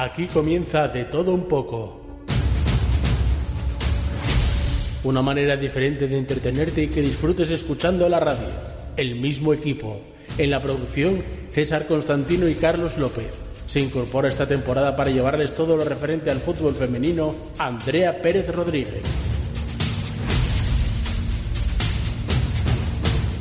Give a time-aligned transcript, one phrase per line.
[0.00, 2.00] Aquí comienza de todo un poco.
[5.02, 8.46] Una manera diferente de entretenerte y que disfrutes escuchando la radio.
[8.96, 10.00] El mismo equipo.
[10.38, 13.26] En la producción, César Constantino y Carlos López.
[13.66, 19.02] Se incorpora esta temporada para llevarles todo lo referente al fútbol femenino, Andrea Pérez Rodríguez.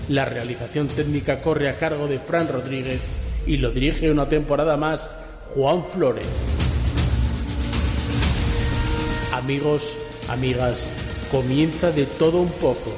[0.10, 3.02] La realización técnica corre a cargo de Fran Rodríguez
[3.46, 5.12] y lo dirige una temporada más
[5.54, 6.26] Juan Flores.
[9.38, 9.96] Amigos,
[10.30, 10.92] amigas,
[11.30, 12.92] comienza de todo un poco.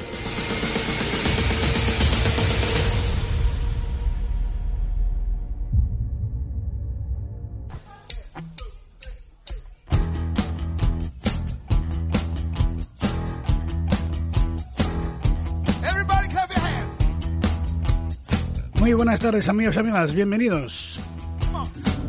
[18.80, 20.98] Muy buenas tardes amigos y amigas, bienvenidos.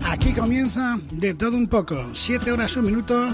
[0.06, 3.28] Aquí comienza de todo un poco, siete horas un minuto,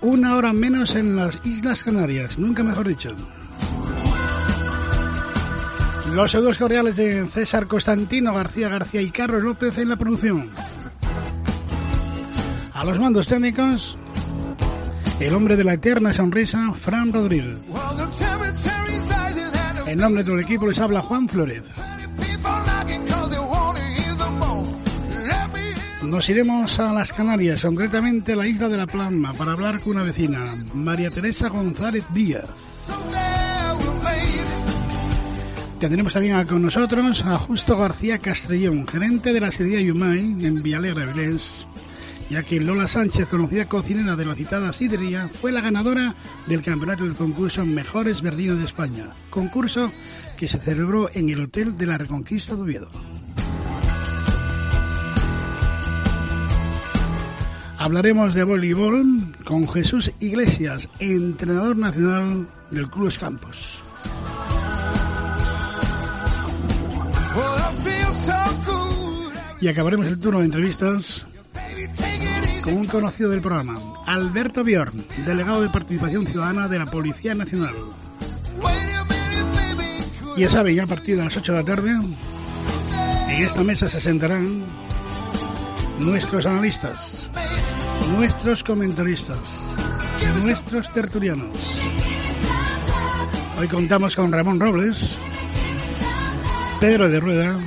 [0.00, 3.10] una hora menos en las Islas Canarias, nunca mejor dicho.
[6.12, 10.48] Los saludos cordiales de César Constantino García García y Carlos López en la producción.
[12.72, 13.96] A los mandos técnicos,
[15.20, 17.58] el hombre de la eterna sonrisa, Fran Rodríguez.
[19.86, 21.62] En nombre de todo el equipo les habla Juan Flores.
[26.08, 29.92] Nos iremos a las Canarias, concretamente a la isla de La Palma, para hablar con
[29.92, 32.48] una vecina, María Teresa González Díaz.
[35.78, 41.12] Tendremos también con nosotros a Justo García Castrellón, gerente de la sería Yumay en Villalegre,
[41.12, 41.66] Vilés,
[42.30, 46.14] ya que Lola Sánchez, conocida cocinera de la citada sidrería, fue la ganadora
[46.46, 49.92] del campeonato del concurso Mejores Verdinos de España, concurso
[50.38, 52.88] que se celebró en el Hotel de la Reconquista de Oviedo.
[57.78, 63.84] Hablaremos de voleibol con Jesús Iglesias, entrenador nacional del Club Campos.
[69.60, 71.24] Y acabaremos el turno de entrevistas
[72.64, 77.74] con un conocido del programa, Alberto Bjorn, delegado de Participación Ciudadana de la Policía Nacional.
[80.36, 84.00] Ya saben, ya a partir de las 8 de la tarde, en esta mesa se
[84.00, 84.64] sentarán
[85.98, 87.28] nuestros analistas,
[88.12, 89.38] nuestros comentaristas,
[90.42, 91.56] nuestros tertulianos.
[93.58, 95.18] Hoy contamos con Ramón Robles,
[96.80, 97.58] Pedro de Rueda,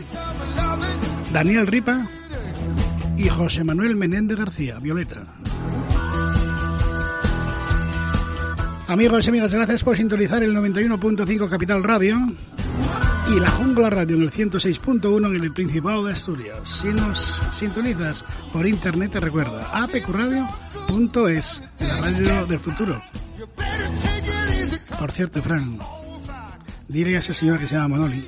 [1.34, 2.08] Daniel Ripa
[3.18, 5.24] y José Manuel Menéndez García, Violeta.
[8.88, 12.18] Amigos y amigas, gracias por sintonizar el 91.5 Capital Radio
[13.34, 16.58] y la Jungla Radio en el 106.1 en el Principado de Asturias.
[16.66, 23.02] Si nos sintonizas por internet, te recuerda apqradio.es, la radio del futuro.
[25.00, 25.80] Por cierto, Fran,
[26.88, 28.24] dile a ese señor que se llama Manoli,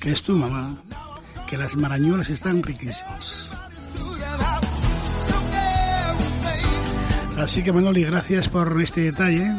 [0.00, 0.78] que es tu mamá,
[1.46, 3.50] que las marañuelas están riquísimas.
[7.36, 9.54] Así que Manoli, gracias por este detalle.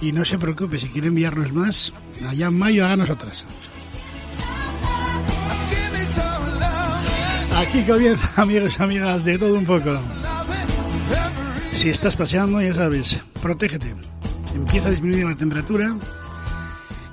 [0.00, 1.92] Y no se preocupe, si quiere enviarnos más,
[2.26, 3.44] allá en mayo háganos otras.
[7.56, 9.98] Aquí comienza, amigos y amigas, de todo un poco.
[11.72, 13.94] Si estás paseando, ya sabes, protégete.
[14.54, 15.96] Empieza a disminuir la temperatura.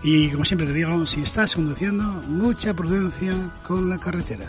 [0.03, 3.31] Y como siempre te digo, si estás conduciendo, mucha prudencia
[3.63, 4.45] con la carretera.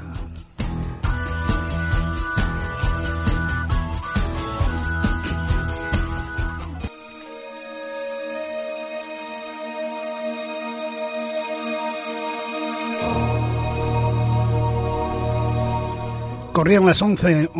[16.56, 17.50] Corrían las 11,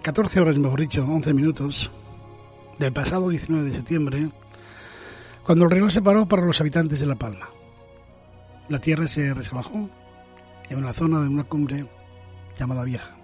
[0.00, 1.90] 14 horas, mejor dicho, 11 minutos
[2.78, 4.30] del pasado 19 de septiembre,
[5.44, 7.50] cuando el río se paró para los habitantes de La Palma.
[8.70, 9.90] La tierra se resbalajó
[10.70, 11.84] en una zona de una cumbre
[12.58, 13.18] llamada Vieja.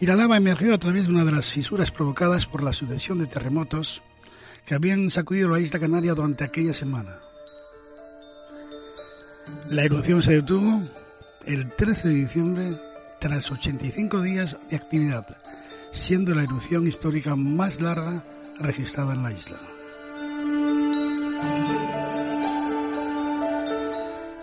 [0.00, 3.18] Y la lava emergió a través de una de las fisuras provocadas por la sucesión
[3.18, 4.02] de terremotos
[4.64, 7.18] que habían sacudido la isla Canaria durante aquella semana.
[9.68, 10.88] La erupción se detuvo
[11.44, 12.89] el 13 de diciembre
[13.20, 15.26] tras 85 días de actividad,
[15.92, 18.24] siendo la erupción histórica más larga
[18.58, 19.60] registrada en la isla.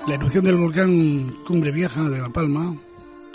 [0.07, 2.77] La erupción del volcán Cumbre Vieja de La Palma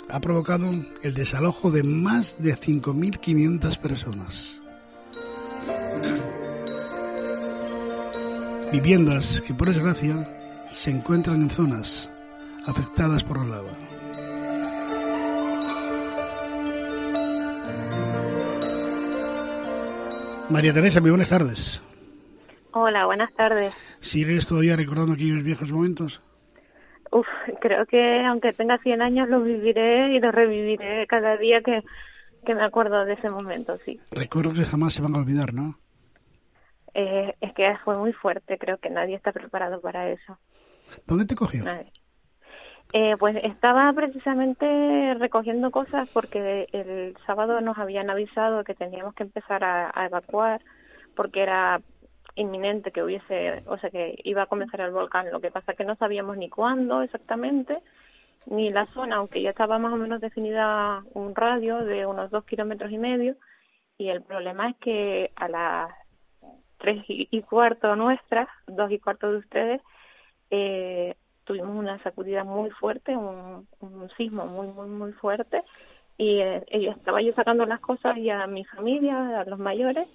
[0.09, 0.71] ha provocado
[1.03, 4.59] el desalojo de más de 5.500 personas.
[8.71, 12.09] Viviendas que por desgracia se encuentran en zonas
[12.65, 13.92] afectadas por la lava.
[20.53, 21.83] María Teresa, muy buenas tardes.
[22.73, 23.73] Hola, buenas tardes.
[24.01, 26.21] ¿Sigues todavía recordando aquellos viejos momentos?
[27.11, 27.25] Uf,
[27.59, 31.81] creo que aunque tenga 100 años los viviré y los reviviré cada día que,
[32.45, 33.99] que me acuerdo de ese momento, sí.
[34.11, 35.79] Recuerdos que jamás se van a olvidar, ¿no?
[36.93, 40.37] Eh, es que fue muy fuerte, creo que nadie está preparado para eso.
[41.07, 41.63] ¿Dónde te cogió?
[42.95, 49.23] Eh, pues estaba precisamente recogiendo cosas porque el sábado nos habían avisado que teníamos que
[49.23, 50.61] empezar a, evacuar
[51.15, 51.81] porque era
[52.35, 55.31] inminente que hubiese, o sea, que iba a comenzar el volcán.
[55.31, 57.79] Lo que pasa que no sabíamos ni cuándo exactamente,
[58.45, 62.45] ni la zona, aunque ya estaba más o menos definida un radio de unos dos
[62.45, 63.35] kilómetros y medio.
[63.97, 65.91] Y el problema es que a las
[66.77, 69.81] tres y cuarto nuestras, dos y cuarto de ustedes,
[70.51, 73.67] eh, tuvimos una sacudida muy fuerte, un,
[74.17, 75.63] sismo muy, muy, muy fuerte.
[76.17, 80.07] Y eh, estaba yo sacando las cosas y a mi familia, a los mayores,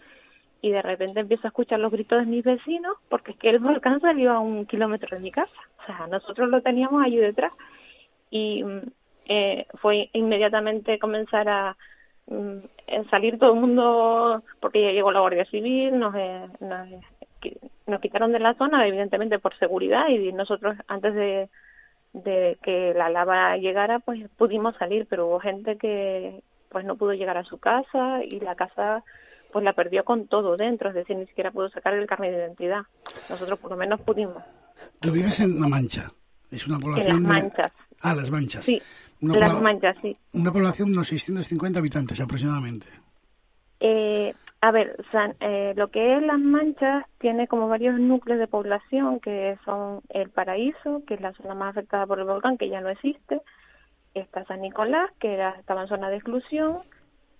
[0.60, 3.58] y de repente empiezo a escuchar los gritos de mis vecinos, porque es que el
[3.58, 5.52] volcán salió a un kilómetro de mi casa.
[5.82, 7.52] O sea, nosotros lo teníamos allí detrás.
[8.30, 8.80] Y mm,
[9.26, 11.76] eh, fue inmediatamente comenzar a
[12.26, 12.58] mm,
[13.10, 16.88] salir todo el mundo, porque ya llegó la Guardia Civil, nos, eh, nos
[17.86, 21.48] nos quitaron de la zona, evidentemente por seguridad, y nosotros antes de,
[22.12, 27.12] de que la lava llegara, pues pudimos salir, pero hubo gente que pues no pudo
[27.14, 29.02] llegar a su casa y la casa
[29.52, 32.38] pues la perdió con todo dentro, es decir, ni siquiera pudo sacar el carnet de
[32.38, 32.82] identidad.
[33.30, 34.42] Nosotros por lo menos pudimos.
[35.00, 36.12] Tú vives en La Mancha,
[36.50, 37.16] es una población...
[37.16, 37.72] En Las Manchas.
[38.00, 38.64] Ah, Las Manchas.
[38.64, 38.82] Sí,
[39.20, 40.14] Las Manchas, sí.
[40.34, 42.88] Una población de unos 650 habitantes aproximadamente.
[43.80, 44.96] Eh, a ver,
[45.40, 50.30] eh, lo que es Las Manchas tiene como varios núcleos de población que son El
[50.30, 53.40] Paraíso, que es la zona más afectada por el volcán, que ya no existe,
[54.14, 56.78] está San Nicolás, que era, estaba en zona de exclusión,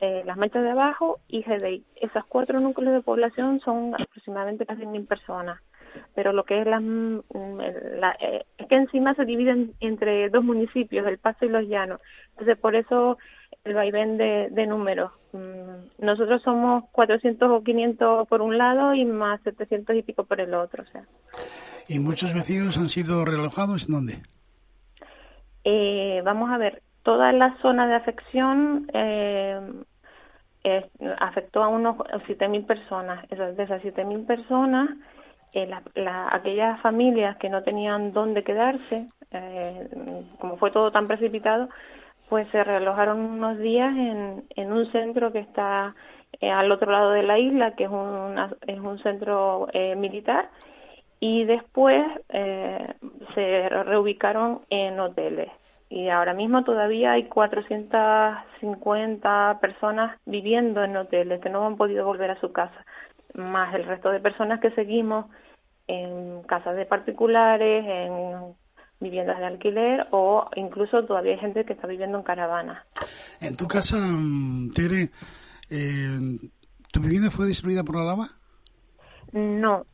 [0.00, 1.84] eh, Las Manchas de Abajo y Gedei.
[1.96, 5.60] Esos cuatro núcleos de población son aproximadamente casi mil personas
[6.14, 7.22] pero lo que es la, mm,
[7.98, 12.00] la eh, es que encima se dividen entre dos municipios, el Paso y los Llanos.
[12.30, 13.18] Entonces, por eso
[13.64, 15.12] el vaivén de, de números.
[15.32, 20.40] Mm, nosotros somos 400 o 500 por un lado y más 700 y pico por
[20.40, 20.82] el otro.
[20.82, 21.04] O sea.
[21.88, 23.88] ¿Y muchos vecinos han sido relojados?
[23.88, 24.18] ¿En dónde?
[25.64, 29.60] Eh, vamos a ver, toda la zona de afección eh,
[31.18, 33.28] afectó a unos 7.000 personas.
[33.28, 34.90] De esas 7.000 personas,
[35.52, 39.88] eh, la, aquellas familias que no tenían dónde quedarse, eh,
[40.38, 41.68] como fue todo tan precipitado,
[42.28, 45.94] pues se realojaron unos días en, en un centro que está
[46.40, 47.90] eh, al otro lado de la isla, que es,
[48.66, 50.50] es un centro eh, militar,
[51.20, 52.94] y después eh,
[53.34, 55.50] se reubicaron en hoteles.
[55.90, 62.30] Y ahora mismo todavía hay 450 personas viviendo en hoteles que no han podido volver
[62.30, 62.84] a su casa
[63.34, 65.26] más el resto de personas que seguimos
[65.86, 68.54] en casas de particulares, en
[69.00, 72.84] viviendas de alquiler o incluso todavía hay gente que está viviendo en caravanas.
[73.40, 75.10] En tu casa, mm, Tere,
[75.70, 76.38] eh,
[76.92, 78.28] ¿tu vivienda fue destruida por la lava?
[79.32, 79.84] No,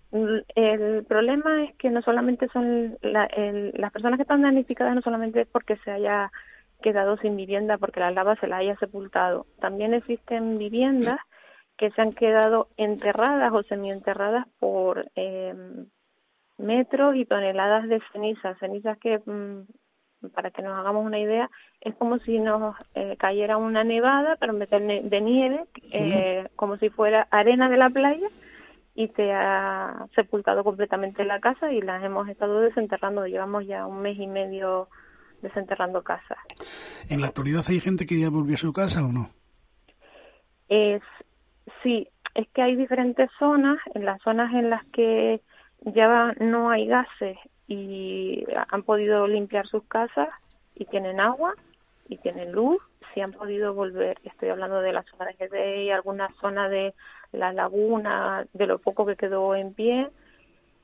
[0.54, 5.48] el problema es que no solamente son las personas que están damnificadas, no solamente es
[5.48, 6.30] porque se haya
[6.82, 9.46] quedado sin vivienda, porque la lava se la haya sepultado.
[9.60, 11.18] También existen viviendas
[11.76, 15.54] que se han quedado enterradas o semienterradas por eh,
[16.58, 21.94] metros y toneladas de cenizas, cenizas que, mm, para que nos hagamos una idea, es
[21.96, 26.88] como si nos eh, cayera una nevada, pero en vez de, nieve, eh, como si
[26.88, 28.28] fuera arena de la playa,
[28.94, 33.26] y se ha sepultado completamente la casa y las hemos estado desenterrando.
[33.26, 34.88] Llevamos ya un mes y medio
[35.42, 36.38] desenterrando casas.
[37.10, 39.30] ¿En la actualidad hay gente que ya volvió a su casa o no?
[40.68, 41.02] Es,
[41.84, 45.40] Sí, es que hay diferentes zonas, en las zonas en las que
[45.84, 47.36] ya no hay gases
[47.68, 50.28] y han podido limpiar sus casas
[50.74, 51.54] y tienen agua
[52.08, 52.78] y tienen luz,
[53.12, 56.94] si han podido volver, estoy hablando de la zona de y alguna zona de
[57.32, 60.08] la laguna, de lo poco que quedó en pie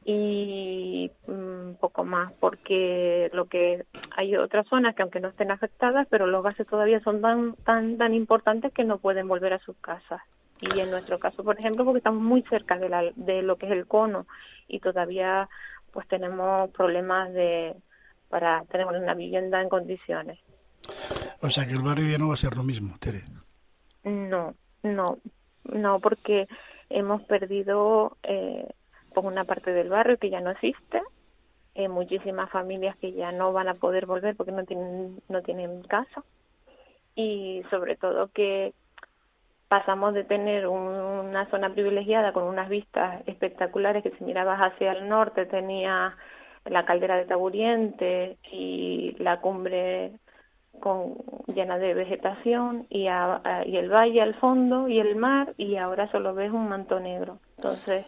[0.05, 3.85] y mm, poco más, porque lo que
[4.17, 7.99] hay otras zonas que aunque no estén afectadas, pero los gases todavía son tan tan
[7.99, 10.23] tan importantes que no pueden volver a sus casas
[10.61, 13.67] y en nuestro caso, por ejemplo, porque estamos muy cerca de, la, de lo que
[13.67, 14.27] es el cono
[14.69, 15.49] y todavía
[15.93, 17.75] pues tenemos problemas de
[18.29, 20.39] para tener una vivienda en condiciones.
[21.41, 23.25] O sea que el barrio ya no va a ser lo mismo, Tere.
[24.05, 25.19] No, no,
[25.65, 26.47] no, porque
[26.91, 28.69] hemos perdido eh,
[29.13, 31.03] pues una parte del barrio que ya no existe,
[31.75, 35.83] eh, muchísimas familias que ya no van a poder volver porque no tienen no tienen
[35.83, 36.23] casa
[37.15, 38.75] y sobre todo que
[39.71, 45.09] pasamos de tener una zona privilegiada con unas vistas espectaculares que si mirabas hacia el
[45.09, 46.17] norte tenía
[46.65, 50.11] la caldera de Taburiente y la cumbre
[50.81, 51.15] con,
[51.55, 56.35] llena de vegetación y, y el valle al fondo y el mar y ahora solo
[56.35, 57.39] ves un manto negro.
[57.57, 58.07] Entonces,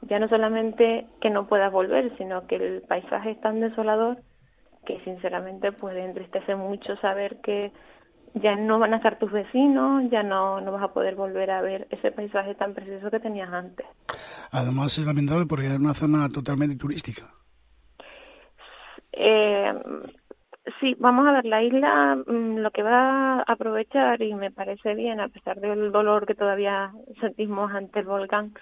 [0.00, 4.16] ya no solamente que no puedas volver, sino que el paisaje es tan desolador
[4.86, 7.70] que sinceramente puede entristecer mucho saber que
[8.34, 11.60] ya no van a estar tus vecinos, ya no, no vas a poder volver a
[11.60, 13.86] ver ese paisaje tan precioso que tenías antes.
[14.50, 17.22] Además es lamentable porque es una zona totalmente turística.
[19.12, 19.74] Eh,
[20.80, 24.94] sí, vamos a ver, la isla mm, lo que va a aprovechar, y me parece
[24.94, 28.54] bien, a pesar del dolor que todavía sentimos ante el volcán,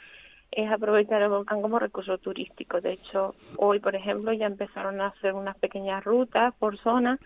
[0.51, 2.81] es aprovechar el volcán como recurso turístico.
[2.81, 7.21] De hecho, hoy, por ejemplo, ya empezaron a hacer unas pequeñas rutas por zonas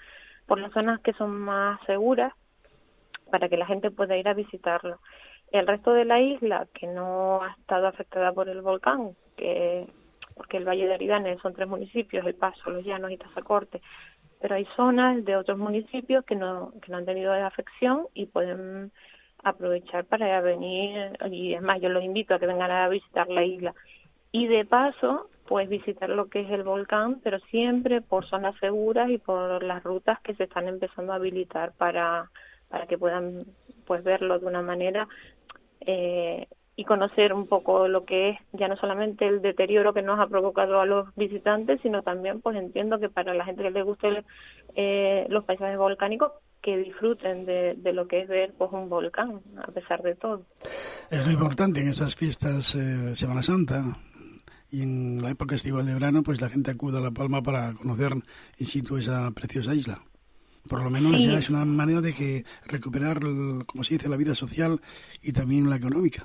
[0.46, 2.32] por las zonas que son más seguras
[3.30, 5.00] para que la gente pueda ir a visitarlo.
[5.50, 9.86] El resto de la isla, que no ha estado afectada por el volcán, que
[10.34, 13.80] porque el Valle de Aridane son tres municipios, El Paso, Los Llanos y Tazacorte,
[14.40, 18.92] pero hay zonas de otros municipios que no, que no han tenido afección y pueden
[19.42, 23.44] aprovechar para venir, y es más, yo los invito a que vengan a visitar la
[23.44, 23.74] isla.
[24.32, 29.10] Y de paso, pues visitar lo que es el volcán, pero siempre por zonas seguras
[29.10, 32.30] y por las rutas que se están empezando a habilitar para,
[32.68, 33.44] para que puedan
[33.86, 35.06] pues verlo de una manera
[35.80, 36.46] eh,
[36.76, 40.26] y conocer un poco lo que es ya no solamente el deterioro que nos ha
[40.26, 44.24] provocado a los visitantes, sino también pues entiendo que para la gente que le guste
[44.74, 46.32] eh, los paisajes volcánicos
[46.62, 50.42] que disfruten de, de, lo que es ver pues un volcán a pesar de todo.
[51.10, 53.84] Es lo importante en esas fiestas eh, Semana Santa,
[54.74, 57.74] y en la época estival de verano pues la gente acude a La Palma para
[57.74, 58.12] conocer
[58.58, 59.98] in situ esa preciosa isla.
[60.68, 63.20] Por lo menos ya es una manera de que recuperar,
[63.66, 64.80] como se dice, la vida social
[65.22, 66.24] y también la económica.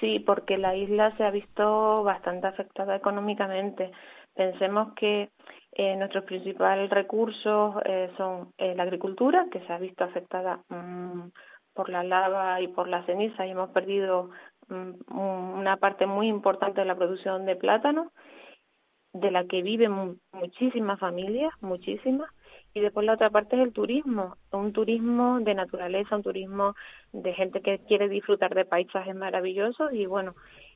[0.00, 3.92] Sí, porque la isla se ha visto bastante afectada económicamente.
[4.34, 5.30] Pensemos que
[5.72, 11.28] eh, nuestros principales recursos eh, son eh, la agricultura, que se ha visto afectada mm,
[11.72, 14.30] por la lava y por la ceniza y hemos perdido
[14.70, 18.12] una parte muy importante de la producción de plátano,
[19.12, 22.30] de la que viven muchísimas familias, muchísimas,
[22.72, 26.74] y después la otra parte es el turismo, un turismo de naturaleza, un turismo
[27.12, 30.34] de gente que quiere disfrutar de paisajes maravillosos y bueno,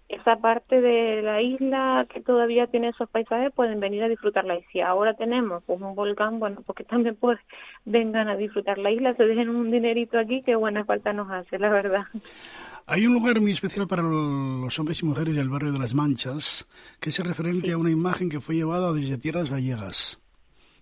[0.08, 4.62] esa parte de la isla que todavía tiene esos paisajes pueden venir a disfrutarla y
[4.64, 7.38] si ahora tenemos pues un volcán, bueno, porque también pues
[7.84, 11.58] vengan a disfrutar la isla, se dejen un dinerito aquí que buena falta nos hace,
[11.58, 12.02] la verdad.
[12.86, 16.66] Hay un lugar muy especial para los hombres y mujeres del barrio de las Manchas,
[17.00, 20.20] que es referente a una imagen que fue llevada desde tierras gallegas.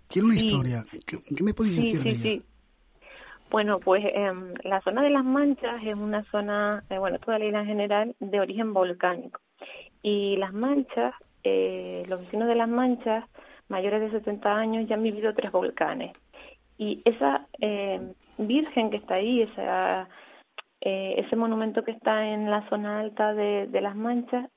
[0.09, 0.85] Tiene una historia.
[1.07, 2.45] ¿Qué, me podéis decir de ella?
[3.51, 4.33] Bueno, pues eh,
[4.65, 8.17] la zona de las Manchas es una zona, eh, bueno, toda la isla en general,
[8.19, 9.41] de origen volcánico.
[10.03, 13.25] Y las Manchas, eh, los vecinos de las Manchas,
[13.69, 16.13] mayores de 70 años, ya han vivido tres volcanes.
[16.79, 18.01] Y esa eh,
[18.39, 20.09] virgen que está ahí, esa
[20.85, 24.51] eh, ese monumento que está en la zona alta de, Las Manchas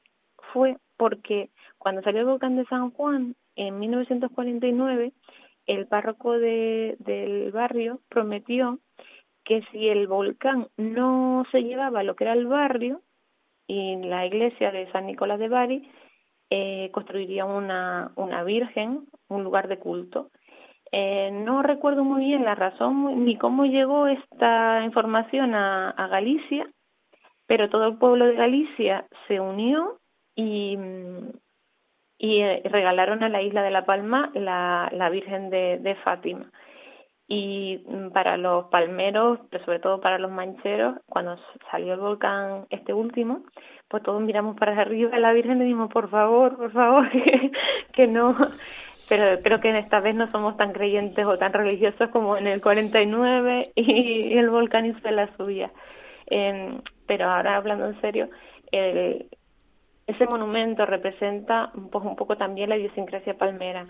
[0.52, 5.14] fue porque cuando salió el volcán de San Juan en 1949,
[5.68, 8.80] el párroco de, del barrio prometió
[9.44, 13.02] que si el volcán no se llevaba lo que era el barrio
[13.68, 15.92] y la iglesia de San Nicolás de Bari,
[16.50, 20.32] eh, construiría una, una virgen, un lugar de culto.
[20.98, 26.70] Eh, no recuerdo muy bien la razón ni cómo llegó esta información a, Galicia,
[27.48, 30.00] pero todo el pueblo de Galicia se unió
[30.38, 30.78] y,
[32.20, 36.50] eh, regalaron a la isla de La Palma la, la Virgen de, de Fátima.
[37.28, 41.38] Y mm, para los palmeros, pero sobre todo para los mancheros, cuando
[41.72, 43.44] salió el volcán este último,
[43.90, 47.10] pues todos miramos para arriba a la Virgen y dijimos, por favor, por favor,
[47.92, 48.38] que no
[49.08, 52.62] pero creo que esta vez no somos tan creyentes o tan religiosos como en el
[52.62, 55.72] 49 y el volcán hizo la suya.
[57.08, 58.30] pero ahora hablando en serio,
[60.08, 63.88] ese monumento representa pues, un poco también la idiosincrasia palmera.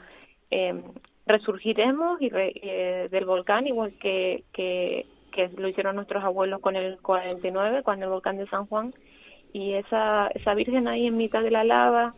[0.51, 0.81] Eh,
[1.25, 6.97] resurgiremos y eh, del volcán igual que, que, que lo hicieron nuestros abuelos con el
[6.99, 8.93] 49, con el volcán de San Juan,
[9.51, 12.13] y esa, esa virgen ahí en mitad de la lava,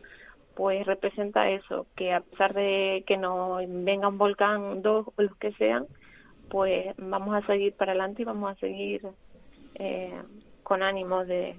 [0.58, 5.36] pues representa eso, que a pesar de que no venga un volcán, dos o los
[5.38, 5.86] que sean,
[6.50, 9.04] pues vamos a seguir para adelante y vamos a seguir
[9.76, 10.20] eh,
[10.64, 11.56] con ánimo de,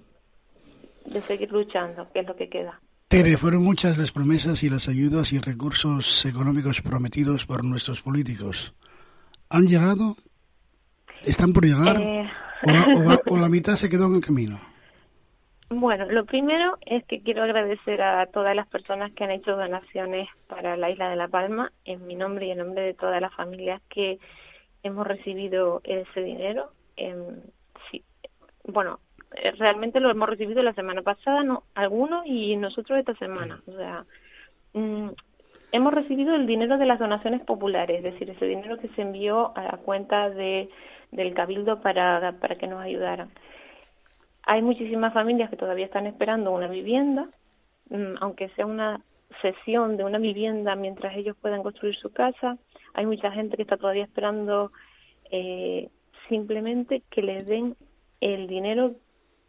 [1.07, 2.81] de seguir luchando, que es lo que queda.
[3.07, 8.75] Tere, fueron muchas las promesas y las ayudas y recursos económicos prometidos por nuestros políticos.
[9.49, 10.17] ¿Han llegado?
[11.25, 12.01] ¿Están por llegar?
[12.01, 12.29] Eh,
[13.27, 14.59] o la mitad se quedó en el camino.
[15.71, 20.29] Bueno, lo primero es que quiero agradecer a todas las personas que han hecho donaciones
[20.47, 23.35] para la isla de La Palma, en mi nombre y en nombre de todas las
[23.35, 24.19] familias que
[24.83, 26.71] hemos recibido ese dinero.
[26.97, 27.43] Em,
[27.91, 28.03] sí,
[28.65, 29.01] bueno,
[29.37, 33.61] eh, realmente lo hemos recibido la semana pasada, no, algunos y nosotros esta semana.
[33.67, 34.07] O sea,
[34.73, 35.11] mm,
[35.73, 39.55] hemos recibido el dinero de las donaciones populares, es decir, ese dinero que se envió
[39.55, 40.71] a la cuenta de,
[41.11, 43.29] del Cabildo para, para que nos ayudaran.
[44.51, 47.29] Hay muchísimas familias que todavía están esperando una vivienda,
[47.91, 49.03] mm, aunque sea una
[49.43, 52.57] sesión de una vivienda mientras ellos puedan construir su casa.
[52.95, 54.73] Hay mucha gente que está todavía esperando
[55.31, 55.91] eh,
[56.31, 57.77] simplemente que les den
[58.23, 58.93] el dinero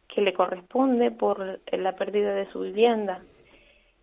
[0.10, 3.24] que le corresponde por la pérdida de su vivienda.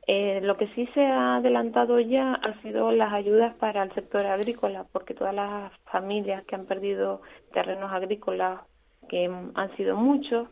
[0.06, 4.24] Eh, lo que sí se ha adelantado ya ha sido las ayudas para el sector
[4.24, 7.20] agrícola, porque todas las familias que han perdido
[7.52, 8.60] terrenos agrícolas,
[9.10, 10.48] que han sido muchos,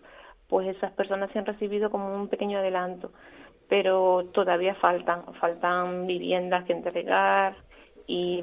[0.48, 3.12] pues esas personas se han recibido como un pequeño adelanto,
[3.68, 7.56] pero todavía faltan, faltan viviendas que entregar
[8.06, 8.42] y,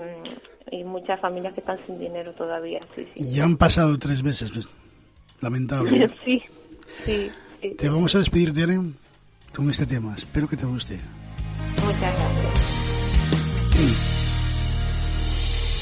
[0.85, 2.79] muchas familias que están sin dinero todavía.
[2.95, 4.67] Sí, Y ya han pasado tres meses, pues,
[5.41, 6.09] lamentable.
[6.25, 6.41] sí,
[7.05, 7.31] sí,
[7.77, 8.93] Te vamos a despedir, Diane,
[9.55, 10.15] con este tema.
[10.15, 10.99] Espero que te guste.
[11.83, 12.81] Muchas gracias.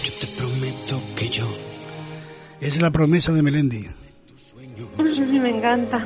[0.03, 1.45] Yo te prometo que yo...
[2.61, 3.87] Es la promesa de Melendi.
[4.99, 6.05] Me encanta.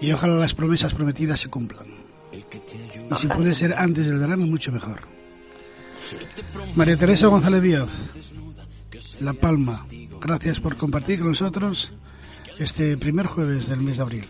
[0.00, 1.86] Y ojalá las promesas prometidas se cumplan.
[2.32, 5.00] Y si puede ser antes del verano, mucho mejor.
[6.74, 7.90] María Teresa González Díaz,
[9.20, 9.86] La Palma,
[10.20, 11.92] gracias por compartir con nosotros
[12.58, 14.24] este primer jueves del mes de abril.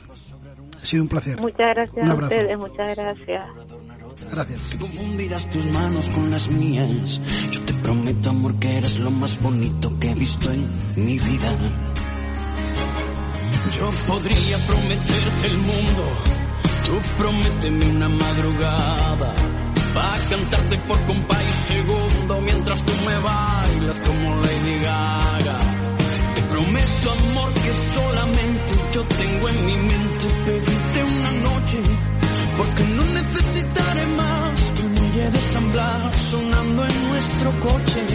[0.76, 1.40] Ha sido un placer.
[1.40, 3.44] Muchas gracias a ustedes, muchas gracias.
[4.30, 4.76] Gracias.
[4.78, 7.20] confundirás tus manos con las mías.
[7.50, 11.56] Yo te prometo, amor, que eres lo más bonito que he visto en mi vida.
[13.76, 16.04] Yo podría prometerte el mundo,
[16.86, 19.34] tú prométeme una madrugada,
[19.94, 25.58] para cantarte por compa y segundo, mientras tú me bailas como Lady Gaga.
[26.34, 31.82] Te prometo amor que solamente yo tengo en mi mente pedirte una noche,
[32.56, 35.72] porque no necesitaré más que el muelle de San
[36.30, 38.06] sonando en nuestro coche.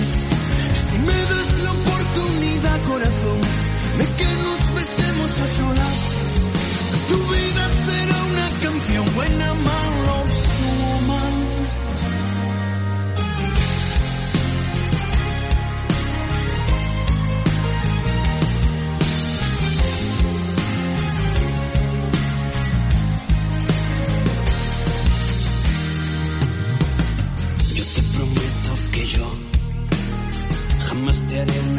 [0.89, 3.24] Si me das la oportunidad, corazón,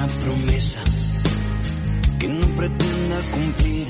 [0.06, 0.78] una promesa
[2.18, 3.86] que no pretenda cumplir.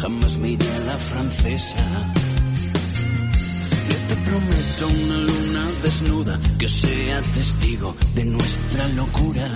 [0.00, 2.12] Jamás me iré a la francesa.
[3.88, 9.54] Yo te prometo una luna desnuda que sea testigo de nuestra locura.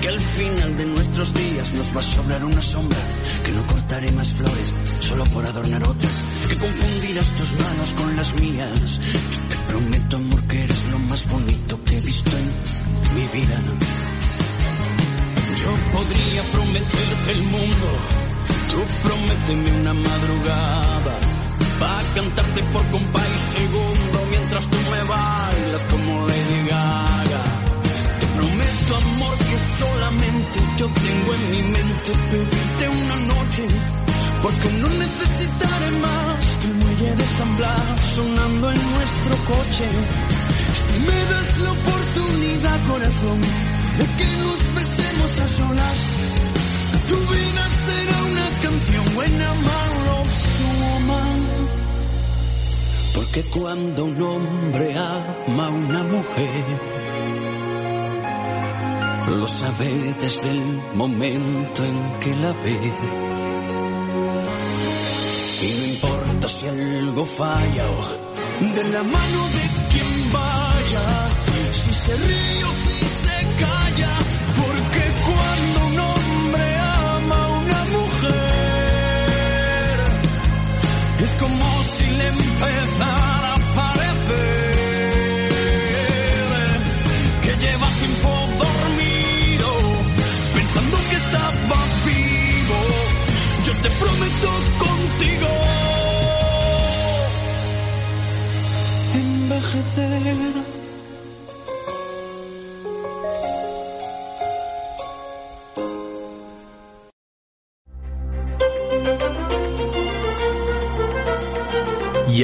[0.00, 2.98] Que al final de nuestros días nos va a sobrar una sombra.
[3.44, 6.24] Que no cortaré más flores solo por adornar otras.
[6.48, 9.00] Que confundirás tus manos con las mías.
[9.12, 13.58] Yo te prometo, amor, que eres lo más bonito que he visto en mi vida.
[15.60, 17.88] Yo podría prometerte el mundo,
[18.70, 21.14] tú prométeme una madrugada,
[21.80, 27.42] para cantarte por compa y segundo, mientras tú me bailas como Lady Gaga.
[28.20, 33.68] Te prometo amor que solamente yo tengo en mi mente pedirte una noche,
[34.42, 39.86] porque no necesitaré más que el muelle de San Blas sonando en nuestro coche.
[40.86, 43.40] Si me das la oportunidad, corazón,
[44.04, 45.98] que nos besemos a solas.
[47.08, 50.16] Tu vida será una canción buena, malo,
[50.80, 51.68] woman.
[53.14, 56.80] Porque cuando un hombre ama a una mujer,
[59.28, 62.92] lo sabe desde el momento en que la ve.
[65.60, 68.28] Y no importa si algo falla o
[68.60, 71.28] de la mano de quien vaya,
[71.72, 72.77] si se ríe o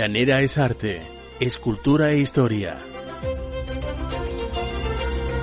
[0.05, 1.01] Llanera es arte,
[1.41, 2.77] es cultura e historia.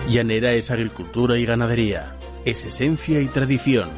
[0.08, 3.90] Llanera es agricultura y ganadería, es esencia y tradición.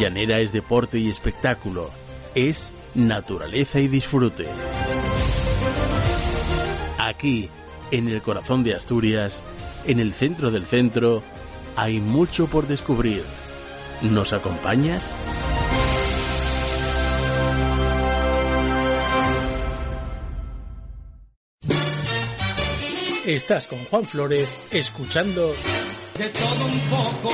[0.00, 1.88] Llanera es deporte y espectáculo,
[2.34, 4.48] es naturaleza y disfrute.
[6.98, 7.48] Aquí,
[7.92, 9.44] en el corazón de Asturias,
[9.86, 11.22] en el centro del centro,
[11.76, 13.22] hay mucho por descubrir.
[14.02, 15.14] ¿Nos acompañas?
[23.26, 25.48] Estás con Juan Flores escuchando
[26.16, 27.32] de todo un poco.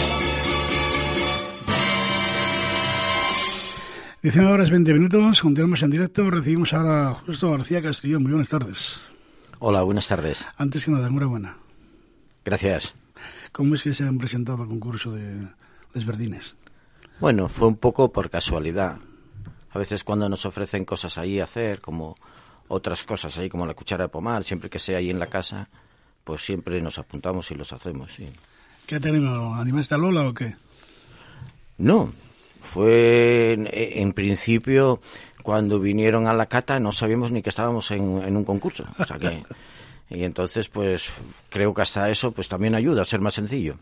[4.22, 6.30] 19 horas 20 minutos, continuamos en directo.
[6.30, 8.18] Recibimos ahora a Justo García Castillo.
[8.20, 9.02] Muy buenas tardes.
[9.58, 10.46] Hola, buenas tardes.
[10.56, 11.58] Antes que nada, enhorabuena.
[12.42, 12.94] Gracias.
[13.52, 15.46] ¿Cómo es que se han presentado al concurso de
[15.92, 16.56] Les Verdines?
[17.20, 18.96] Bueno, fue un poco por casualidad.
[19.70, 22.16] A veces cuando nos ofrecen cosas ahí a hacer, como
[22.72, 25.68] otras cosas ahí, como la cuchara de pomar, siempre que sea ahí en la casa,
[26.24, 28.28] pues siempre nos apuntamos y los hacemos, sí.
[28.86, 29.54] ¿Qué te animó?
[29.56, 30.54] ¿Animaste a Lola o qué?
[31.78, 32.10] No,
[32.62, 35.00] fue en, en principio
[35.42, 39.04] cuando vinieron a la cata no sabíamos ni que estábamos en, en un concurso, o
[39.04, 39.42] sea que
[40.10, 41.08] y entonces pues
[41.48, 43.76] creo que hasta eso pues también ayuda a ser más sencillo.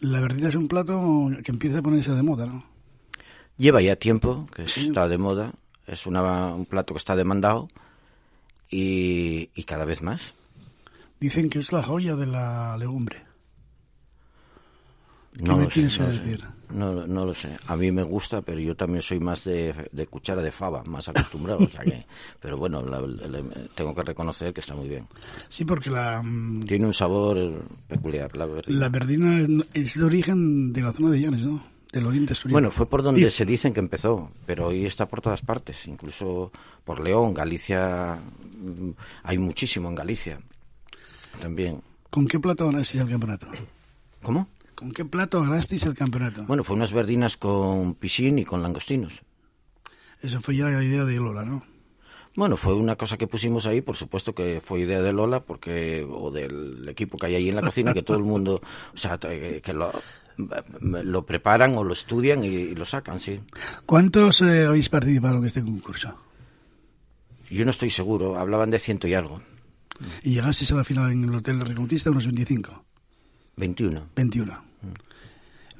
[0.00, 2.64] La verdina es un plato que empieza a ponerse de moda, ¿no?
[3.56, 4.88] Lleva ya tiempo que Sí.
[4.88, 5.52] está de moda,
[5.86, 7.68] es una, un plato que está demandado
[8.70, 10.20] y, y cada vez más.
[11.20, 13.24] Dicen que es la joya de la legumbre.
[15.40, 16.20] No me lo sé, no lo sé.
[16.20, 16.44] decir?
[16.70, 17.56] No, no lo sé.
[17.66, 21.08] A mí me gusta, pero yo también soy más de, de cuchara de fava, más
[21.08, 21.60] acostumbrado.
[21.60, 22.06] o sea que,
[22.40, 23.42] pero bueno, la- la-
[23.74, 25.06] tengo que reconocer que está muy bien.
[25.48, 28.64] Sí, porque la, mm, Tiene un sabor peculiar, la verdad.
[28.68, 31.75] la verdina es de origen de la zona de Llanes, ¿no?
[31.96, 32.56] Del oriente asturiano.
[32.56, 36.52] Bueno, fue por donde se dicen que empezó, pero hoy está por todas partes, incluso
[36.84, 38.90] por León, Galicia, mm,
[39.22, 40.38] hay muchísimo en Galicia
[41.40, 41.80] también.
[42.10, 43.46] ¿Con qué plato ganasteis el campeonato?
[44.22, 44.46] ¿Cómo?
[44.74, 46.44] ¿Con qué plato ganasteis el campeonato?
[46.44, 49.22] Bueno, fue unas verdinas con piscín y con langostinos.
[50.20, 51.62] Eso fue ya la idea de Lola, ¿no?
[52.36, 56.06] Bueno, fue una cosa que pusimos ahí, por supuesto que fue idea de Lola, porque
[56.08, 58.60] o del equipo que hay ahí en la cocina, que todo el mundo,
[58.92, 59.90] o sea, que lo,
[61.02, 63.40] lo preparan o lo estudian y, y lo sacan, sí.
[63.86, 66.14] ¿Cuántos eh, habéis participado en este concurso?
[67.50, 69.40] Yo no estoy seguro, hablaban de ciento y algo,
[70.22, 72.84] Y llegasteis a la final en el Hotel de Reconquista unos 25,
[73.56, 74.08] 21.
[74.14, 74.62] 21.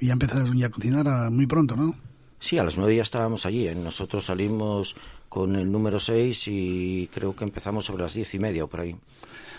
[0.01, 1.95] Y ya empezaron ya a cocinar a- muy pronto, ¿no?
[2.39, 3.67] Sí, a las nueve ya estábamos allí.
[3.67, 3.75] ¿eh?
[3.75, 4.95] Nosotros salimos
[5.37, 8.81] con el número seis y creo que empezamos sobre las diez y media o por
[8.81, 8.97] ahí.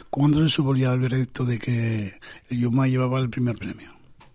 [0.09, 3.91] ¿Cuándo se supo ya el veredicto de que el Yuma llevaba el primer premio?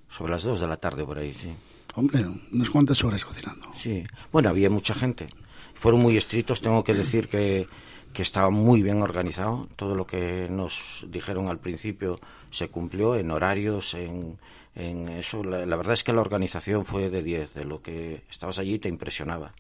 [0.09, 1.53] Sobre las dos de la tarde por ahí, sí.
[1.97, 3.73] Hombre, unas cuantas horas cocinando.
[3.75, 4.05] Sí.
[4.31, 5.27] Bueno, había mucha gente.
[5.75, 6.61] Fueron muy estrictos.
[6.61, 7.67] Tengo que decir que,
[8.13, 9.67] que estaba muy bien organizado.
[9.75, 12.21] Todo lo que nos dijeron al principio
[12.53, 14.39] se cumplió en horarios, en,
[14.77, 15.43] en eso.
[15.43, 17.55] La, la verdad es que la organización fue de 10.
[17.55, 19.53] De lo que estabas allí te impresionaba.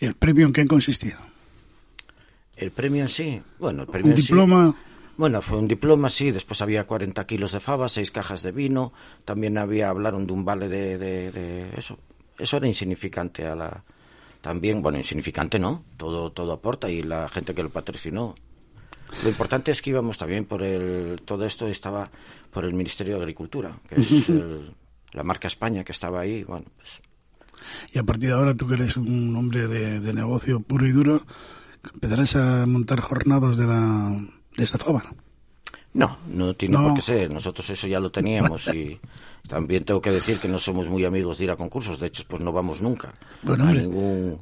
[0.00, 1.18] ¿El premio en qué ha consistido?
[2.56, 4.74] El premio en sí, bueno, el premio ¿Un en sí- diploma?
[5.16, 6.32] Bueno, fue un diploma, sí.
[6.32, 8.92] Después había 40 kilos de fava, seis cajas de vino.
[9.24, 11.96] También había, hablaron de un vale de, de- de eso.
[12.36, 13.84] Eso era insignificante a la.
[14.40, 15.84] También, bueno, insignificante no.
[15.96, 18.34] Todo, todo aporta y la gente que lo patrocinó.
[19.22, 21.20] Lo importante es que íbamos también por el.
[21.24, 22.10] Todo esto estaba
[22.50, 24.74] por el Ministerio de Agricultura, que es el-
[25.12, 26.42] la marca España que estaba ahí.
[26.42, 26.90] Bueno, pues
[27.92, 30.92] Y a partir de ahora tú que eres un hombre de, de negocio puro y
[30.92, 31.22] duro,
[31.92, 34.10] empezarás a montar jornadas de, la,
[34.56, 35.04] de esta fava.
[35.92, 36.84] No, no tiene No.
[36.88, 37.30] por qué ser.
[37.30, 38.98] Nosotros eso ya lo teníamos y
[39.48, 42.00] también tengo que decir que no somos muy amigos de ir a concursos.
[42.00, 44.40] De hecho, pues no vamos nunca Bueno, a ningún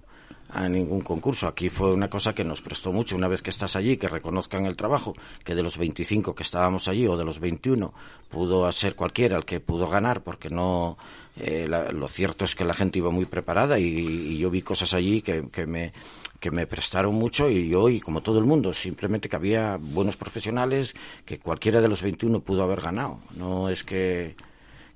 [0.55, 1.47] a ningún concurso.
[1.49, 3.17] Aquí fue una cosa que nos prestó mucho.
[3.17, 6.89] Una vez que estás allí, que reconozcan el trabajo, que de los 25 que estábamos
[6.89, 7.93] allí o de los 21
[8.29, 10.97] pudo ser cualquiera el que pudo ganar, porque no.
[11.37, 14.93] Eh, la- lo cierto es que la gente iba muy preparada y, yo vi cosas
[14.93, 15.93] allí que, me
[16.41, 20.17] que me prestaron mucho y yo y como todo el mundo simplemente que había buenos
[20.17, 23.21] profesionales que cualquiera de los 21 pudo haber ganado.
[23.37, 24.35] No es que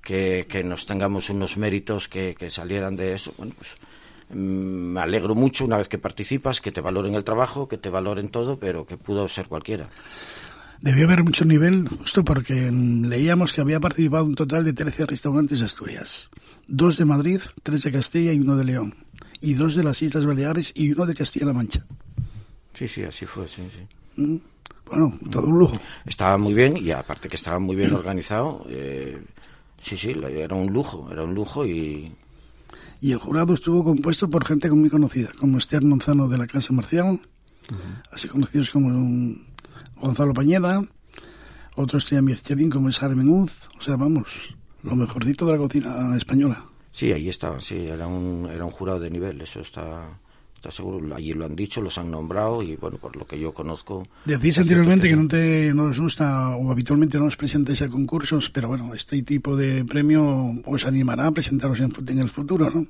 [0.03, 3.33] que, que nos tengamos unos méritos que, que salieran de eso.
[3.38, 3.77] Bueno pues
[4.31, 7.90] mm, me alegro mucho una vez que participas que te valoren el trabajo que te
[7.90, 9.88] valoren todo pero que pudo ser cualquiera
[10.80, 15.60] Debió haber mucho nivel, justo porque leíamos que había participado un total de 13 restaurantes
[15.60, 16.28] de Asturias.
[16.68, 18.94] Dos de Madrid, tres de Castilla y uno de León.
[19.40, 21.84] Y dos de las Islas Baleares y uno de Castilla-La Mancha.
[22.74, 23.86] sí sí así fue sí sí
[24.18, 24.36] Mm,
[24.86, 25.78] Bueno, todo un lujo.
[26.06, 29.20] estaba muy bien y aparte que estaba muy bien organizado eh,
[29.82, 32.12] sí sí era un lujo era un lujo y
[33.00, 36.72] Y el jurado estuvo compuesto por gente muy conocida, como Esther Monzano de la Casa
[36.72, 37.20] Marcial,
[38.10, 38.88] así conocidos como
[40.00, 40.85] Gonzalo Pañeda,
[41.74, 44.28] otro estrella Michelin como es Carmen Uz, o sea, vamos,
[44.82, 46.64] lo mejorcito de la cocina española.
[46.92, 50.18] Sí, ahí estaba, sí, era un, era un jurado de nivel, eso está,
[50.54, 51.14] está seguro.
[51.14, 54.06] Allí lo han dicho, los han nombrado y, bueno, por lo que yo conozco...
[54.24, 58.48] Decís anteriormente que, no, te, no os gusta o habitualmente no os presentáis a concursos,
[58.48, 62.87] pero bueno, este tipo de premio os animará a presentaros en, en el futuro, ¿no?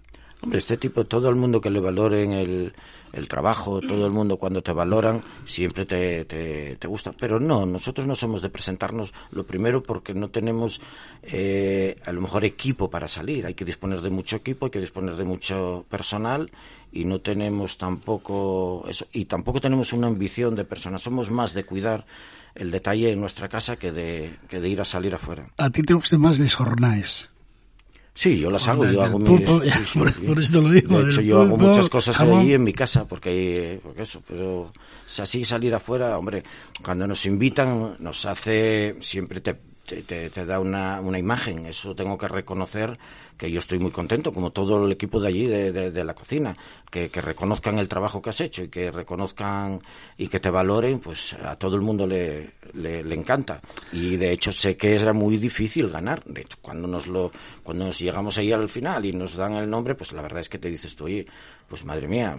[0.53, 2.73] Este tipo, todo el mundo que le valoren el,
[3.13, 7.13] el trabajo, todo el mundo cuando te valoran, siempre te, te, te, gusta.
[7.19, 10.81] Pero no, nosotros no somos de presentarnos, lo primero porque no tenemos
[11.23, 13.47] eh, a lo mejor equipo para salir.
[13.47, 16.51] Hay que disponer de mucho equipo, hay que disponer de mucho personal
[16.93, 19.07] y no tenemos tampoco eso.
[19.13, 22.07] Y tampoco tenemos una ambición de personas, somos más de cuidar
[22.55, 25.51] el detalle en nuestra casa que de, que de ir a salir afuera.
[25.59, 27.31] ¿A ti te gusta más de jornales?
[28.17, 29.61] Sí, yo las hago, yo hago mis, pulpo,
[29.93, 31.03] por, por, esto lo digo.
[31.03, 32.41] De hecho, yo pulpo, hago muchas cosas jamón.
[32.41, 34.73] ahí en mi casa, porque, porque eso, pero
[35.07, 36.43] si así salir afuera, hombre,
[36.83, 42.17] cuando nos invitan, nos hace, siempre te, te, te da una, una imagen, eso tengo
[42.17, 42.99] que reconocer
[43.37, 46.57] que yo estoy muy contento, como todo el equipo de allí, de, de, la cocina,
[46.91, 49.81] que, que, reconozcan el trabajo que has hecho y que reconozcan
[50.17, 53.61] y que te valoren, pues a todo el mundo le, le, le encanta.
[53.93, 56.25] Y de hecho sé que era muy difícil ganar.
[56.25, 57.31] De hecho, cuando nos lo,
[57.63, 60.49] cuando nos llegamos ahí al final y nos dan el nombre, pues la verdad es
[60.49, 61.27] que te dices tú, oye,
[61.69, 62.39] pues madre mía,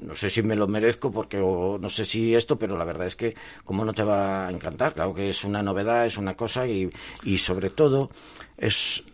[0.00, 3.06] no sé si me lo merezco porque o no sé si esto, pero la verdad
[3.06, 4.94] es que cómo no te va a encantar.
[4.94, 6.90] Claro que es una novedad, es una cosa y,
[7.24, 8.10] y sobre todo
[8.56, 9.04] es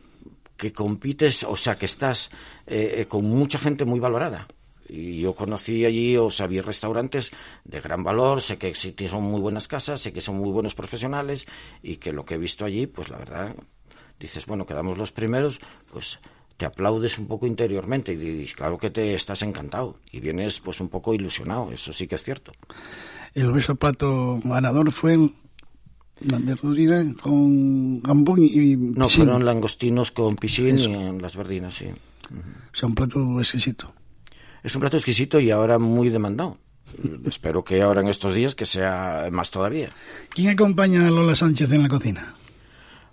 [0.61, 2.31] que compites, o sea, que estás
[2.67, 4.47] eh, con mucha gente muy valorada.
[4.87, 7.31] Y yo conocí allí, o sea, vi restaurantes
[7.65, 8.75] de gran valor, sé que
[9.09, 11.47] son muy buenas casas, sé que son muy buenos profesionales
[11.83, 13.55] y que lo que he visto allí, pues la verdad,
[14.19, 15.61] dices, bueno, quedamos los primeros,
[15.93, 16.19] pues
[16.57, 20.91] te aplaudes un poco interiormente y claro que te estás encantado y vienes pues un
[20.91, 22.53] poco ilusionado, eso sí que es cierto.
[23.33, 25.17] El beso plato ganador fue
[26.21, 28.93] la verdurina con gambón y piscina.
[28.97, 31.87] No, fueron langostinos con piscina y en las verdinas, sí.
[31.87, 33.93] O sea, un plato exquisito.
[34.63, 36.59] Es un plato exquisito y ahora muy demandado.
[37.25, 39.91] Espero que ahora en estos días que sea más todavía.
[40.31, 42.35] ¿Quién acompaña a Lola Sánchez en la cocina?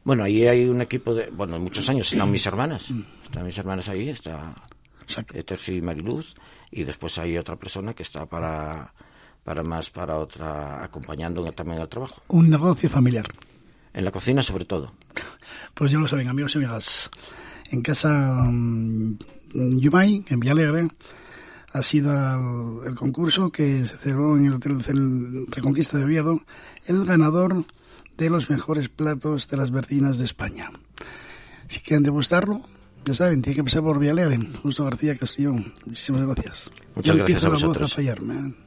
[0.04, 1.30] Bueno, ahí hay un equipo de...
[1.30, 2.86] Bueno, muchos años están mis hermanas.
[3.26, 4.56] Están mis hermanas ahí, está
[5.46, 6.36] Terci y Mariluz.
[6.72, 8.94] Y después hay otra persona que está para
[9.48, 12.22] para más para otra, acompañando también al trabajo.
[12.28, 13.26] Un negocio familiar.
[13.94, 14.92] En la cocina sobre todo.
[15.74, 17.10] Pues ya lo saben, amigos y amigas.
[17.72, 18.10] En casa
[18.46, 19.18] um,
[19.54, 20.90] Yumay, en Villalegre,
[21.72, 26.42] ha sido el, el, concurso que se celebró en el Hotel Reconquista de Oviedo,
[26.86, 27.64] el ganador
[28.18, 30.72] de los mejores platos de las verdinas de España.
[31.70, 32.64] Si quieren degustarlo,
[33.06, 35.74] ya saben, tienen que pasar por Villalegre, Justo García Castellón.
[35.86, 36.70] Muchísimas gracias.
[36.96, 37.82] Muchas ya gracias a la vosotros.
[37.82, 38.50] voz a fallarme.
[38.50, 38.67] ¿eh?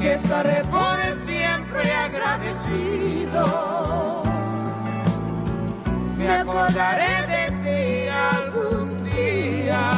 [0.00, 3.44] que estaré por siempre agradecido.
[6.16, 9.90] Me acordaré de ti algún día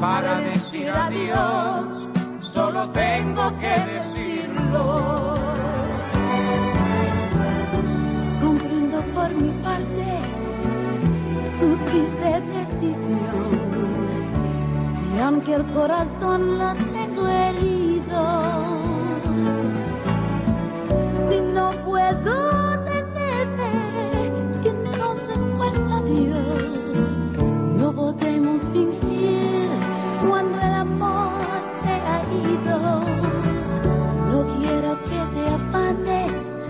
[0.00, 5.34] para decir adiós, solo tengo que decirlo.
[8.40, 10.06] Comprendo por mi parte
[11.58, 13.76] tu triste decisión
[15.16, 16.74] y aunque el corazón lo
[17.16, 18.42] siento herido.
[21.28, 23.68] Si no puedo tenerte,
[24.64, 27.18] entonces pues adiós.
[27.78, 29.68] No podremos fingir
[30.28, 31.32] cuando el amor
[31.82, 32.78] se ha ido.
[34.30, 36.68] No quiero que te afanes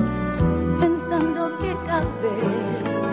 [0.79, 3.09] pensando que tal vez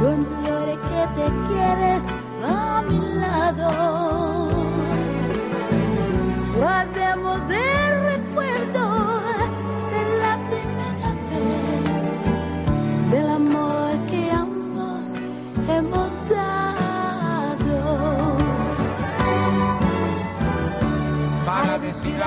[0.00, 2.02] yo implore que te quieres
[2.44, 4.21] a mi lado.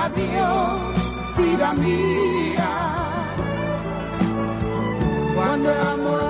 [0.06, 0.96] adiós,
[1.36, 2.70] vida mía.
[5.34, 6.25] Cuando el amor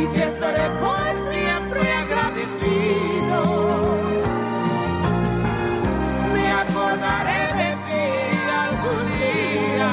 [0.00, 3.40] Y que estaré por siempre agradecido.
[6.34, 8.06] Me acordaré de ti
[8.64, 9.92] algún día.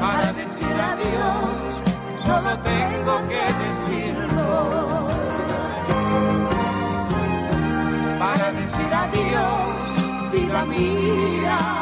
[0.00, 1.56] Para decir adiós,
[2.26, 4.50] solo tengo que decirlo.
[8.18, 11.81] Para decir adiós, vida mía.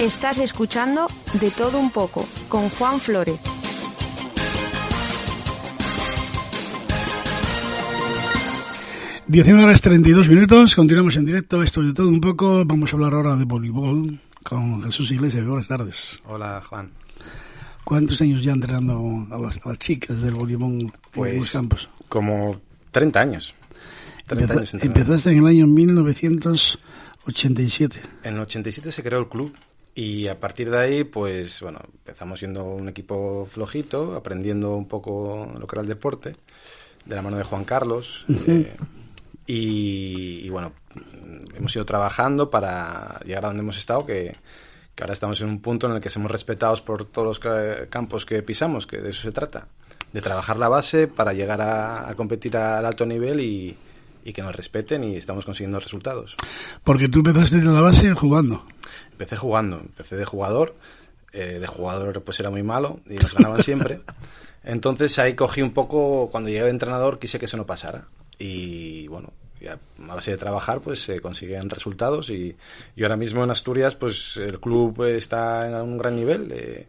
[0.00, 1.06] Estás escuchando
[1.40, 3.38] De todo un poco con Juan Flores.
[9.26, 12.96] Diecinueve horas 32 minutos, continuamos en directo, esto es de todo un poco, vamos a
[12.96, 16.20] hablar ahora de voleibol con Jesús Iglesias, buenas tardes.
[16.26, 16.90] Hola, Juan.
[17.84, 21.88] ¿Cuántos años ya entrenando a las, a las chicas del voleibol en los Pues campos?
[22.08, 22.60] como
[22.90, 23.54] 30 años.
[24.26, 28.02] 30 Empeza- años empezaste en el año 1987.
[28.24, 29.54] En el 87 se creó el club
[29.94, 35.52] y a partir de ahí, pues bueno, empezamos siendo un equipo flojito, aprendiendo un poco
[35.58, 36.36] lo que era el deporte,
[37.04, 38.24] de la mano de Juan Carlos.
[38.46, 38.72] eh,
[39.46, 40.72] y, y, bueno,
[41.56, 44.32] hemos ido trabajando para llegar a donde hemos estado, que,
[44.94, 47.86] que ahora estamos en un punto en el que somos respetados por todos los ca-
[47.88, 49.66] campos que pisamos, que de eso se trata,
[50.12, 53.76] de trabajar la base para llegar a, a competir al alto nivel y,
[54.24, 56.36] y que nos respeten y estamos consiguiendo resultados.
[56.84, 58.66] Porque tú empezaste desde la base jugando.
[59.12, 60.76] Empecé jugando, empecé de jugador,
[61.32, 64.00] eh, de jugador pues era muy malo y nos ganaban siempre.
[64.64, 68.08] Entonces ahí cogí un poco, cuando llegué de entrenador quise que eso no pasara.
[68.38, 72.56] Y bueno, ya a base de trabajar pues se consiguen resultados y,
[72.96, 76.50] y ahora mismo en Asturias pues el club está en un gran nivel.
[76.52, 76.88] eh,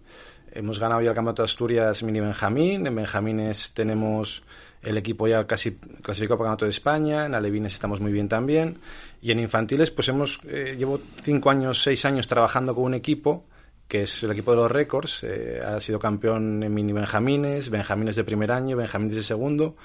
[0.54, 4.44] hemos ganado ya el Campeonato de Asturias Mini Benjamín, en Benjamines tenemos
[4.82, 8.80] el equipo ya casi clasificado para Campeonato de España, en Alevines estamos muy bien también.
[9.22, 13.46] Y en infantiles, pues hemos, eh, llevo cinco años, seis años trabajando con un equipo,
[13.88, 15.24] que es el equipo de los récords.
[15.24, 19.76] eh, ha sido campeón en mini Benjamines, Benjamines de primer año, Benjamines de segundo.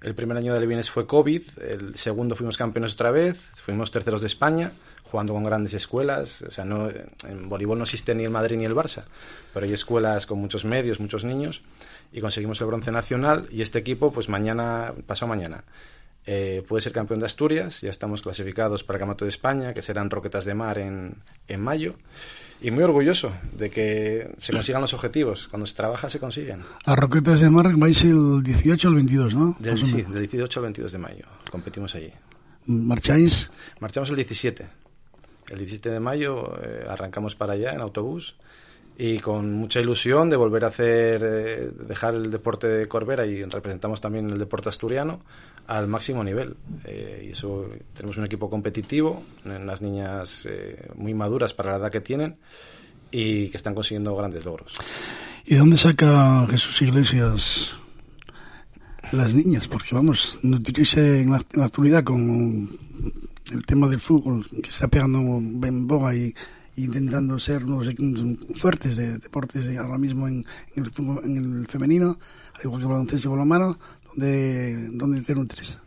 [0.00, 4.20] El primer año de Alevines fue COVID, el segundo fuimos campeones otra vez, fuimos terceros
[4.20, 6.42] de España, jugando con grandes escuelas.
[6.42, 9.04] O sea, en voleibol no existe ni el Madrid ni el Barça,
[9.54, 11.62] pero hay escuelas con muchos medios, muchos niños,
[12.12, 13.46] y conseguimos el bronce nacional.
[13.50, 15.64] Y este equipo, pues mañana, pasado mañana,
[16.26, 17.80] eh, puede ser campeón de Asturias.
[17.80, 21.16] Ya estamos clasificados para el Campeonato de España, que serán Roquetas de Mar en,
[21.48, 21.96] en mayo.
[22.60, 25.48] Y muy orgulloso de que se consigan los objetivos.
[25.48, 26.62] Cuando se trabaja, se consiguen.
[26.86, 29.56] A Roquetas de Mar vais el 18 o el 22, ¿no?
[29.58, 31.26] Del, sí, del 18 al 22 de mayo.
[31.50, 32.12] Competimos allí.
[32.66, 33.50] ¿Marcháis?
[33.80, 34.66] Marchamos el 17.
[35.50, 38.36] El 17 de mayo eh, arrancamos para allá en autobús
[38.96, 43.42] y con mucha ilusión de volver a hacer, eh, dejar el deporte de Corbera y
[43.42, 45.20] representamos también el deporte asturiano
[45.66, 46.56] al máximo nivel.
[46.84, 51.90] Eh, y eso tenemos un equipo competitivo, unas niñas eh, muy maduras para la edad
[51.90, 52.36] que tienen
[53.10, 54.78] y que están consiguiendo grandes logros.
[55.44, 57.76] ¿Y de dónde saca Jesús Iglesias
[59.10, 59.66] las niñas?
[59.66, 62.68] Porque vamos, nutrirse en la, en la actualidad con
[63.52, 66.32] el tema del fútbol que está pegando en boga y
[66.76, 67.88] intentando ser unos
[68.56, 70.44] fuertes de deportes de ahora mismo en,
[70.76, 70.90] el
[71.24, 72.18] en el femenino,
[72.54, 73.78] al igual que baloncesto y balonmano,
[74.16, 75.78] de dónde te nutres?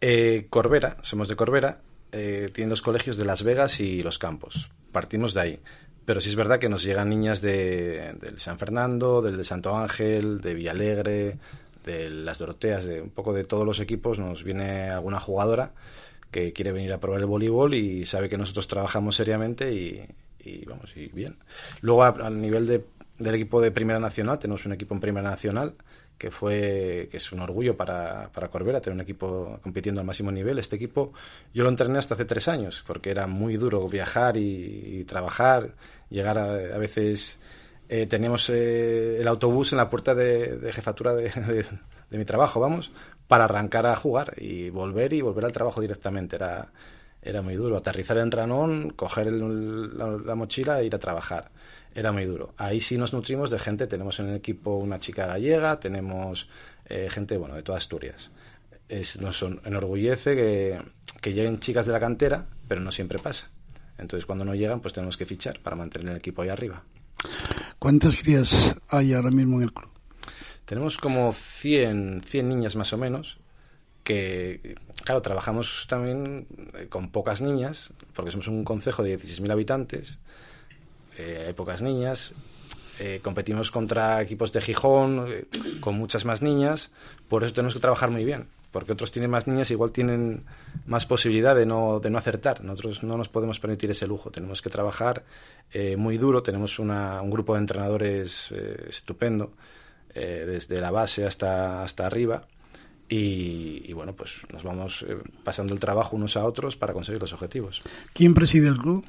[0.00, 1.80] Eh, Corbera, somos de Corbera,
[2.12, 4.70] eh, tienen los colegios de Las Vegas y Los Campos.
[4.92, 5.60] Partimos de ahí.
[6.04, 9.76] Pero sí es verdad que nos llegan niñas de, del San Fernando, del de Santo
[9.76, 11.38] Ángel, de Villalegre,
[11.84, 14.18] de las Doroteas, de un poco de todos los equipos.
[14.18, 15.72] Nos viene alguna jugadora
[16.30, 20.04] que quiere venir a probar el voleibol y sabe que nosotros trabajamos seriamente y,
[20.44, 21.36] y vamos, y bien.
[21.80, 22.84] Luego, al nivel de,
[23.18, 25.74] del equipo de Primera Nacional, tenemos un equipo en Primera Nacional
[26.20, 30.30] que fue que es un orgullo para, para Corbera tener un equipo compitiendo al máximo
[30.30, 30.58] nivel.
[30.58, 31.14] Este equipo
[31.54, 35.70] yo lo entrené hasta hace tres años porque era muy duro viajar y, trabajar,
[36.10, 37.40] llegar a, veces
[37.88, 41.30] eh, teníamos eh, el autobús en la puerta de, de jefatura de,
[42.10, 42.92] de, mi trabajo, vamos,
[43.30, 46.34] para arrancar a jugar y volver y volver al trabajo directamente.
[46.34, 46.72] Era,
[47.22, 47.76] era muy duro.
[47.76, 51.52] Aterrizar en Ranón, coger el, la, la, mochila e ir a trabajar.
[51.94, 52.54] Era muy duro.
[52.56, 53.86] Ahí sí nos nutrimos de gente.
[53.86, 56.48] Tenemos en el equipo una chica gallega, tenemos
[56.86, 58.32] eh, gente bueno de toda Asturias.
[59.20, 60.82] Nos enorgullece que,
[61.20, 63.48] que lleguen chicas de la cantera, pero no siempre pasa.
[63.96, 66.82] Entonces, cuando no llegan, pues tenemos que fichar para mantener el equipo ahí arriba.
[67.78, 69.99] ¿Cuántas crías hay ahora mismo en el club?
[70.70, 73.38] Tenemos como 100, 100 niñas más o menos,
[74.04, 80.20] que, claro, trabajamos también eh, con pocas niñas, porque somos un concejo de 16.000 habitantes,
[81.18, 82.34] eh, hay pocas niñas,
[83.00, 85.46] eh, competimos contra equipos de Gijón eh,
[85.80, 86.92] con muchas más niñas,
[87.28, 90.44] por eso tenemos que trabajar muy bien, porque otros tienen más niñas, igual tienen
[90.86, 92.62] más posibilidad de no, de no acertar.
[92.62, 95.24] Nosotros no nos podemos permitir ese lujo, tenemos que trabajar
[95.96, 98.52] muy duro, tenemos una, un grupo de entrenadores
[98.88, 99.52] estupendo,
[100.14, 102.42] eh, desde la base hasta, hasta arriba.
[103.08, 107.20] Y, y, bueno, pues nos vamos eh, pasando el trabajo unos a otros para conseguir
[107.20, 107.82] los objetivos.
[108.12, 109.04] ¿Quién preside el club?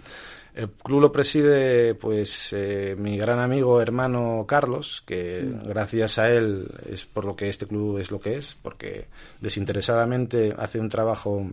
[0.53, 5.67] El club lo preside pues eh, mi gran amigo hermano Carlos, que mm.
[5.67, 9.07] gracias a él es por lo que este club es lo que es, porque
[9.39, 11.49] desinteresadamente hace un trabajo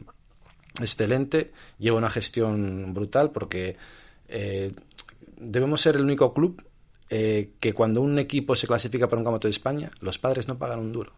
[0.80, 3.76] excelente, lleva una gestión brutal, porque
[4.28, 4.72] eh,
[5.36, 6.61] debemos ser el único club
[7.11, 10.59] eh, que cuando un equipo se clasifica para un campeonato de España, los padres no
[10.59, 11.12] pagan un duro.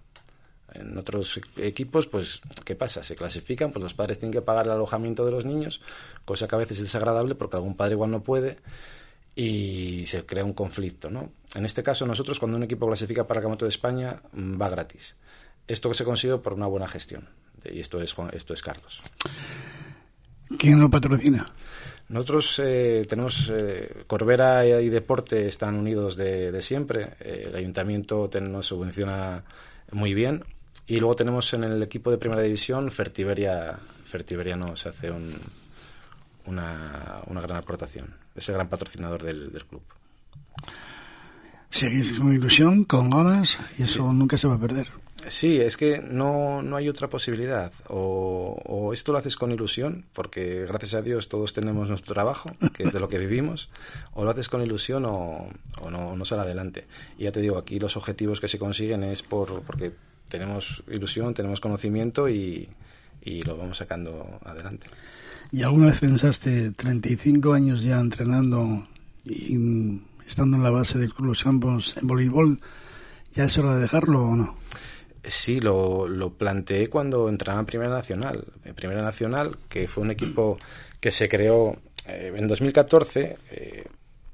[0.73, 3.03] En otros equipos, pues, ¿qué pasa?
[3.03, 5.81] Se clasifican, pues los padres tienen que pagar el alojamiento de los niños,
[6.25, 8.59] cosa que a veces es desagradable porque algún padre igual no puede
[9.35, 11.33] y se crea un conflicto, ¿no?
[11.55, 15.17] En este caso, nosotros, cuando un equipo clasifica para el Campeonato de España, va gratis.
[15.67, 17.29] Esto se consigue por una buena gestión.
[17.65, 19.01] Y esto es, esto es Carlos.
[20.59, 21.47] ¿Quién lo patrocina?
[22.11, 27.15] Nosotros eh, tenemos eh, Corbera y Deporte están unidos de, de siempre.
[27.21, 29.45] Eh, el ayuntamiento nos subvenciona
[29.93, 30.45] muy bien.
[30.89, 35.33] Y luego tenemos en el equipo de primera división Fertiberia, Fertiberia nos hace un,
[36.47, 38.13] una, una, gran aportación.
[38.35, 39.83] Es el gran patrocinador del, del club.
[41.71, 44.17] Seguís con ilusión, con ganas, y eso sí.
[44.17, 44.89] nunca se va a perder.
[45.29, 47.73] Sí, es que no, no hay otra posibilidad.
[47.89, 52.51] O, o, esto lo haces con ilusión, porque gracias a Dios todos tenemos nuestro trabajo,
[52.73, 53.71] que es de lo que vivimos,
[54.15, 55.49] o lo haces con ilusión o,
[55.81, 56.87] o no, no sale adelante.
[57.19, 59.93] Y ya te digo, aquí los objetivos que se consiguen es por porque
[60.29, 62.69] tenemos ilusión, tenemos conocimiento y,
[63.23, 64.87] y lo vamos sacando adelante.
[65.53, 68.87] ¿Y alguna vez pensaste 35 años ya entrenando
[69.25, 72.61] y estando en la base del Club Los Campos en voleibol,
[73.35, 74.57] ya es hora de dejarlo o no?
[75.23, 78.45] Sí, lo, lo planteé cuando entrenaba en Primera Nacional.
[78.65, 80.59] En Primera Nacional, que fue un equipo
[80.99, 83.85] que se creó eh, en 2014, eh,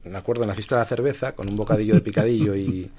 [0.05, 2.91] me acuerdo en la fiesta de la cerveza, con un bocadillo de picadillo y,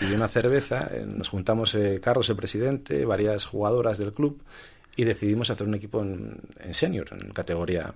[0.00, 4.40] y una cerveza, eh, nos juntamos eh, Carlos, el presidente, varias jugadoras del club
[4.96, 7.92] y decidimos hacer un equipo en, en senior, en categoría.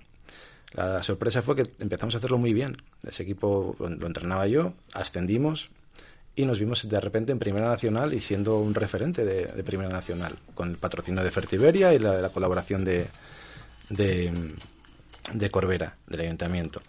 [0.74, 2.76] La sorpresa fue que empezamos a hacerlo muy bien.
[3.06, 5.70] Ese equipo lo entrenaba yo, ascendimos
[6.38, 10.36] y nos vimos de repente en Primera Nacional y siendo un referente de, Primera Nacional,
[10.54, 13.06] con el patrocinio de Fertiberia y la, la colaboración de,
[13.90, 14.32] de,
[15.34, 16.80] de, Corbera, del Ayuntamiento.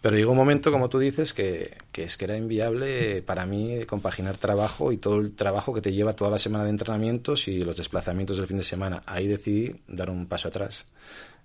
[0.00, 3.84] Pero llegó un momento, como tú dices, que, que, es que era inviable para mí
[3.84, 7.60] compaginar trabajo y todo el trabajo que te lleva toda la semana de entrenamientos y
[7.60, 9.02] los desplazamientos del fin de semana.
[9.04, 10.86] Ahí decidí dar un paso atrás.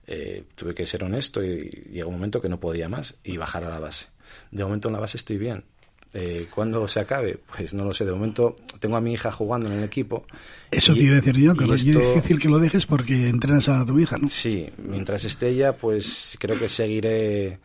[0.08, 3.66] Eh, tuve que ser honesto y llegó un momento que no podía más y bajar
[3.66, 4.06] a la base.
[4.50, 5.66] De momento en la base estoy bien,
[6.14, 7.40] eh, ¿Cuándo se acabe?
[7.56, 8.06] Pues no lo sé.
[8.06, 10.26] De momento tengo a mi hija jugando en el equipo.
[10.72, 13.70] Eso y, te iba a decir yo, que es difícil que lo dejes porque entrenas
[13.70, 14.28] a tu hija, ¿no?
[14.28, 17.60] Sí, mientras esté ella, pues creo que seguiré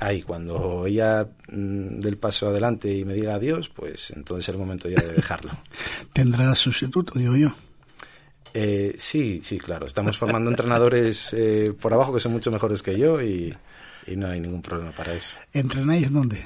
[0.00, 0.22] ahí.
[0.22, 4.88] Cuando ella mmm, del paso adelante y me diga adiós, pues entonces es el momento
[4.88, 5.52] ya de dejarlo.
[6.12, 7.52] ¿Tendrás sustituto, digo yo?
[8.54, 9.86] Eh, sí, sí, claro.
[9.86, 13.54] Estamos formando entrenadores eh, por abajo que son mucho mejores que yo y,
[14.06, 15.36] y no hay ningún problema para eso.
[15.52, 16.44] ¿Entrenáis dónde?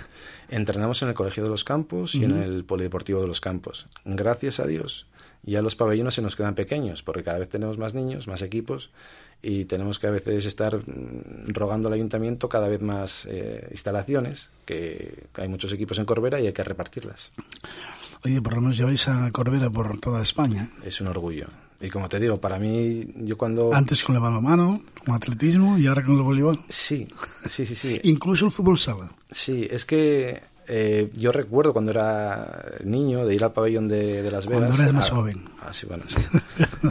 [0.49, 2.25] Entrenamos en el Colegio de los Campos y uh -huh.
[2.25, 3.87] en el Polideportivo de los Campos.
[4.05, 5.07] Gracias a Dios,
[5.43, 8.91] ya los pabellones se nos quedan pequeños, porque cada vez tenemos más niños, más equipos,
[9.43, 14.51] y tenemos que a veces estar mm, rogando al ayuntamiento cada vez más eh, instalaciones,
[14.65, 17.33] que hay muchos equipos en Corbera y hay que repartirlas.
[18.25, 20.71] Oye, por lo menos lleváis a Corbera por toda España.
[20.85, 21.47] Es un orgullo.
[21.81, 23.73] Y como te digo, para mí, yo cuando...
[23.73, 26.59] Antes con el balonmano, con atletismo y ahora con el voleibol.
[26.69, 27.07] Sí,
[27.47, 28.01] sí, sí, sí.
[28.05, 29.09] Incluso el fútbol sala.
[29.31, 34.31] Sí, es que eh, yo recuerdo cuando era niño de ir al pabellón de, de
[34.31, 34.67] Las Vegas.
[34.67, 35.49] Cuando eras más joven.
[35.61, 36.17] ah, sí, bueno, sí.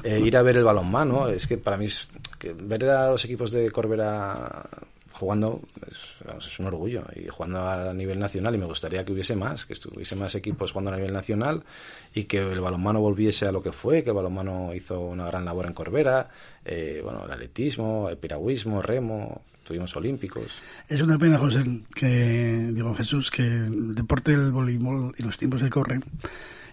[0.04, 2.10] Eh, ir a ver el balonmano, es que para mí es,
[2.40, 4.68] que ver a los equipos de Corbera
[5.18, 9.12] jugando es, vamos, es un orgullo y jugando a nivel nacional y me gustaría que
[9.12, 11.64] hubiese más, que estuviese más equipos jugando a nivel nacional
[12.14, 15.46] y que el balonmano volviese a lo que fue, que el balonmano hizo una gran
[15.46, 16.30] labor en Corbera,
[16.64, 20.52] eh, bueno, el atletismo, el piragüismo, remo, tuvimos olímpicos.
[20.88, 21.64] Es una pena, José,
[21.94, 26.04] que, digo Jesús, que el deporte del voleibol y los tiempos que corren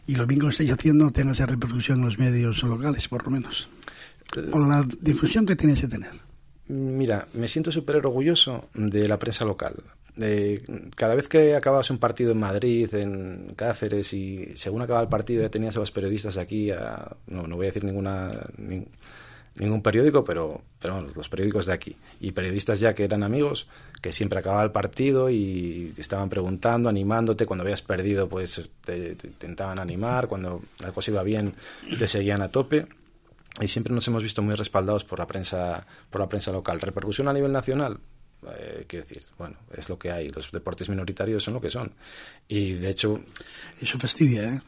[0.07, 3.25] y lo bien que lo estáis haciendo tenga esa repercusión en los medios locales, por
[3.25, 3.69] lo menos.
[4.53, 6.11] O la difusión que tiene que tener.
[6.69, 9.75] Mira, me siento súper orgulloso de la prensa local.
[10.17, 10.63] De,
[10.95, 15.43] cada vez que acababas un partido en Madrid, en Cáceres, y según acababa el partido
[15.43, 18.87] ya tenías a los periodistas aquí, a- no, no voy a decir ninguna, nin-
[19.57, 21.97] ningún periódico, pero, pero bueno, los periódicos de aquí.
[22.21, 23.69] Y periodistas ya que eran amigos,
[24.01, 27.45] que siempre acababa el partido y te estaban preguntando, animándote.
[27.45, 30.29] Cuando habías perdido, pues te, te intentaban animar.
[30.29, 31.55] Cuando la cosa iba bien,
[31.99, 32.87] te seguían a tope
[33.61, 36.81] y siempre nos hemos visto muy respaldados por la prensa por la prensa local.
[36.81, 37.99] Repercusión a nivel nacional
[38.59, 41.93] eh, quiero decir bueno es lo que hay los deportes minoritarios son lo que son.
[42.49, 43.21] Y de hecho
[43.81, 44.61] Eso fastidia, ¿eh?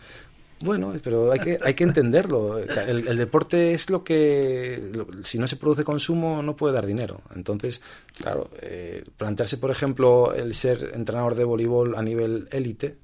[0.60, 2.58] bueno pero hay que hay que entenderlo.
[2.58, 6.86] El, el deporte es lo que lo- si no se produce consumo no puede dar
[6.86, 7.20] dinero.
[7.34, 7.82] Entonces
[8.16, 12.96] claro eh, plantearse por ejemplo el ser entrenador de voleibol a nivel élite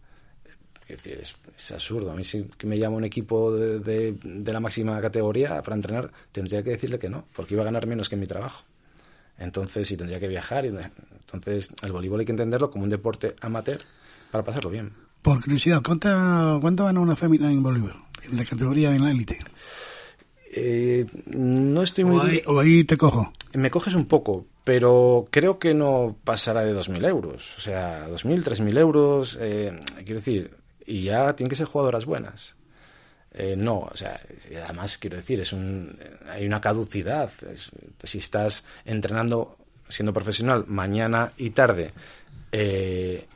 [0.88, 2.10] es, decir, es, es absurdo.
[2.10, 6.10] A mí si me llama un equipo de, de- de la máxima categoría para entrenar,
[6.32, 8.64] tendría que decirle que no, porque iba a ganar menos que en mi trabajo.
[9.38, 10.64] Entonces, y tendría que viajar.
[10.66, 13.80] Y, entonces, el voleibol hay que entenderlo como un deporte amateur
[14.30, 14.92] para pasarlo bien.
[15.22, 17.92] Por curiosidad, ¿cuánto, cuánto gana una fémina en voleibol?
[18.30, 19.38] En la categoría en la élite.
[20.54, 22.18] Eh, no estoy muy...
[22.18, 23.32] O ahí, o ahí te cojo.
[23.54, 27.48] Me coges un poco, pero creo que no pasará de 2.000 euros.
[27.56, 29.38] O sea, 2.000, 3.000 euros.
[29.40, 30.50] eh, quiero decir,
[30.86, 32.54] y ya tienen que ser jugadoras buenas.
[33.34, 34.20] Eh, no, o sea,
[34.64, 37.30] además quiero decir, es un, hay una caducidad.
[38.02, 39.56] Si estás entrenando
[39.88, 41.92] siendo profesional mañana y tarde,
[42.50, 43.26] eh,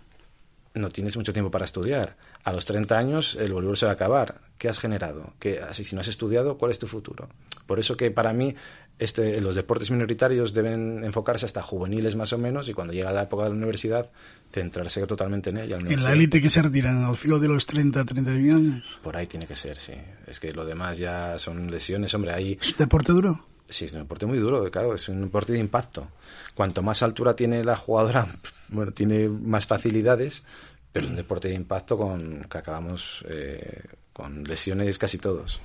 [0.74, 2.16] no tienes mucho tiempo para estudiar.
[2.44, 4.40] A los 30 años el voleibol se va a acabar.
[4.58, 5.32] ¿Qué has generado?
[5.38, 7.28] ¿Qué, así, si no has estudiado, ¿cuál es tu futuro?
[7.66, 8.54] Por eso que para mí
[8.98, 13.24] este, los deportes minoritarios deben enfocarse hasta juveniles más o menos y cuando llega la
[13.24, 14.10] época de la universidad
[14.52, 15.76] centrarse totalmente en ella.
[15.76, 18.84] En la élite que se retiran al filo de los 30, 31 años.
[19.02, 19.92] Por ahí tiene que ser, sí.
[20.26, 22.14] Es que lo demás ya son lesiones.
[22.14, 22.58] Hombre, ahí...
[22.60, 23.44] ¿Es un deporte duro?
[23.68, 26.08] Sí, es un deporte muy duro, claro, es un deporte de impacto.
[26.54, 28.26] Cuanto más altura tiene la jugadora,
[28.68, 30.44] bueno, tiene más facilidades,
[30.92, 33.82] pero es un deporte de impacto con que acabamos eh,
[34.12, 35.60] con lesiones casi todos.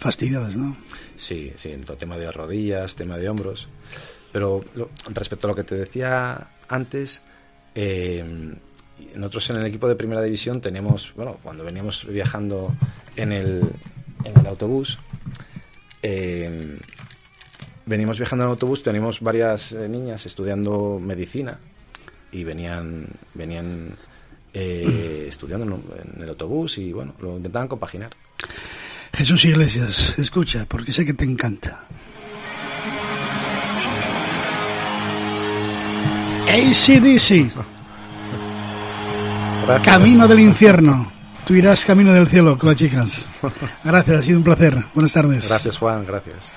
[0.00, 0.76] Fastidiadas, ¿no?
[1.16, 3.68] Sí, sí, en todo tema de rodillas, tema de hombros.
[4.32, 7.20] Pero lo- respecto a lo que te decía antes,
[7.74, 8.24] eh,
[9.14, 12.74] nosotros en el equipo de primera división tenemos, bueno, cuando veníamos viajando
[13.16, 13.60] en el,
[14.24, 14.98] en el autobús,
[16.02, 16.78] eh,
[17.84, 21.58] venimos viajando en autobús, teníamos varias eh, niñas estudiando medicina
[22.32, 23.96] y venían, venían
[24.54, 25.78] eh, estudiando
[26.14, 28.12] en el autobús y bueno, lo intentaban compaginar.
[29.12, 31.80] Jesús Iglesias, escucha, porque sé que te encanta.
[36.48, 37.52] ACDC.
[39.82, 41.12] Camino del infierno.
[41.46, 43.28] Tú irás camino del cielo con las chicas.
[43.84, 44.84] Gracias, ha sido un placer.
[44.94, 45.48] Buenas tardes.
[45.48, 46.52] Gracias, Juan, gracias.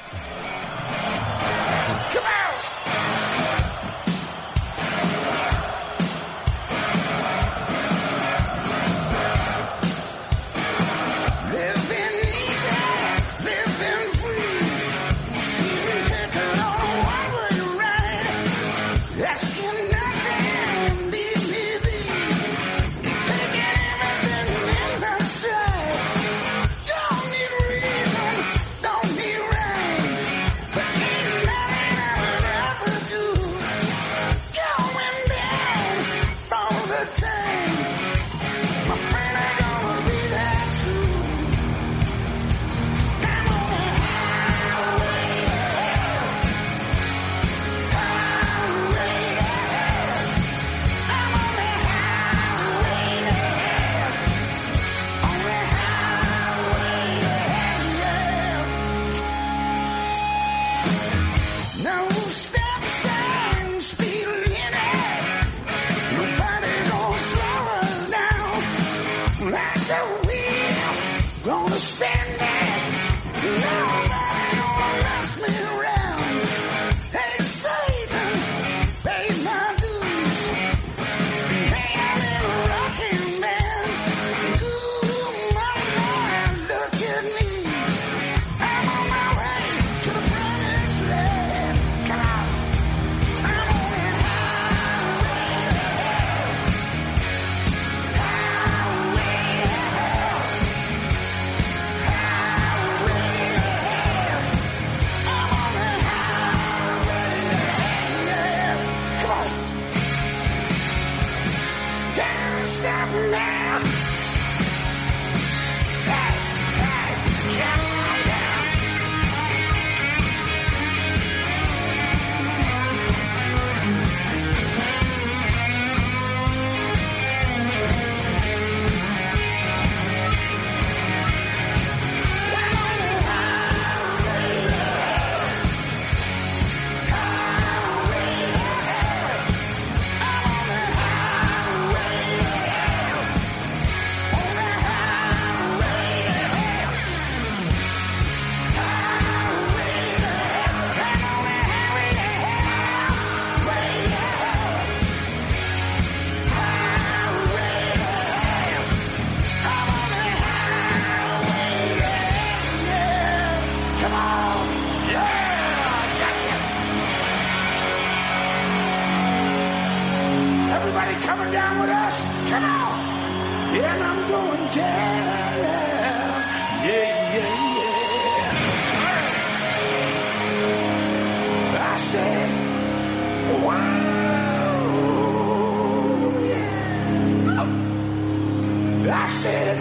[189.05, 189.78] I said,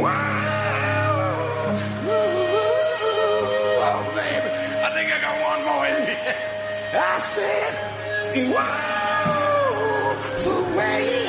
[0.00, 0.28] wow,
[4.80, 6.14] I think I got one more in me.
[6.94, 7.72] I said,
[8.36, 11.27] Wow, the way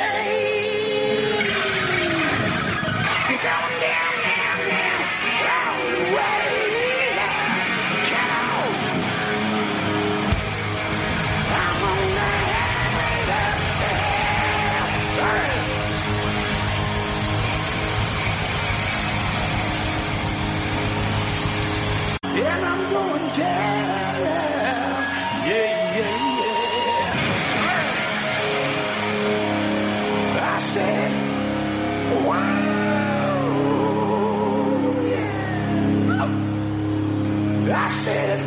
[38.10, 38.39] said,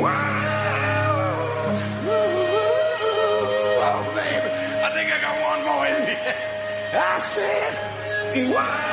[0.00, 1.02] wow.
[3.84, 6.14] Oh, baby, I think I got one more in me.
[6.92, 7.72] I said,
[8.52, 8.91] wow.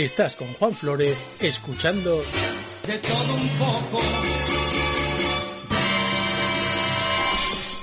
[0.00, 2.22] Estás con Juan Flores escuchando
[2.86, 4.00] De todo un poco.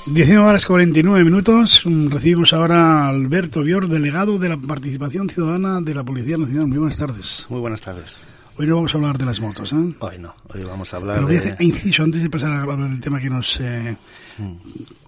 [0.07, 1.81] 19 horas 49 minutos.
[1.85, 6.67] Mm, Recibimos ahora a Alberto Bior, delegado de la Participación Ciudadana de la Policía Nacional.
[6.67, 7.45] Muy buenas tardes.
[7.49, 8.11] Muy buenas tardes.
[8.57, 9.75] Hoy no vamos a hablar de las motos, ¿eh?
[9.99, 11.49] Hoy no, hoy vamos a hablar Pero voy a de...
[11.51, 13.59] hacer inciso antes de pasar a hablar del tema que nos...
[13.59, 13.95] Eh,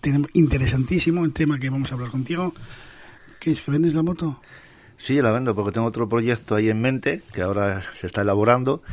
[0.02, 2.54] tiene- interesantísimo, el tema que vamos a hablar contigo.
[3.40, 3.62] ¿Qué es?
[3.62, 4.42] ¿Que vendes la moto?
[5.00, 8.84] Sí, la vendo porque tengo otro proyecto ahí en mente que ahora se está elaborando.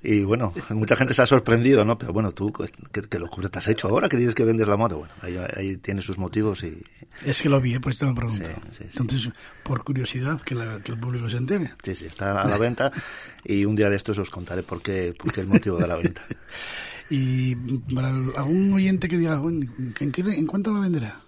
[0.00, 1.98] Y bueno, mucha gente se ha sorprendido, ¿no?
[1.98, 2.52] Pero bueno, tú,
[2.92, 4.98] ¿qué, qué locura te has hecho ahora que dices que vendes la moto?
[4.98, 6.80] Bueno, ahí, ahí tiene sus motivos y...
[7.26, 8.48] Es que lo vi, pues te lo pregunto.
[8.48, 8.98] Sí, sí, sí.
[9.00, 9.30] Entonces,
[9.64, 11.72] por curiosidad, que, la- que el público se entere.
[11.82, 12.92] Sí, sí, está a la venta
[13.44, 15.96] y un día de estos os contaré por qué, por qué el motivo de la
[15.96, 16.22] venta.
[17.10, 17.54] Y
[17.94, 21.20] para algún oyente que diga, ¿en, qué- en cuánto la venderá?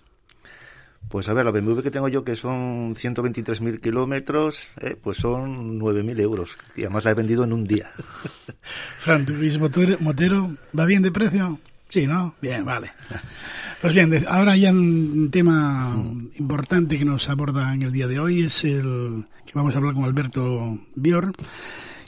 [1.11, 5.81] Pues a ver, la BMW que tengo yo, que son 123.000 kilómetros, eh, pues son
[5.81, 6.57] 9.000 euros.
[6.77, 7.91] Y además la he vendido en un día.
[8.99, 9.33] Fran, ¿tu
[9.99, 11.59] motero, va bien de precio?
[11.89, 12.37] Sí, ¿no?
[12.41, 12.93] Bien, vale.
[13.81, 16.01] Pues bien, ahora ya un tema
[16.39, 19.95] importante que nos aborda en el día de hoy es el que vamos a hablar
[19.95, 21.33] con Alberto Bior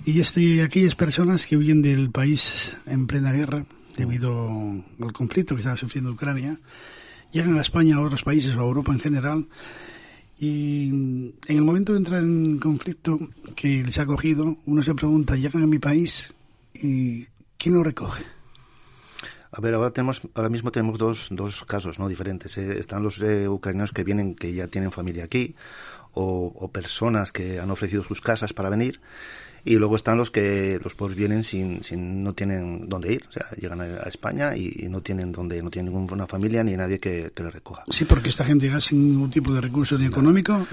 [0.04, 3.64] y este aquellas personas que huyen del país en plena guerra
[3.96, 4.48] debido
[5.00, 6.60] al conflicto que está sufriendo Ucrania
[7.32, 9.46] llegan a España, a otros países o a Europa en general
[10.38, 13.18] y en el momento de entrar en conflicto
[13.54, 16.32] que les ha cogido, uno se pregunta, llegan a mi país
[16.74, 17.26] y
[17.58, 18.24] ¿quién lo recoge?
[19.52, 22.08] A ver, ahora tenemos, ahora mismo tenemos dos, dos casos, ¿no?
[22.08, 22.56] Diferentes.
[22.56, 22.78] eh.
[22.78, 25.54] Están los eh, ucranianos que vienen, que ya tienen familia aquí,
[26.14, 29.00] o, o personas que han ofrecido sus casas para venir,
[29.64, 33.32] y luego están los que los pobres vienen sin, sin no tienen dónde ir, o
[33.32, 36.76] sea, llegan a, a España y, y no tienen dónde, no tienen ninguna familia ni
[36.76, 37.84] nadie que, que les recoja.
[37.88, 40.66] Sí, porque esta gente llega sin ningún tipo de recurso ni económico,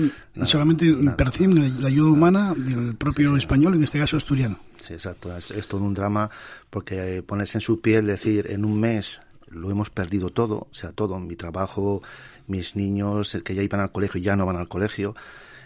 [0.44, 4.60] solamente perciben la, ayuda humana del propio español, en este caso asturiano.
[4.78, 5.36] Sí, exacto.
[5.36, 6.30] Es, es todo un drama
[6.70, 10.74] porque eh, ponerse en su piel, decir, en un mes lo hemos perdido todo, o
[10.74, 12.02] sea, todo, mi trabajo,
[12.48, 15.16] mis niños eh, que ya iban al colegio y ya no van al colegio.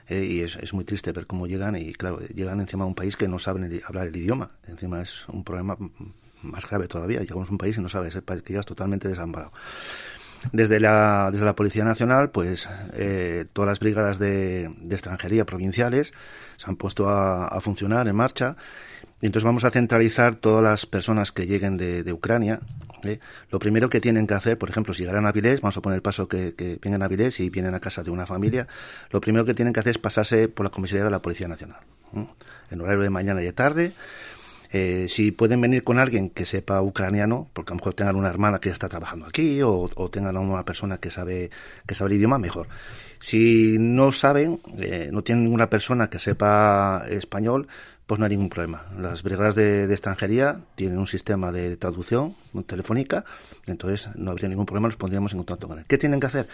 [0.08, 3.16] Eh, y es, muy triste ver cómo llegan y, claro, llegan encima a un país
[3.16, 4.52] que no saben hablar el idioma.
[4.68, 5.78] Encima es un problema
[6.42, 7.22] más grave todavía.
[7.22, 9.52] Llegamos a un país y no sabes, país que llegas totalmente desamparado.
[10.52, 16.14] Desde la, desde la Policía Nacional, pues eh, todas las brigadas de, de extranjería provinciales
[16.58, 18.58] se han puesto a, a funcionar en marcha.
[19.22, 22.60] Y entonces vamos a centralizar todas las personas que lleguen de, de Ucrania.
[23.06, 23.20] ¿Eh?
[23.50, 25.98] Lo primero que tienen que hacer, por ejemplo, si llegan a Avilés, vamos a poner
[25.98, 28.68] el paso que, que vengan a Avilés y vienen a casa de una familia,
[29.12, 31.80] lo primero que tienen que hacer es pasarse por la comisaría de la Policía Nacional.
[32.70, 33.94] En horario de mañana y de tarde.
[34.76, 38.30] Eh, si pueden venir con alguien que sepa ucraniano, porque a lo mejor tengan una
[38.30, 41.52] hermana que está trabajando aquí o, o tengan a una persona que sabe
[41.86, 42.68] que sabe el idioma, mejor.
[43.20, 47.68] Si no saben, eh, no tienen ninguna persona que sepa español,
[48.06, 48.86] pues no hay ningún problema.
[48.98, 52.36] Las brigadas de, extranjería tienen un sistema de traducción
[52.66, 53.24] telefónica,
[53.66, 55.86] entonces no habría ningún problema, nos pondríamos en contacto con él.
[55.88, 56.48] ¿Qué tienen que hacer?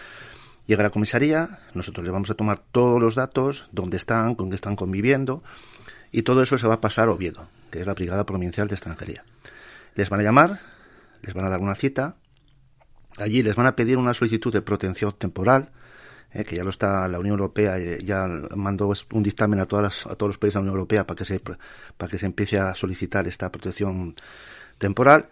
[0.66, 4.50] Llega a la comisaría, nosotros les vamos a tomar todos los datos, dónde están, con
[4.50, 5.42] qué están conviviendo,
[6.12, 8.74] y todo eso se va a pasar a Oviedo, que es la Brigada Provincial de
[8.74, 9.24] Extranjería.
[9.96, 10.60] Les van a llamar,
[11.22, 12.16] les van a dar una cita,
[13.16, 15.70] allí les van a pedir una solicitud de protección temporal,
[16.32, 19.82] eh, que ya lo está la Unión Europea, eh, ya mandó un dictamen a, todas
[19.82, 22.26] las, a todos los países de la Unión Europea para que, se, para que se
[22.26, 24.14] empiece a solicitar esta protección
[24.78, 25.28] temporal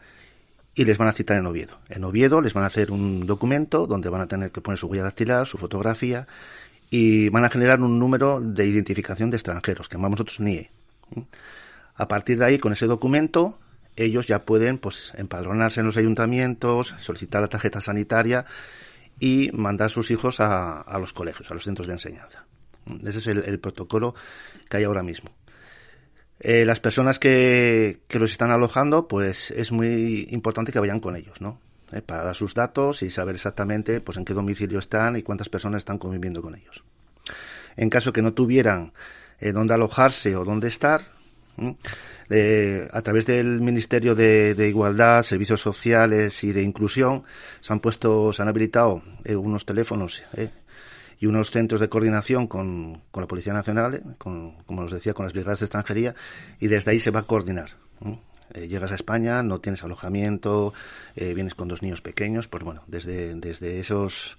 [0.74, 1.78] y les van a citar en Oviedo.
[1.88, 4.86] En Oviedo les van a hacer un documento donde van a tener que poner su
[4.86, 6.26] huella dactilar, su fotografía
[6.90, 10.70] y van a generar un número de identificación de extranjeros, que llamamos nosotros NIE.
[11.94, 13.58] A partir de ahí, con ese documento,
[13.96, 18.46] ellos ya pueden pues empadronarse en los ayuntamientos, solicitar la tarjeta sanitaria
[19.20, 22.44] y mandar a sus hijos a, los colegios, a los centros de enseñanza.
[23.04, 24.14] Ese es el, protocolo
[24.68, 25.30] que hay ahora mismo.
[26.40, 31.16] Eh, las personas que, que, los están alojando, pues es muy importante que vayan con
[31.16, 31.60] ellos, ¿no?
[31.92, 35.48] Eh, para dar sus datos y saber exactamente pues en qué domicilio están y cuántas
[35.48, 36.84] personas están conviviendo con ellos.
[37.76, 38.92] En caso que no tuvieran
[39.40, 41.12] eh, dónde alojarse o dónde estar,
[42.30, 47.24] eh, a través del Ministerio de, Igualdad, Servicios Sociales y de Inclusión
[47.60, 50.50] se han puesto, se han habilitado eh, unos teléfonos eh,
[51.18, 55.24] y unos centros de coordinación con, con la Policía Nacional, con, como os decía, con
[55.24, 56.14] las brigadas de extranjería
[56.60, 57.70] y desde ahí se va a coordinar.
[58.54, 60.74] llegas a España, no tienes alojamiento,
[61.16, 64.38] vienes con dos niños pequeños, pues bueno, desde, desde esos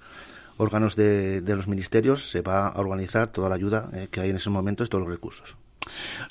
[0.58, 4.38] órganos de, de los ministerios se va a organizar toda la ayuda que hay en
[4.38, 5.58] esos momentos todos los recursos.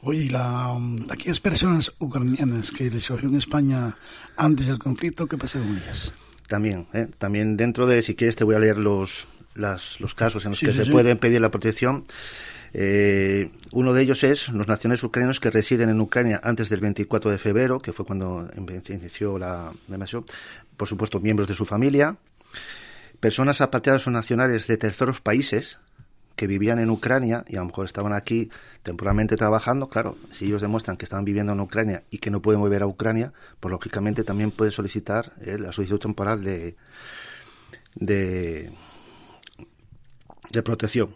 [0.03, 0.77] Oye, la,
[1.11, 3.97] aquellas personas ucranianas que les cogió en España
[4.37, 6.13] antes del conflicto, ¿qué pasó con ellas?
[6.47, 7.09] También, ¿eh?
[7.19, 10.59] también dentro de, si quieres, te voy a leer los, las, los casos en los
[10.59, 10.91] sí, que sí, se sí.
[10.91, 12.05] puede pedir la protección.
[12.73, 17.31] Eh, uno de ellos es los nacionales ucranianos que residen en Ucrania antes del 24
[17.31, 18.49] de febrero, que fue cuando
[18.89, 20.25] inició la, la invasión.
[20.77, 22.17] Por supuesto, miembros de su familia.
[23.21, 25.79] Personas apatriadas o nacionales de terceros países,
[26.39, 28.49] que vivían en Ucrania y a lo mejor estaban aquí
[28.85, 32.61] temporalmente trabajando, claro, si ellos demuestran que estaban viviendo en Ucrania y que no pueden
[32.61, 36.77] volver a Ucrania, pues lógicamente también pueden solicitar eh, la solicitud temporal de,
[37.97, 38.71] de,
[40.51, 41.13] de protección.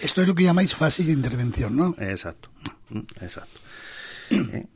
[0.00, 1.94] Esto es lo que llamáis fases de intervención, ¿no?
[1.98, 2.50] Exacto,
[3.22, 3.58] exacto.
[4.30, 4.66] ¿Eh?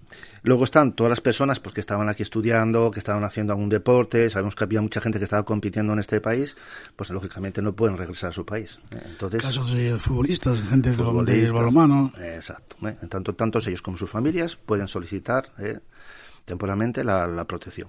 [0.44, 4.28] Luego están todas las personas pues, que estaban aquí estudiando, que estaban haciendo algún deporte,
[4.28, 6.56] sabemos que había mucha gente que estaba compitiendo en este país,
[6.96, 8.78] pues lógicamente no pueden regresar a su país.
[8.90, 12.12] Entonces, Casos de futbolistas, gente futbolistas, de balonmano.
[12.20, 12.76] Exacto.
[12.88, 12.96] ¿eh?
[13.00, 15.78] En tanto, tanto ellos como sus familias pueden solicitar eh,
[16.44, 17.88] temporalmente la, la protección.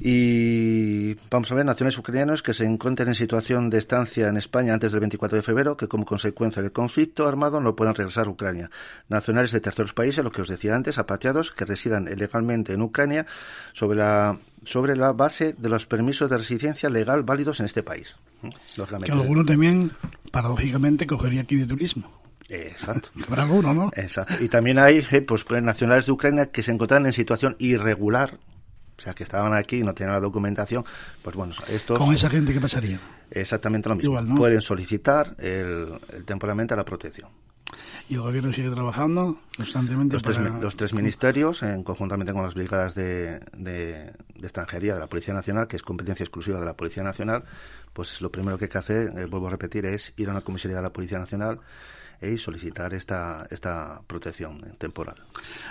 [0.00, 4.74] Y vamos a ver, naciones ucranianas que se encuentren en situación de estancia en España
[4.74, 8.30] antes del 24 de febrero, que como consecuencia del conflicto armado no puedan regresar a
[8.30, 8.70] Ucrania.
[9.08, 13.26] Nacionales de terceros países, lo que os decía antes, apatriados que residan ilegalmente en Ucrania
[13.72, 18.16] sobre la, sobre la base de los permisos de residencia legal válidos en este país.
[19.04, 19.92] Que alguno también,
[20.30, 22.20] paradójicamente, cogería aquí de turismo.
[22.48, 23.10] Exacto.
[23.28, 23.90] Habrá alguno, ¿no?
[23.94, 24.34] Exacto.
[24.40, 28.38] Y también hay eh, pues, nacionales de Ucrania que se encuentran en situación irregular
[28.98, 30.84] o sea, que estaban aquí y no tenían la documentación,
[31.22, 31.98] pues bueno, estos...
[31.98, 32.98] ¿Con esa gente qué pasaría?
[33.30, 34.12] Exactamente lo mismo.
[34.12, 34.36] Igual, ¿no?
[34.36, 37.28] Pueden solicitar el, el, temporalmente la protección.
[38.08, 40.36] ¿Y el gobierno sigue trabajando constantemente los, para...
[40.36, 45.08] tres, los tres ministerios, en, conjuntamente con las brigadas de, de, de, extranjería de la
[45.08, 47.42] Policía Nacional, que es competencia exclusiva de la Policía Nacional,
[47.92, 50.42] pues lo primero que hay que hacer, eh, vuelvo a repetir, es ir a una
[50.42, 51.58] comisaría de la Policía Nacional
[52.22, 55.16] y solicitar esta, esta protección temporal.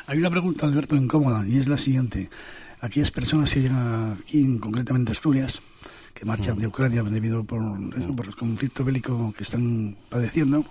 [0.06, 2.30] Hay una pregunta, Alberto, incómoda, y es la siguiente
[2.86, 5.62] aquellas personas que llegan aquí, concretamente a Asturias,
[6.14, 7.62] que marchan de Ucrania debido por,
[7.98, 10.66] eso, por el conflicto bélico que están padeciendo,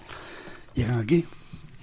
[0.74, 1.26] llegan aquí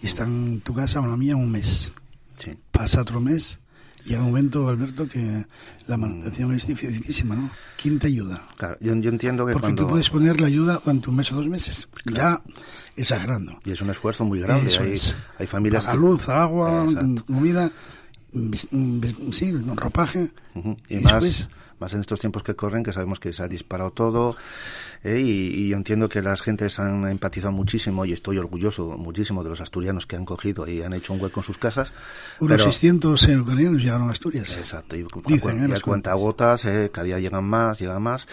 [0.02, 1.92] y están en tu casa o en la mía un mes.
[2.38, 2.52] Sí.
[2.72, 3.60] Pasa otro mes
[4.04, 5.46] y llega un momento, Alberto, que
[5.86, 7.50] la manutención es dificilísima, ¿no?
[7.80, 8.48] ¿Quién te ayuda?
[8.58, 9.84] Claro, yo, yo entiendo que Porque cuando...
[9.84, 12.42] tú puedes poner la ayuda durante un mes o dos meses, claro.
[12.46, 12.52] ya
[12.96, 13.60] exagerando.
[13.64, 14.70] Y es un esfuerzo muy grande.
[14.70, 15.16] Eso hay, es.
[15.38, 16.02] hay familias Para que...
[16.02, 16.86] luz, agua,
[17.28, 17.72] comida
[19.32, 20.30] sí, un ropaje.
[20.56, 20.78] Uh -huh.
[20.90, 23.92] Y, y más, más en estos tiempos que corren, que sabemos que se ha disparado
[23.92, 24.38] todo.
[25.04, 29.44] Eh, y, y, yo entiendo que las gentes han empatizado muchísimo y estoy orgulloso muchísimo
[29.44, 31.92] de los asturianos que han cogido y han hecho un hueco en sus casas.
[32.40, 32.72] Unos pero...
[32.72, 34.56] 600 eh, ucranianos llegaron a Asturias.
[34.58, 34.96] Exacto.
[34.96, 38.28] Y, Dicen, y a cuentagotas, eh, cada día llegan más, llegan más.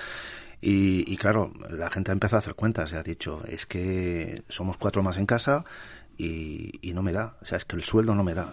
[0.61, 4.42] Y, y, claro, la gente ha empezado a hacer cuentas y ha dicho, es que
[4.49, 5.64] somos cuatro más en casa,
[6.18, 7.36] y, no me da.
[7.40, 8.52] O sea, es que el sueldo no me da.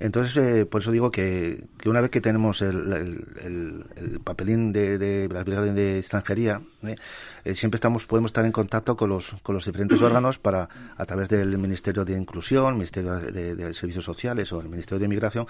[0.00, 4.98] Entonces, eh, por eso digo que, que, una vez que tenemos el, el, papelín de,
[4.98, 6.96] de, de extranjería, ¿eh?
[7.44, 11.04] Eh, siempre estamos podemos estar en contacto con los, con los diferentes órganos para, a
[11.06, 15.46] través del Ministerio de Inclusión, Ministerio de, de Servicios Sociales o el Ministerio de Inmigración,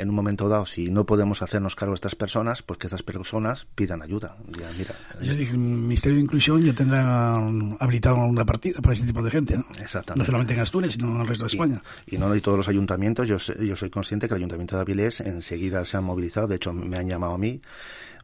[0.00, 3.02] en un momento dado, si no podemos hacernos cargo de estas personas, pues que estas
[3.02, 4.36] personas pidan ayuda.
[4.58, 7.36] Ya, mira, ya dije, el Ministerio de Inclusión ya tendrá
[7.78, 9.64] habilitado una partida para ese tipo de gente, ¿no?
[9.78, 10.18] Exactamente.
[10.18, 11.82] No solamente en Asturias, sino en el resto de España.
[12.06, 13.28] Y, no hay todos los ayuntamientos.
[13.28, 16.48] Yo, yo soy consciente que el Ayuntamiento de Avilés enseguida se han movilizado.
[16.48, 17.60] De hecho, me han llamado a mí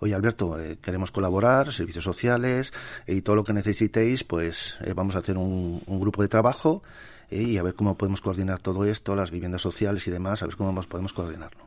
[0.01, 2.73] oye Alberto, eh, queremos colaborar, servicios sociales
[3.07, 6.83] y todo lo que necesitéis, pues eh, vamos a hacer un, un, grupo de trabajo
[7.31, 10.47] eh, y a ver cómo podemos coordinar todo esto, las viviendas sociales y demás, a
[10.47, 11.67] ver cómo podemos coordinarlo.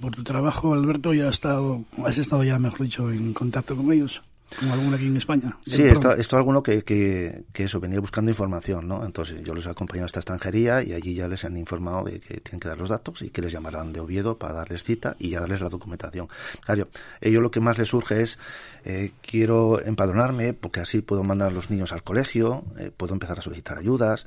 [0.00, 3.92] Por tu trabajo, Alberto, ya has estado, has estado ya, mejor dicho, en contacto con
[3.92, 4.22] ellos.
[4.58, 5.56] ¿Con alguno aquí en España?
[5.66, 9.04] Sí, esto, esto alguno que, que, que, eso, venía buscando información, ¿no?
[9.04, 12.18] Entonces yo les he acompañado a esta extranjería y allí ya les han informado de
[12.20, 15.16] que tienen que dar los datos y que les llamarán de Oviedo para darles cita
[15.18, 16.28] y ya darles la documentación.
[16.64, 16.88] Claro,
[17.20, 18.38] ello lo que más les surge es,
[18.84, 23.38] eh, quiero empadronarme porque así puedo mandar a los niños al colegio, eh, puedo empezar
[23.38, 24.26] a solicitar ayudas,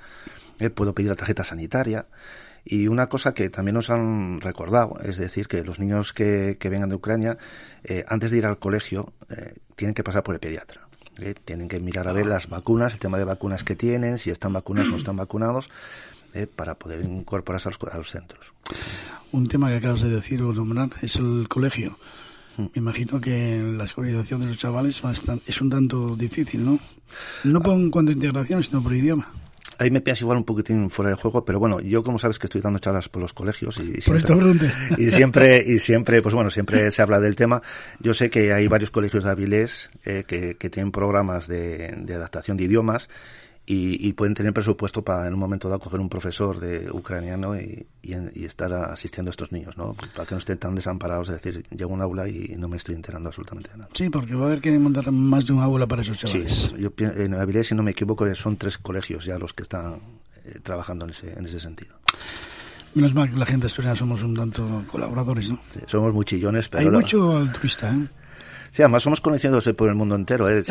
[0.62, 2.06] eh, puedo pedir la tarjeta sanitaria.
[2.64, 6.70] Y una cosa que también nos han recordado, es decir, que los niños que, que
[6.70, 7.38] vengan de Ucrania,
[7.84, 10.88] eh, antes de ir al colegio, eh, tienen que pasar por el pediatra.
[11.44, 14.54] Tienen que mirar a ver las vacunas, el tema de vacunas que tienen, si están
[14.54, 15.70] vacunados o no están vacunados,
[16.56, 18.54] para poder incorporarse a los, a los, centros.
[19.32, 21.98] Un tema que acabas de decir o nombrar es el colegio.
[22.58, 22.62] Mm.
[22.62, 25.02] Me imagino que la escolarización de los chavales
[25.46, 26.80] es un tanto difícil, ¿no?
[27.44, 29.28] No por cuanto a integración, sino por idioma
[29.78, 32.48] ahí me piensas igual un poquitín fuera de juego, pero bueno, yo como sabes que
[32.48, 34.36] estoy dando charlas por los colegios y, siempre,
[34.98, 37.62] y siempre, y siempre, pues bueno, siempre se habla del tema.
[38.00, 42.14] Yo sé que hay varios colegios de Avilés eh, que, que, tienen programas de, de
[42.14, 43.10] adaptación de idiomas
[43.66, 47.86] y, pueden tener presupuesto para en un momento dado coger un profesor de ucraniano y,
[48.44, 49.94] estar asistiendo a estos niños, ¿no?
[50.16, 52.78] Para que no estén tan desamparados, es decir, llego a un aula y no me
[52.78, 53.90] estoy enterando absolutamente nada.
[53.94, 56.74] Sí, porque va a haber que montar más de un aula para esos chavales.
[56.76, 60.02] Sí, yo en Avilés, si no me equivoco, son tres colegios ya los que están
[60.44, 61.96] eh, trabajando en ese, en ese sentido.
[62.94, 65.62] Menos mal que la gente asturiana somos un tanto colaboradores, ¿no?
[65.70, 66.84] Sí, somos muchillones, pero...
[66.84, 68.08] Hay mucho altruista, ¿eh?
[68.72, 70.50] Sí, además somos conocidos por el mundo entero.
[70.50, 70.64] ¿eh?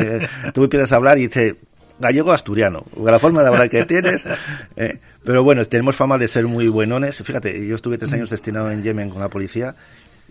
[0.54, 1.54] Tú empiezas a hablar y dices,
[2.00, 4.26] gallego asturiano, la forma de hablar que tienes.
[4.76, 7.22] Eh, pero bueno, tenemos fama de ser muy buenones.
[7.22, 9.74] Fíjate, yo estuve tres años destinado en Yemen con la policía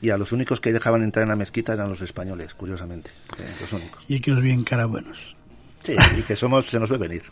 [0.02, 3.12] y a los únicos que dejaban entrar en la mezquita eran los españoles, curiosamente.
[3.38, 4.04] Eh, los únicos.
[4.08, 5.36] Y que os bien cara buenos.
[5.80, 7.24] Sí, y que somos, se nos ve venir.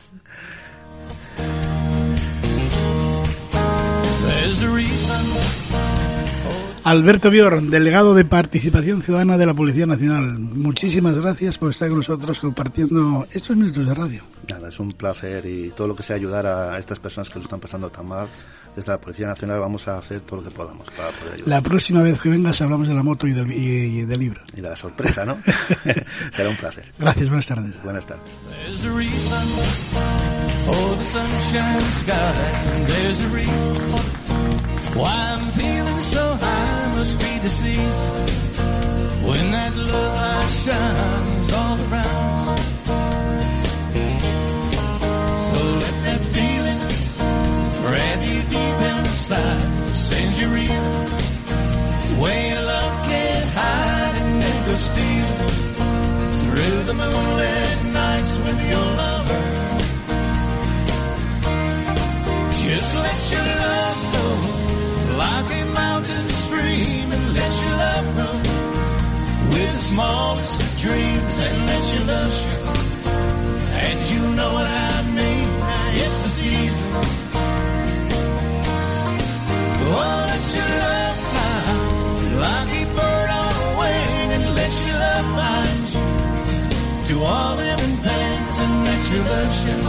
[6.88, 10.40] Alberto Bior, delegado de Participación Ciudadana de la Policía Nacional.
[10.40, 14.24] Muchísimas gracias por estar con nosotros compartiendo estos minutos de radio.
[14.50, 17.44] Nada, es un placer y todo lo que sea ayudar a estas personas que lo
[17.44, 18.30] están pasando tan mal.
[18.74, 21.50] Desde la Policía Nacional vamos a hacer todo lo que podamos para poder ayudar.
[21.50, 24.40] La próxima vez que vengas hablamos de la moto y del, y, del libro.
[24.54, 25.38] Y de la sorpresa, ¿no?
[26.32, 26.86] Será un placer.
[26.98, 27.84] Gracias, buenas tardes.
[27.84, 28.24] Buenas tardes.
[34.98, 38.14] Why I'm feeling so high must be the season
[39.28, 42.60] when that love light shines all around.
[45.46, 46.82] So let that feeling
[47.84, 50.86] grab you deep inside, send you real.
[52.22, 55.30] Way your love can hide and then go steal
[56.42, 59.44] through the moonlit nights with your lover.
[62.66, 64.67] Just let your love go
[65.18, 68.42] like a mountain stream and let your love run
[69.52, 72.64] with the smallest of dreams and let your love show.
[73.86, 75.50] And you know what I mean,
[76.02, 76.88] it's the season.
[79.90, 81.62] Oh, let your love fly
[82.46, 86.06] like a bird on a wing and let your love bind you
[87.08, 89.84] to all living things and let your love show.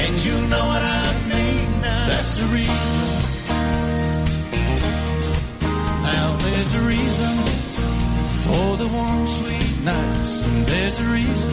[0.00, 3.05] And you know what I mean, that's the reason.
[8.86, 11.50] The warm, sweet nights, and there's a reason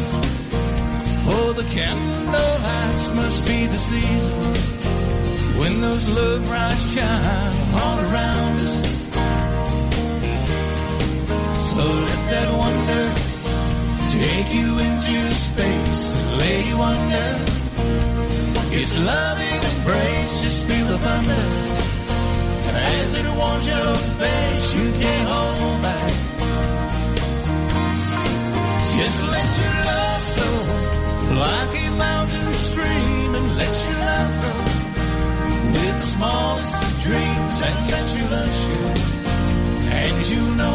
[1.25, 3.11] for the candle lights.
[3.13, 4.39] Must be the season
[5.59, 8.75] when those love lights shine all around us.
[11.69, 13.05] So let that wonder
[14.19, 16.03] take you into space
[16.39, 17.29] lay you under.
[18.79, 21.45] It's loving embrace, just feel the thunder.
[22.95, 26.22] As it warms your face, you can't hold back.
[28.97, 30.49] Just let your love go
[31.45, 34.63] like a mountain stream and let your love grow
[35.73, 38.83] with the smallest dreams and let your love you.
[40.01, 40.73] And you know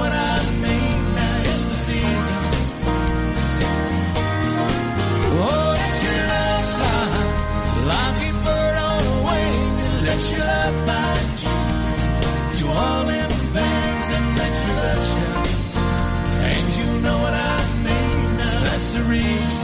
[19.07, 19.58] misery.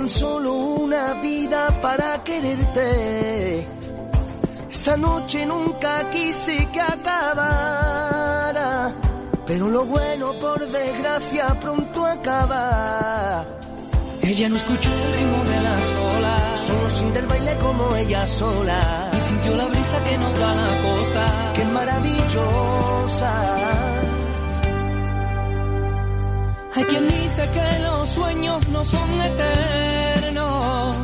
[0.00, 3.66] tan solo una vida para quererte.
[4.70, 8.94] Esa noche nunca quise que acabara,
[9.46, 13.44] pero lo bueno por desgracia pronto acaba.
[14.22, 19.10] Ella no escuchó el ritmo de las olas, solo sintió el baile como ella sola.
[19.12, 23.99] Y sintió la brisa que nos da la costa, que es maravillosa.
[26.80, 30.96] Hay quien dice que los sueños no son eternos.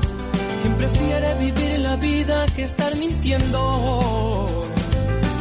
[0.62, 4.66] Quien prefiere vivir la vida que estar mintiendo.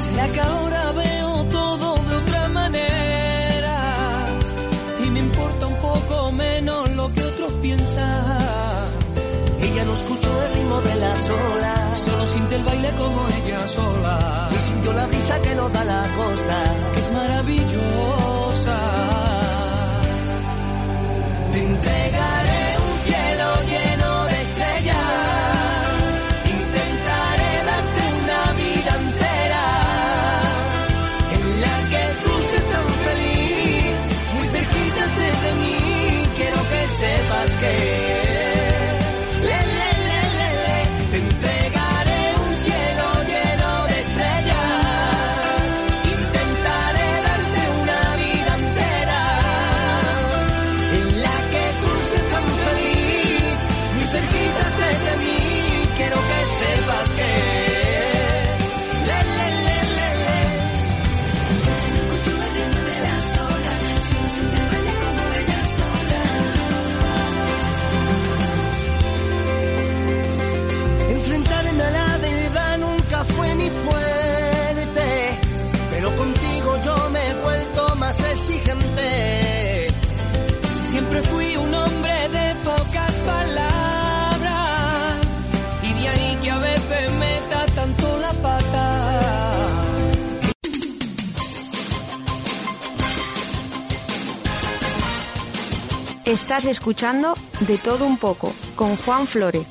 [0.03, 4.25] ¿Será que ahora veo todo de otra manera?
[5.05, 8.88] Y me importa un poco menos lo que otros piensan.
[9.61, 14.49] Ella no escuchó el ritmo de las olas, solo siente el baile como ella sola.
[14.53, 16.57] Y sintió la brisa que nos da la costa,
[16.93, 18.24] que es maravilloso
[96.26, 97.35] Estás escuchando
[97.68, 99.68] De todo un poco con Juan Flores.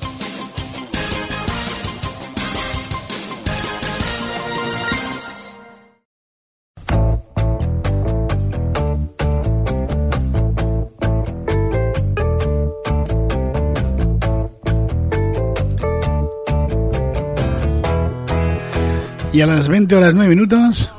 [19.33, 20.89] Y a las 20 horas 9 minutos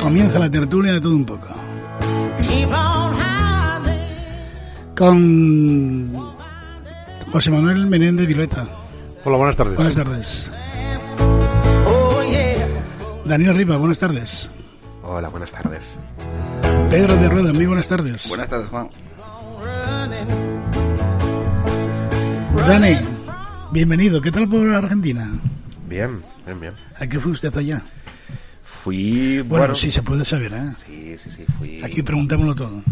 [0.00, 1.57] comienza la tertulia de todo un poco.
[4.98, 6.12] Con
[7.30, 8.66] José Manuel Menéndez Violeta.
[9.24, 9.76] Hola, buenas tardes.
[9.76, 10.50] Buenas tardes.
[13.24, 14.50] Daniel Riva, buenas tardes.
[15.04, 15.84] Hola, buenas tardes.
[16.90, 18.28] Pedro de Rueda, muy buenas tardes.
[18.28, 18.88] Buenas tardes, Juan.
[22.66, 22.96] Dani,
[23.70, 24.20] bienvenido.
[24.20, 25.30] ¿Qué tal por Argentina?
[25.88, 26.72] Bien, bien, bien.
[26.98, 27.84] ¿A qué fue usted allá?
[28.82, 29.42] Fui.
[29.42, 30.74] Bueno, Bueno, sí se puede saber, ¿eh?
[30.84, 31.80] Sí, sí, sí, fui.
[31.84, 32.82] Aquí preguntémoslo todo.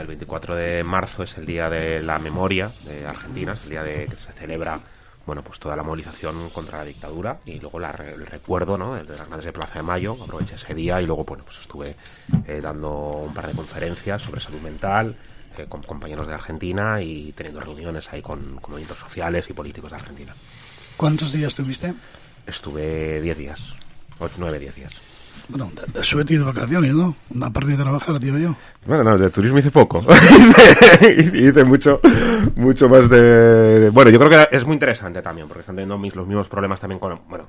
[0.00, 3.82] El 24 de marzo es el día de la memoria de Argentina, es el día
[3.82, 4.80] de que se celebra,
[5.26, 8.96] bueno, pues toda la movilización contra la dictadura y luego la el recuerdo, ¿no?
[8.96, 11.58] El de las grandes de Plaza de Mayo, aproveché ese día y luego, bueno, pues
[11.58, 11.96] estuve
[12.46, 12.90] eh, dando
[13.26, 15.16] un par de conferencias sobre salud mental
[15.56, 19.90] eh, con compañeros de Argentina y teniendo reuniones ahí con, con movimientos sociales y políticos
[19.90, 20.34] de Argentina.
[20.96, 21.94] ¿Cuántos días tuviste?
[22.46, 23.60] Estuve 10 días,
[24.38, 25.13] 9, 10 días.
[25.48, 27.16] Bueno, de, de y de vacaciones, ¿no?
[27.34, 28.56] Una parte de trabajar, digo yo.
[28.86, 30.04] Bueno, no, de turismo hice poco.
[31.34, 32.00] hice mucho,
[32.56, 33.90] mucho más de...
[33.92, 36.80] Bueno, yo creo que es muy interesante también, porque están teniendo mis- los mismos problemas
[36.80, 37.46] también con, bueno,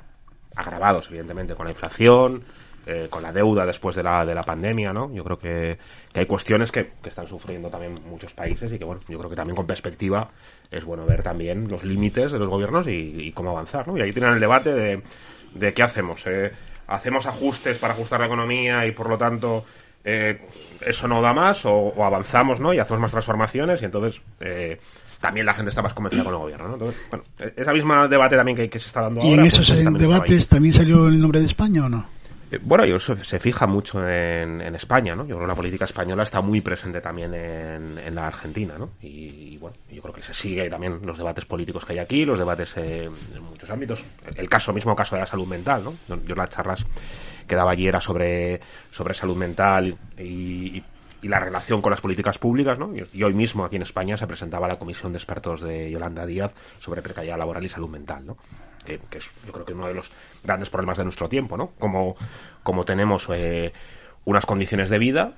[0.56, 2.44] agravados, evidentemente, con la inflación,
[2.88, 5.12] eh, con la deuda después de la, de la pandemia, ¿no?
[5.14, 5.78] Yo creo que,
[6.14, 9.30] que hay cuestiones que, que están sufriendo también muchos países y que, bueno, yo creo
[9.30, 10.30] que también con perspectiva
[10.70, 13.98] es bueno ver también los límites de los gobiernos y, y cómo avanzar, ¿no?
[13.98, 15.02] Y ahí tienen el debate de,
[15.56, 16.22] de qué hacemos.
[16.28, 16.52] eh,
[16.88, 19.66] ¿Hacemos ajustes para ajustar la economía y, por lo tanto,
[20.04, 20.40] eh,
[20.82, 22.74] eso no da más o, o avanzamos, ¿no?
[22.74, 24.22] Y hacemos más transformaciones y entonces...
[24.40, 24.80] eh,
[25.22, 26.74] también la gente está más convencida con el gobierno, ¿no?
[26.76, 29.36] Entonces, bueno, e- esa misma debate también que, que se está dando ¿Y ahora...
[29.36, 30.20] en pues, esos eh, también estaba ahí.
[30.20, 32.06] debates también salió el nombre de España o no?
[32.56, 35.24] Eh, Bueno, yo se, fija mucho en, en España, ¿no?
[35.24, 38.92] Yo creo que la política española está muy presente también en, la Argentina, ¿no?
[39.02, 42.26] Y, y, bueno, yo creo que se sigue también los debates políticos que hay aquí,
[42.26, 44.04] los debates eh, en muchos ámbitos.
[44.36, 46.18] El, caso, mismo caso de la salud mental, ¿no?
[46.26, 46.86] Yo, las charlas
[47.48, 48.62] que daba allí era sobre,
[48.92, 50.84] sobre salud mental y, y-
[51.24, 52.92] la relación con las políticas públicas, ¿no?
[53.12, 56.52] Y hoy mismo aquí en España se presentaba la comisión de expertos de Yolanda Díaz
[56.80, 58.38] sobre precariedad laboral y salud mental, ¿no?
[58.86, 60.10] Que, que es yo creo que uno de los
[60.44, 61.72] grandes problemas de nuestro tiempo, ¿no?
[61.80, 62.16] Como,
[62.64, 63.74] como tenemos eh,
[64.26, 65.34] unas condiciones de vida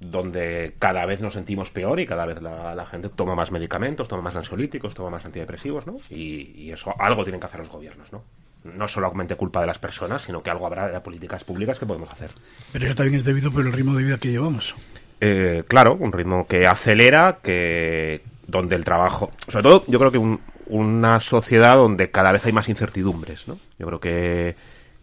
[0.00, 4.08] donde cada vez nos sentimos peor y cada vez la, la gente toma más medicamentos,
[4.08, 5.96] toma más ansiolíticos, toma más antidepresivos, ¿no?
[6.10, 8.22] Y, y eso algo tienen que hacer los gobiernos, ¿no?
[8.64, 12.10] No solamente culpa de las personas, sino que algo habrá de políticas públicas que podemos
[12.10, 12.30] hacer.
[12.72, 14.74] Pero eso también es debido por el ritmo de vida que llevamos.
[15.20, 20.18] Eh, claro, un ritmo que acelera, que donde el trabajo, sobre todo, yo creo que
[20.18, 23.58] un- una sociedad donde cada vez hay más incertidumbres, ¿no?
[23.78, 24.56] Yo creo que,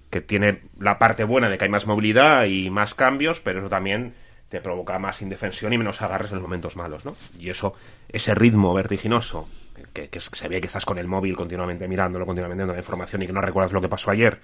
[0.10, 3.70] que tiene la parte buena de que hay más movilidad y más cambios, pero eso
[3.70, 4.14] también
[4.50, 7.16] te provoca más indefensión y menos agarres en los momentos malos, ¿no?
[7.38, 7.74] Y eso,
[8.10, 9.48] ese ritmo vertiginoso,
[9.94, 13.28] que, se ve que estás con el móvil continuamente mirándolo, continuamente dando la información y
[13.28, 14.40] que no recuerdas lo que pasó ayer,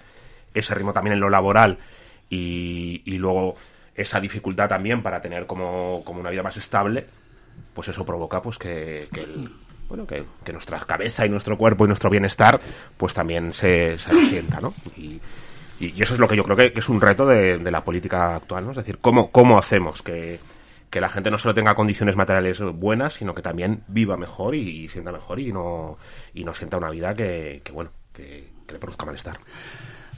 [0.54, 1.78] ese ritmo también en lo laboral
[2.30, 3.56] y, y luego
[3.94, 7.06] esa dificultad también para tener como, como una vida más estable,
[7.74, 9.50] pues eso provoca pues que, que el,
[9.88, 12.60] bueno, que, que nuestra cabeza y nuestro cuerpo y nuestro bienestar,
[12.96, 14.74] pues también se, se resienta, ¿no?
[14.96, 15.20] Y,
[15.80, 18.36] y, eso es lo que yo creo que, es un reto de, de la política
[18.36, 18.70] actual, ¿no?
[18.70, 20.38] Es decir, ¿cómo, cómo hacemos que,
[20.90, 24.88] que la gente no solo tenga condiciones materiales buenas, sino que también viva mejor y,
[24.88, 25.98] sienta mejor y no,
[26.34, 29.38] y no sienta una vida que, que bueno, que le produzca malestar.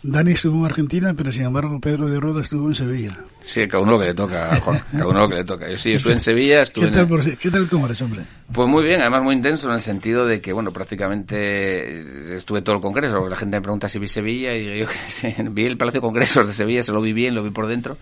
[0.03, 3.19] Dani estuvo en Argentina, pero sin embargo Pedro de Roda estuvo en Sevilla.
[3.41, 5.69] Sí, cada uno lo que le toca, Juan, cada uno lo que le toca.
[5.69, 8.23] Yo sí, estuve en Sevilla, estuve ¿Qué tal, por ¿Qué tal cómo eres, hombre?
[8.53, 12.77] Pues muy bien, además muy intenso en el sentido de que, bueno, prácticamente estuve todo
[12.77, 13.27] el congreso.
[13.29, 16.07] La gente me pregunta si vi Sevilla y yo que sí, vi el Palacio de
[16.07, 17.99] Congresos de Sevilla, se lo vi bien, lo vi por dentro.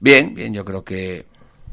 [0.00, 1.26] Bien, bien, yo creo que,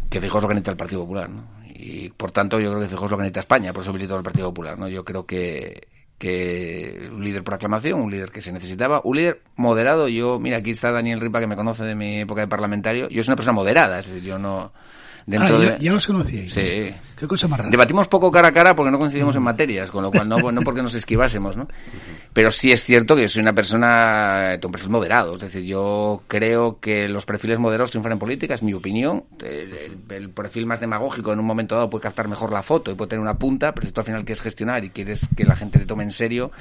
[0.10, 1.62] que Feijóo es lo que necesita el Partido Popular, ¿no?
[1.74, 4.16] Y por tanto yo creo que Feijóo es lo que necesita España, por eso militó
[4.16, 4.88] el Partido Popular, ¿no?
[4.88, 5.88] Yo creo que,
[6.22, 10.08] que un líder por aclamación, un líder que se necesitaba, un líder moderado.
[10.08, 13.10] Yo, mira, aquí está Daniel Ripa, que me conoce de mi época de parlamentario.
[13.10, 14.72] Yo soy una persona moderada, es decir, yo no...
[15.26, 16.52] Dentro ah, ya, ya los conocíais.
[16.54, 16.94] Sí.
[17.16, 17.70] Qué cosa más rara.
[17.70, 20.62] Debatimos poco cara a cara porque no coincidimos en materias, con lo cual no, no
[20.62, 21.68] porque nos esquivásemos, ¿no?
[22.34, 25.62] Pero sí es cierto que yo soy una persona de un perfil moderado, es decir,
[25.64, 29.26] yo creo que los perfiles moderados triunfan en política, es mi opinión.
[29.40, 32.90] El, el- el perfil más demagógico en un momento dado puede captar mejor la foto
[32.92, 35.44] y puede tener una punta, pero si tú al final quieres gestionar y quieres que
[35.46, 36.52] la gente te tome en serio,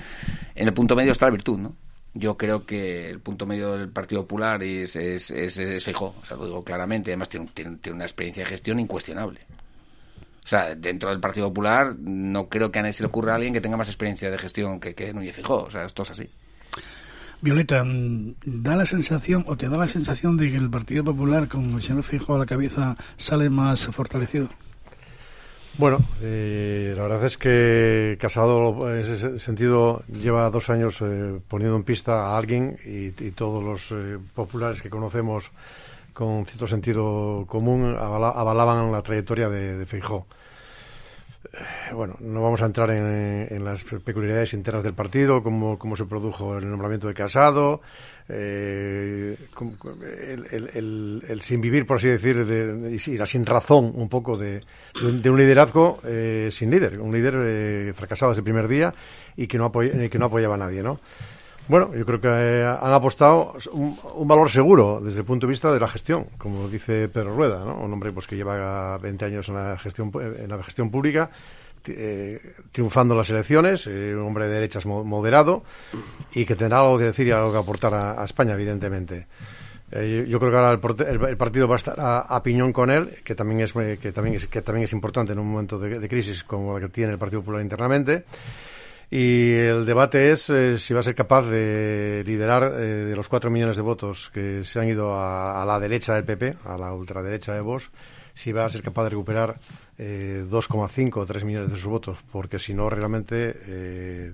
[0.55, 1.75] en el punto medio está la virtud, ¿no?
[2.13, 6.37] Yo creo que el punto medio del Partido Popular es, es, es, es o sea,
[6.37, 9.41] lo digo claramente, además tiene, tiene, tiene una experiencia de gestión incuestionable.
[10.45, 13.37] O sea, dentro del Partido Popular no creo que a nadie se le ocurra a
[13.37, 15.63] alguien que tenga más experiencia de gestión que, que Núñez Fijó.
[15.63, 16.29] O sea, esto es así.
[17.43, 21.49] Violeta, mm, da la sensación, o te da la sensación de que el Partido Popular,
[21.49, 24.49] con el señor Fijo a la cabeza, sale más fortalecido.
[25.79, 31.77] Bueno, eh, la verdad es que Casado, en ese sentido, lleva dos años eh, poniendo
[31.77, 35.51] en pista a alguien y, todos los eh, populares que conocemos
[36.13, 40.27] con cierto sentido común avala- avalaban la trayectoria de, de Feijó.
[41.55, 45.97] Eh, Bueno, no vamos a entrar en, en las peculiaridades internas del partido, cómo, cómo
[45.97, 47.81] se produjo el nombramiento de Casado,
[48.33, 49.37] eh,
[50.29, 54.09] el, el- el- el sin vivir, por así decir, de, de- la sin razón un
[54.09, 54.61] poco de,
[55.01, 58.69] de un, de un liderazgo eh, sin líder, un líder eh, fracasado desde el primer
[58.69, 58.93] día
[59.37, 61.01] y que no, apoya- que no apoyaba a nadie, ¿no?
[61.69, 65.51] Bueno, yo creo que eh, han apostado un, un valor seguro desde el punto de
[65.53, 67.79] vista de la gestión, como dice Pedro Rueda, ¿no?
[67.79, 71.70] un hombre pues que lleva 20 años en la gestión en la gestión pública, eh,
[72.73, 75.63] triunfando en las elecciones, eh, un hombre de derechas mo- moderado
[76.35, 79.27] y que tendrá algo que decir y algo que aportar a, España, evidentemente.
[79.93, 82.73] Eh, yo- creo que ahora el, el- el partido va a estar a, a piñón
[82.73, 85.49] con él, que también es eh, que también es que también es importante en un
[85.51, 88.25] momento de, de crisis como la que tiene el Partido Popular internamente.
[89.13, 93.27] Y el debate es eh, si va a ser capaz de liderar eh, de los
[93.27, 96.79] cuatro millones de votos que se han ido a, a la derecha del PP, a
[96.79, 97.91] la ultraderecha de Vox,
[98.35, 99.59] si va a ser capaz de recuperar
[100.03, 104.33] eh, 2,5 o 3 millones de sus votos, porque si no, realmente eh,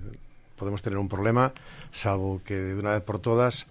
[0.57, 1.51] podemos tener un problema,
[1.91, 3.65] salvo que de una vez por todas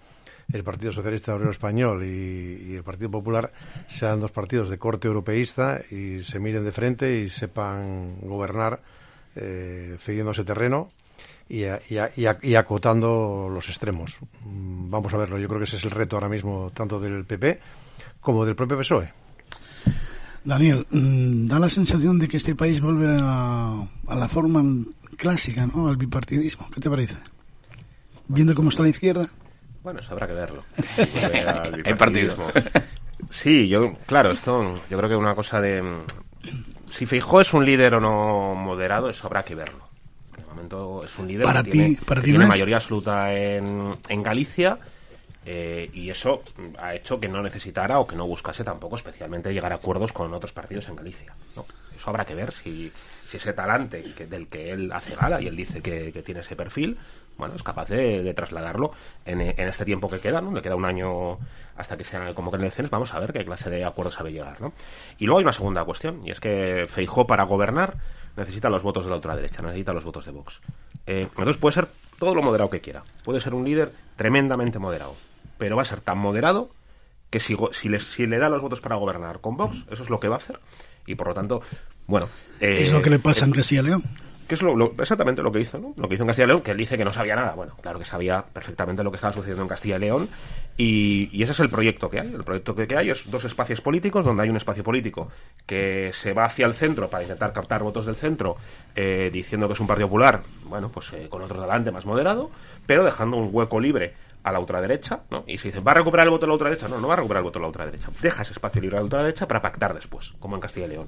[0.53, 3.51] el Partido Socialista Obrero Español y, el Partido Popular
[3.89, 8.79] sean dos partidos de corte europeísta y se miren de frente y sepan gobernar
[9.35, 10.89] eh, cediéndose terreno
[11.49, 14.17] y, a- y a- a- y acotando los extremos.
[14.45, 15.37] Mm, Vamos a verlo.
[15.37, 17.59] Yo creo que ese es el reto ahora mismo tanto del PP
[18.21, 19.11] como del propio PSOE.
[20.47, 24.63] Daniel, mm, da la sensación de que este país vuelve a, a la forma
[25.17, 25.89] clásica, ¿no?
[25.89, 26.69] Al bipartidismo.
[26.73, 27.17] ¿Qué te parece?
[28.29, 29.29] Viendo cómo está la izquierda.
[29.83, 30.63] Bueno, eso habrá que verlo.
[31.05, 31.83] Partido.
[31.85, 32.45] bipartidismo.
[33.29, 35.83] Sí, yo, claro, esto, yo creo que una cosa de.
[36.91, 39.87] Si Feijó es un líder o no moderado, eso habrá que verlo.
[40.37, 42.49] De momento es un líder Para que tiene, para que ti tiene no es.
[42.49, 44.77] mayoría absoluta en, en Galicia.
[45.49, 46.43] Eh, y eso
[46.77, 50.33] ha hecho que no necesitara o que no buscase tampoco especialmente llegar a acuerdos con
[50.33, 51.31] otros partidos en Galicia.
[51.55, 51.65] ¿no?
[51.95, 52.91] Eso habrá que ver si,
[53.25, 56.41] si ese talante que- del que él hace gala y él dice que, que tiene
[56.41, 56.97] ese perfil,
[57.37, 58.91] bueno, es capaz de, trasladarlo
[59.25, 60.51] en, este tiempo que queda, ¿no?
[60.51, 61.37] Le queda un año
[61.77, 64.73] hasta que se convoquen elecciones, vamos a ver qué clase de acuerdos sabe llegar, ¿no?
[65.17, 67.95] Y luego hay una segunda cuestión, y es que Feijó para gobernar
[68.35, 70.59] necesita los votos de la ultraderecha, necesita los votos de Vox.
[71.05, 71.87] Eh, entonces puede ser
[72.19, 75.15] todo lo moderado que quiera, puede ser un líder tremendamente moderado,
[75.57, 76.69] pero va a ser tan moderado
[77.29, 80.09] que si, si, le, si le da los votos para gobernar con Vox, eso es
[80.09, 80.59] lo que va a hacer,
[81.05, 81.61] y por lo tanto,
[82.05, 82.27] bueno...
[82.61, 84.03] eh, es lo que le pasa en Castilla y León.
[84.47, 85.93] que es lo, lo- exactamente lo que hizo, ¿no?
[85.97, 87.53] Lo que hizo en Castilla y León, que él dice que no sabía nada.
[87.53, 90.29] Bueno, claro que sabía perfectamente lo que estaba sucediendo en Castilla y León.
[90.77, 92.27] Y, y ese es el proyecto que hay.
[92.33, 95.27] El proyecto que, que hay es dos espacios políticos, donde hay un espacio político
[95.65, 98.55] que se va hacia el centro para intentar captar votos del centro,
[98.95, 102.49] eh, diciendo que es un partido popular, bueno, pues eh, con otro delante más moderado,
[102.85, 104.13] pero dejando un hueco libre
[104.47, 105.43] a la ultraderecha, ¿no?
[105.45, 106.87] Y se dice, ¿va a recuperar el voto de la ultraderecha?
[106.87, 108.09] No, no va a recuperar el voto de la ultraderecha.
[108.21, 111.07] Deja ese espacio libre a la ultraderecha para pactar después, como en Castilla y León.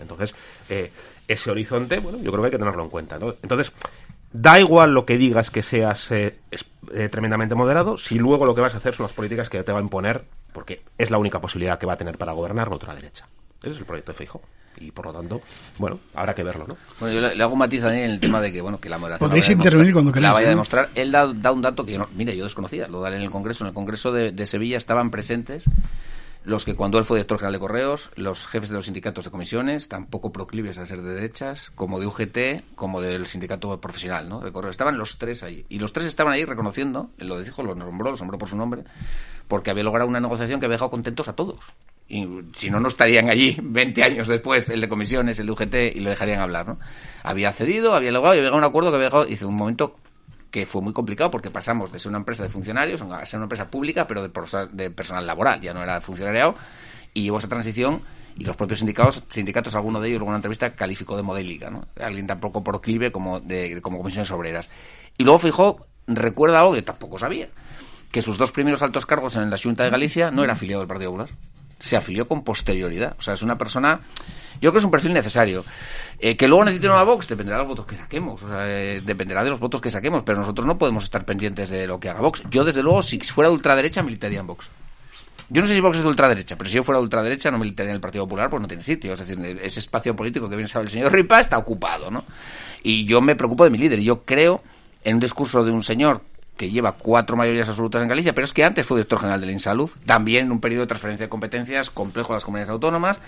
[0.00, 0.34] Entonces,
[0.68, 0.90] eh,
[1.28, 3.16] ese horizonte, bueno, yo creo que hay que tenerlo en cuenta.
[3.16, 3.72] Entonces,
[4.32, 6.38] da igual lo que digas que seas eh,
[6.92, 9.72] eh, tremendamente moderado, si luego lo que vas a hacer son las políticas que te
[9.72, 12.74] va a imponer, porque es la única posibilidad que va a tener para gobernar la
[12.74, 13.28] ultraderecha.
[13.60, 14.42] Ese es el proyecto de Feijóo.
[14.78, 15.40] Y por lo tanto,
[15.78, 16.76] bueno, habrá que verlo, ¿no?
[17.00, 18.88] Bueno, yo le, le hago un matiz también en el tema de que, bueno, que
[18.88, 19.28] la moderación...
[19.28, 20.50] Podéis la vaya a intervenir demostrar- cuando La queráis, vaya a ¿no?
[20.50, 20.90] demostrar.
[20.94, 22.08] Él da, da un dato que yo no...
[22.14, 23.64] Mire, yo desconocía, lo da en el Congreso.
[23.64, 25.64] En el Congreso de, de Sevilla estaban presentes
[26.42, 29.30] los que cuando él fue director general de Correos, los jefes de los sindicatos de
[29.30, 34.40] comisiones, tampoco proclives a ser de derechas, como de UGT, como del sindicato profesional, ¿no?
[34.40, 34.70] De Correos.
[34.72, 35.66] Estaban los tres ahí.
[35.68, 38.56] Y los tres estaban ahí reconociendo, él lo dijo, lo nombró, los nombró por su
[38.56, 38.84] nombre,
[39.48, 41.60] porque había logrado una negociación que había dejado contentos a todos.
[42.10, 42.26] Y
[42.56, 46.00] si no, no estarían allí 20 años después el de comisiones, el de UGT, y
[46.00, 46.78] le dejarían hablar, ¿no?
[47.22, 49.96] Había cedido, había logrado, había llegado a un acuerdo que había dejado, hizo un momento
[50.50, 53.44] que fue muy complicado porque pasamos de ser una empresa de funcionarios a ser una
[53.44, 54.30] empresa pública, pero de,
[54.72, 56.56] de personal laboral, ya no era funcionariado,
[57.14, 58.02] y llevó esa transición
[58.36, 61.86] y los propios sindicatos, sindicatos alguno de ellos, en una entrevista, calificó de modélica, ¿no?
[62.00, 64.70] Alguien tampoco proclive como, de, como comisiones obreras.
[65.18, 67.48] Y luego fijó, recuerda algo que tampoco sabía,
[68.10, 70.88] que sus dos primeros altos cargos en la Junta de Galicia no era afiliado del
[70.88, 71.30] Partido Popular.
[71.80, 73.16] Se afilió con posterioridad.
[73.18, 74.00] O sea, es una persona.
[74.54, 75.64] Yo creo que es un perfil necesario.
[76.18, 78.42] Eh, que luego necesite una Vox dependerá de los votos que saquemos.
[78.42, 80.22] O sea, eh, dependerá de los votos que saquemos.
[80.24, 82.42] Pero nosotros no podemos estar pendientes de lo que haga Vox.
[82.50, 84.68] Yo, desde luego, si fuera de ultraderecha, militaría en Vox.
[85.52, 87.58] Yo no sé si Vox es de ultraderecha, pero si yo fuera de ultraderecha no
[87.58, 89.14] militaría en el Partido Popular, pues no tiene sitio.
[89.14, 92.24] Es decir, ese espacio político que bien sabe el señor Ripa está ocupado, ¿no?
[92.84, 93.98] Y yo me preocupo de mi líder.
[93.98, 94.62] Y yo creo
[95.02, 96.22] en un discurso de un señor
[96.60, 99.50] que lleva cuatro mayorías absolutas en Galicia, pero es que antes fue director general del
[99.50, 103.18] Insalud, también en un periodo de transferencia de competencias complejo a las comunidades autónomas,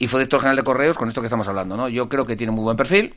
[0.00, 1.88] y fue director general de Correos con esto que estamos hablando, ¿no?
[1.88, 3.14] Yo creo que tiene muy buen perfil,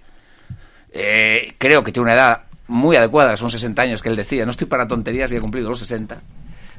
[0.92, 4.52] eh, creo que tiene una edad muy adecuada, son 60 años que él decía, no
[4.52, 6.22] estoy para tonterías y he cumplido los 60,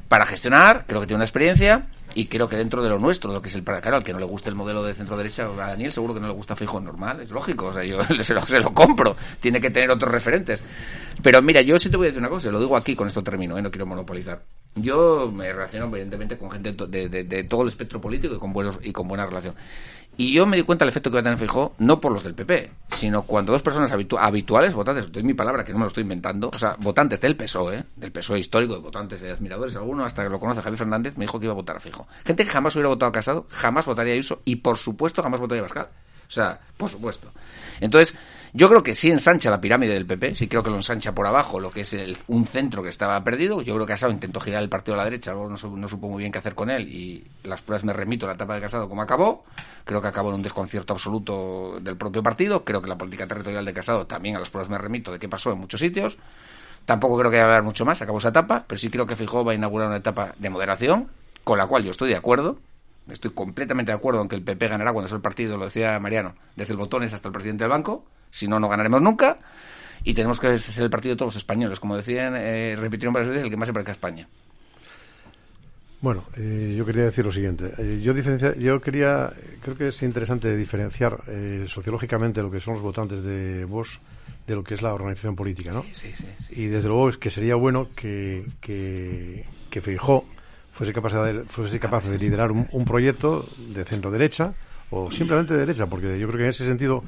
[0.07, 3.41] para gestionar, creo que tiene una experiencia y creo que dentro de lo nuestro, lo
[3.41, 5.67] que es el claro, al que no le guste el modelo de centro derecha, a
[5.67, 8.45] Daniel seguro que no le gusta Fijo normal, es lógico, o sea, yo se lo,
[8.45, 10.63] se lo compro, tiene que tener otros referentes.
[11.21, 13.21] Pero mira, yo sí te voy a decir una cosa, lo digo aquí, con esto
[13.23, 13.61] termino, ¿eh?
[13.61, 14.41] no quiero monopolizar.
[14.75, 18.79] Yo me relaciono evidentemente con gente de, de- todo el espectro político y con buenos
[18.83, 19.55] y con buena relación.
[20.19, 22.23] Y yo me di cuenta del efecto que va a tener Feijóo, no por los
[22.23, 25.83] del PP, sino cuando dos personas habitu- habituales, votantes, doy mi palabra que no me
[25.83, 27.83] lo estoy inventando, o sea, votantes del PSOE, ¿eh?
[27.95, 31.25] del PSOE histórico, de votantes de admiradores, alguno hasta que lo conoce Javier Fernández, me
[31.25, 32.07] dijo que iba a votar a Feijóo.
[32.25, 35.65] Gente que jamás hubiera votado Casado, jamás votaría a y por supuesto jamás votaría a
[35.67, 35.87] Pascal.
[36.27, 37.31] O sea, por supuesto.
[37.79, 38.15] Entonces,
[38.53, 41.27] yo creo que sí ensancha la pirámide del PP, sí creo que lo ensancha por
[41.27, 43.61] abajo, lo que es el- un centro que estaba perdido.
[43.61, 46.07] Yo creo que Casado intentó girar el partido a la derecha, luego no, no supo
[46.09, 48.61] muy bien qué hacer con él y las pruebas me remito a la etapa de
[48.61, 49.43] Casado como acabó.
[49.85, 52.63] Creo que acabó en un desconcierto absoluto del propio partido.
[52.63, 55.29] Creo que la política territorial de Casado también a las pruebas me remito de qué
[55.29, 56.17] pasó en muchos sitios.
[56.85, 59.43] Tampoco creo que haya hablar mucho más, acabó esa etapa, pero sí creo que Fijó
[59.43, 61.09] va a inaugurar una etapa de moderación,
[61.43, 62.59] con la cual yo estoy de acuerdo.
[63.09, 65.99] Estoy completamente de acuerdo en que el PP ganará cuando sea el partido, lo decía
[65.99, 68.05] Mariano, desde el botones hasta el presidente del banco.
[68.31, 69.37] Si no, no ganaremos nunca.
[70.03, 71.79] Y tenemos que ser el partido de todos los españoles.
[71.79, 74.27] Como decían, eh, repitieron varias veces, el que más se parezca a España.
[75.99, 77.73] Bueno, eh, yo quería decir lo siguiente.
[77.79, 82.75] Eh, yo, diferencia- yo quería, creo que es interesante diferenciar eh, sociológicamente lo que son
[82.75, 83.99] los votantes de Vox
[84.45, 85.83] de lo que es la organización política, ¿no?
[85.91, 90.23] Sí, sí, Y desde luego es que sería bueno que, que, que Feijó
[90.71, 94.53] fuese capaz de, fuese capaz de liderar un, un proyecto de centro derecha
[94.91, 97.03] o simplemente de derecha, porque yo creo que en ese sentido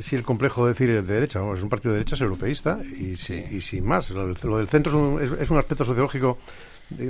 [0.00, 2.78] sí el complejo de decir es de derecha, es un partido de derecha, es europeísta
[2.98, 4.10] y, si- y sin más.
[4.10, 4.96] Lo del, lo del centro es
[5.32, 6.38] un, es- es un aspecto sociológico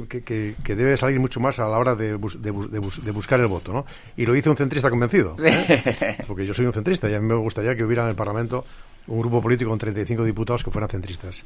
[0.08, 2.78] que, que- que debe salir mucho más a la hora de, bus- de bus- de
[2.78, 3.84] bus- de buscar el voto, ¿no?
[4.16, 6.16] Y lo dice un centrista convencido, ¿eh?
[6.26, 8.64] porque yo soy un centrista y a mí me gustaría que hubiera en el Parlamento
[9.06, 11.42] un grupo político con 35 diputados que fueran centristas.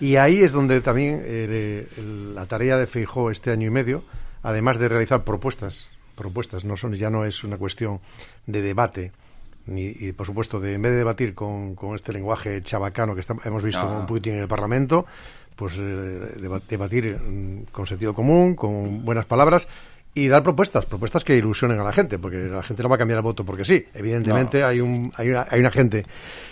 [0.00, 1.86] Y ahí es donde también eh,
[2.34, 4.02] la tarea de Feijó este año y medio,
[4.42, 5.88] además de realizar propuestas,
[6.18, 8.00] propuestas, no son ya no es una cuestión
[8.46, 9.12] de debate,
[9.66, 13.20] ni, y por supuesto, de, en vez de debatir con, con este lenguaje chabacano que
[13.20, 14.00] está- hemos visto No.
[14.00, 15.06] un poquitín en el Parlamento,
[15.56, 19.66] pues eh, deba- debatir mm, con sentido común, con buenas palabras
[20.14, 22.98] y dar propuestas, propuestas que ilusionen a la gente, porque la gente no va a
[22.98, 23.84] cambiar el voto porque sí.
[23.94, 26.04] Evidentemente hay un hay una, hay una gente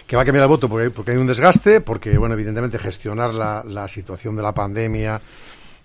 [0.06, 3.32] que va a cambiar el voto porque, porque hay un desgaste, porque bueno, evidentemente gestionar
[3.32, 5.20] la, la situación de la pandemia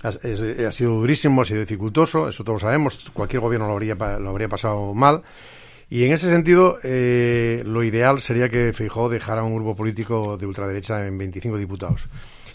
[0.04, 3.74] ha, es- ha sido durísimo, ha sido dificultoso, eso todos lo sabemos, cualquier gobierno lo
[3.74, 5.22] habría lo habría pasado mal.
[5.90, 10.46] Y en ese sentido, eh, lo ideal sería que Feijóo dejara un grupo político de
[10.46, 12.08] ultraderecha en 25 diputados.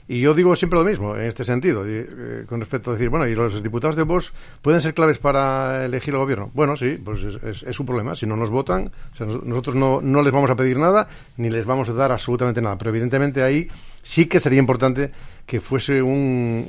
[0.08, 3.26] Y yo digo siempre lo mismo en este sentido, eh, con respecto a decir, bueno,
[3.26, 6.50] ¿y los diputados de Vox pueden ser claves para elegir el gobierno?
[6.54, 8.14] Bueno, sí, pues es, su problema.
[8.14, 11.08] Si no nos votan, o sea, nos- nosotros no, no les vamos a pedir nada,
[11.38, 12.78] ni les vamos a dar absolutamente nada.
[12.78, 13.66] Pero evidentemente ahí
[14.02, 15.10] sí que sería importante
[15.44, 16.10] que fuese un,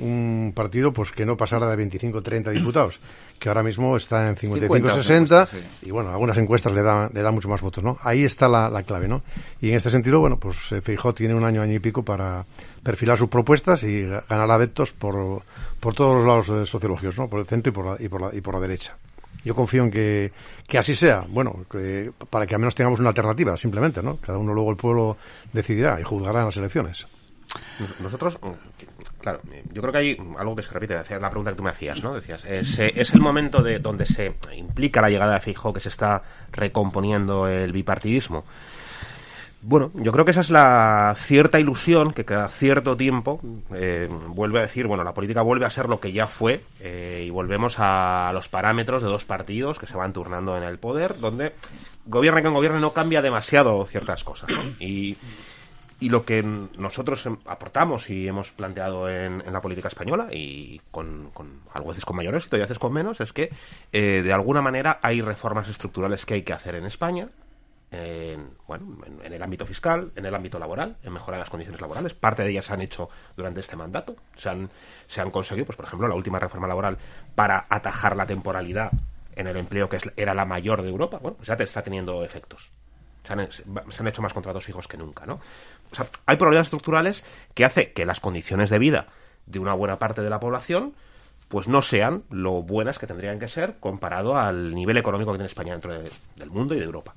[0.02, 3.00] un partido pues que no pasara de 25 o 30 diputados.
[3.40, 4.70] Que ahora mismo está en 50 55-60
[5.08, 5.58] encuestas, sí.
[5.84, 7.98] y bueno, algunas encuestas le dan, le dan mucho más votos, ¿no?
[8.02, 9.22] Ahí está la, la clave, ¿no?
[9.62, 12.46] Y en este sentido, bueno, pues eh, Feijóo tiene un año, año y pico para
[12.84, 15.44] perfilar sus propuestas y ga- ganar adeptos por,
[15.80, 17.28] por todos los lados eh, sociológicos, ¿no?
[17.28, 18.96] Por el centro y por la, y por la, y por la derecha.
[19.46, 20.32] Yo confío en que,
[20.68, 24.18] que así sea, bueno, que, para que al menos tengamos una alternativa, simplemente, ¿no?
[24.18, 25.16] Cada uno luego el pueblo
[25.54, 27.06] decidirá y juzgará en las elecciones.
[27.80, 28.40] Nos- Nosotros,
[29.22, 29.40] claro,
[29.72, 32.14] yo creo que hay algo que se repite, la pregunta que tú me hacías, ¿no?
[32.14, 35.90] Decías, es, es el momento de donde se implica la llegada de Feijóo que se
[35.90, 36.22] está
[36.52, 38.44] recomponiendo el bipartidismo.
[39.60, 43.42] Bueno, yo creo que esa es la cierta ilusión que cada cierto tiempo
[43.74, 47.24] eh, vuelve a decir, bueno, la política vuelve a ser lo que ya fue eh,
[47.26, 51.20] y volvemos a los parámetros de dos partidos que se van turnando en el poder,
[51.20, 51.54] donde
[52.06, 54.50] gobierna quien gobierne no cambia demasiado ciertas cosas.
[54.52, 54.62] ¿no?
[54.80, 55.18] Y,
[56.00, 61.32] y lo que nosotros em- aportamos y hemos planteado en, la política española, y con,
[61.34, 63.52] con a veces con mayor éxito y a veces con menos, es que
[63.92, 67.30] eh, de alguna manera hay reformas estructurales que hay que hacer en España,
[67.90, 71.80] en, bueno, en, en el ámbito fiscal, en el ámbito laboral, en mejorar las condiciones
[71.82, 72.14] laborales.
[72.14, 74.16] Parte de ellas se han hecho durante este mandato.
[74.36, 74.70] Se han,
[75.08, 76.98] se han conseguido, pues por ejemplo, la última reforma laboral
[77.34, 78.92] para atajar la temporalidad
[79.36, 81.20] en el empleo que es- era la mayor de Europa.
[81.22, 82.72] Bueno, pues ya te está teniendo efectos.
[83.28, 85.36] Se han, hecho más contratos fijos que nunca, ¿no?
[85.92, 87.24] O sea, hay problemas estructurales
[87.54, 89.08] que hace que las condiciones de vida
[89.46, 90.94] de una buena parte de la población
[91.50, 95.48] pues no sean lo buenas que tendrían que ser comparado al nivel económico que tiene
[95.48, 97.14] España dentro de- del mundo y de Europa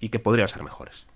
[0.00, 1.06] y que podrían ser mejores.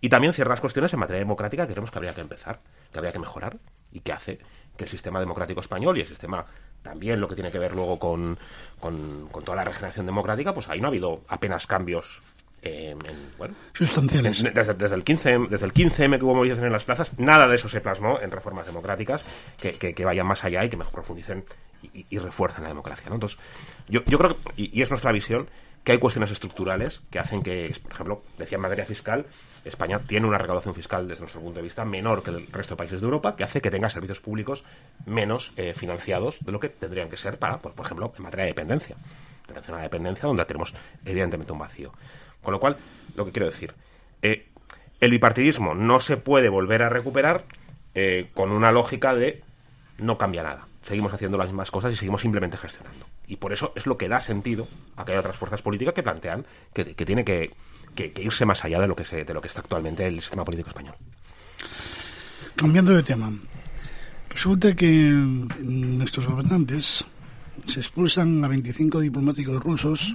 [0.00, 2.60] Y también ciertas cuestiones en materia democrática que creemos que habría que empezar,
[2.92, 3.56] que habría que mejorar
[3.92, 4.38] y que hace
[4.76, 6.44] que el sistema democrático español y el sistema
[6.82, 8.38] también lo que tiene que ver luego con,
[8.78, 12.22] con toda la regeneración democrática, pues ahí no ha habido apenas cambios
[12.66, 12.98] eh, en,
[13.38, 14.42] bueno, Sustanciales.
[14.42, 17.46] en- desde, desde el 15, desde el 15M que hubo movilización en las plazas, nada
[17.48, 19.24] de eso se plasmó en reformas democráticas
[19.60, 21.44] que, que- que vayan más allá y que mejor profundicen
[21.82, 23.08] y, y- refuercen la democracia.
[23.08, 23.14] ¿no?
[23.16, 23.38] Entonces,
[23.88, 25.48] yo, yo creo, que, y, y es nuestra visión,
[25.84, 29.26] que hay cuestiones estructurales que hacen que, por ejemplo, decía en materia fiscal,
[29.64, 32.78] España tiene una recaudación fiscal desde nuestro punto de vista menor que el resto de
[32.78, 34.64] países de Europa, que hace que tenga servicios públicos
[35.04, 38.44] menos eh, financiados de lo que tendrían que ser para, pues, por ejemplo, en materia
[38.46, 38.96] de dependencia.
[39.48, 40.74] Atención a la dependencia, donde tenemos
[41.04, 41.92] evidentemente un vacío.
[42.46, 42.76] Con lo cual,
[43.16, 43.74] lo que quiero decir,
[44.22, 44.46] eh,
[45.00, 47.44] el bipartidismo no se puede volver a recuperar
[47.96, 49.42] eh, con una lógica de
[49.98, 50.68] no cambia nada.
[50.86, 53.04] Seguimos haciendo las mismas cosas y seguimos simplemente gestionando.
[53.26, 56.04] Y por eso es lo que da sentido a que hay otras fuerzas políticas que
[56.04, 57.50] plantean que, que tiene que,
[57.96, 60.20] que- que irse más allá de lo que se, de lo que está actualmente el
[60.20, 60.94] sistema político español.
[62.54, 63.32] Cambiando de tema,
[64.30, 64.86] resulta que
[65.60, 67.04] nuestros gobernantes
[67.66, 70.14] se expulsan a 25 diplomáticos rusos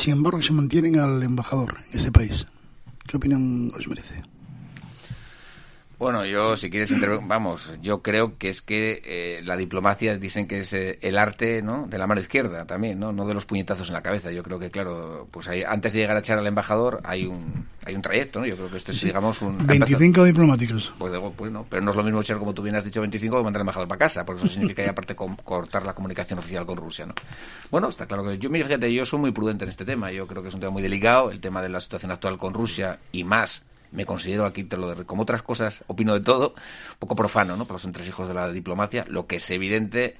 [0.00, 2.46] sin embargo se mantienen al embajador en ese país.
[3.06, 4.22] ¿Qué opinión os merece?
[6.00, 6.90] Bueno, yo, si quieres,
[7.28, 11.60] vamos, yo creo que es que eh, la diplomacia dicen que es eh, el arte,
[11.60, 11.86] ¿no?
[11.88, 13.12] De la mano izquierda también, ¿no?
[13.12, 14.32] No de los puñetazos en la cabeza.
[14.32, 17.66] Yo creo que, claro, pues hay, antes de llegar a echar al embajador hay un,
[17.84, 18.46] hay un trayecto, ¿no?
[18.46, 19.58] Yo creo que esto es, digamos, un...
[19.66, 20.90] 25 diplomáticos.
[20.98, 23.00] Pues, de- pues no, pero no es lo mismo echar, como tú bien has dicho,
[23.02, 26.38] 25 que mandar al embajador para casa, porque eso significa ya aparte cortar la comunicación
[26.38, 27.14] oficial con Rusia, ¿no?
[27.70, 30.26] Bueno, está claro que yo, mira, fíjate, yo soy muy prudente en este tema, yo
[30.26, 32.98] creo que es un tema muy delicado, el tema de la situación actual con Rusia
[33.12, 36.98] y más, me considero aquí, te lo de, como otras cosas, opino de todo, un
[36.98, 37.64] poco profano, ¿no?
[37.64, 40.16] Para los entresijos de la diplomacia, lo que es evidente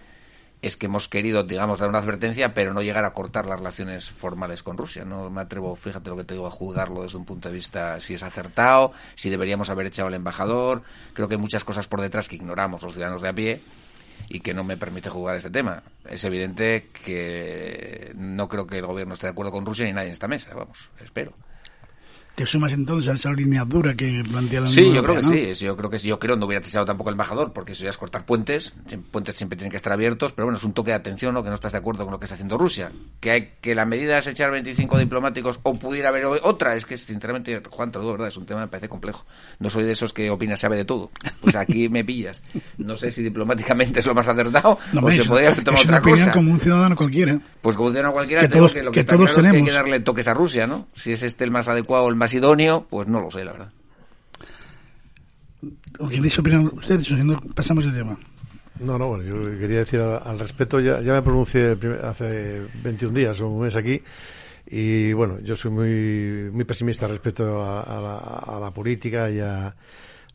[0.62, 4.10] es que hemos querido, digamos, dar una advertencia, pero no llegar a cortar las relaciones
[4.10, 5.04] formales con Rusia.
[5.04, 7.98] No me atrevo, fíjate lo que te digo, a juzgarlo desde un punto de vista
[8.00, 10.82] si es acertado, si deberíamos haber echado al embajador.
[11.14, 13.62] Creo que hay muchas cosas por detrás que ignoramos los ciudadanos de a pie
[14.28, 15.82] y que no me permite jugar este tema.
[16.06, 20.08] Es evidente que no creo que el gobierno esté de acuerdo con Rusia ni nadie
[20.08, 21.32] en esta mesa, vamos, espero.
[22.40, 25.62] Te sumas entonces a esa línea dura que plantea la Sí, yo creo que sí.
[25.62, 26.08] Yo creo que sí.
[26.08, 28.72] Yo creo no hubiera echado tampoco el embajador, porque eso ya es cortar puentes.
[29.10, 31.42] Puentes siempre tienen que estar abiertos, pero bueno, es un toque de atención, ¿no?
[31.42, 32.92] Que no estás de acuerdo con lo que está haciendo Rusia.
[33.20, 36.76] Que hay que la medida es echar 25 diplomáticos o pudiera haber otra.
[36.76, 38.28] Es que, sinceramente, Juan, te lo digo, ¿verdad?
[38.28, 39.26] Es un tema que me parece complejo.
[39.58, 41.10] No soy de esos que opina sabe de todo.
[41.42, 42.42] Pues aquí me pillas.
[42.78, 45.88] No sé si diplomáticamente es lo más acertado No, o se podría haber tomado es
[45.90, 46.30] otra cosa.
[46.30, 47.38] como un ciudadano cualquiera.
[47.60, 49.52] Pues como ciudadano cualquiera, Que todos- que lo que, que todos claro es que hay
[49.52, 49.74] que tenemos.
[49.74, 50.88] darle toques a Rusia, ¿no?
[50.94, 53.52] Si es este el más adecuado o el más idóneo, pues no lo sé, la
[53.52, 53.72] verdad.
[55.98, 57.10] ¿O queréis opinar ustedes?
[57.12, 58.16] O si no, pasamos de tema.
[58.80, 62.02] No, no, bueno, yo quería decir al, al respecto, ya, ya me pronuncié el primer-
[62.04, 64.00] hace 21 días o un mes aquí,
[64.70, 68.16] y bueno, yo soy muy, muy pesimista respecto a, a la,
[68.56, 69.74] a la política y a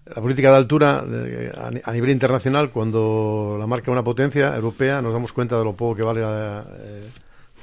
[0.06, 5.02] la política de altura a, ni- a nivel internacional, cuando la marca una potencia europea,
[5.02, 7.04] nos damos cuenta de lo poco que vale eh,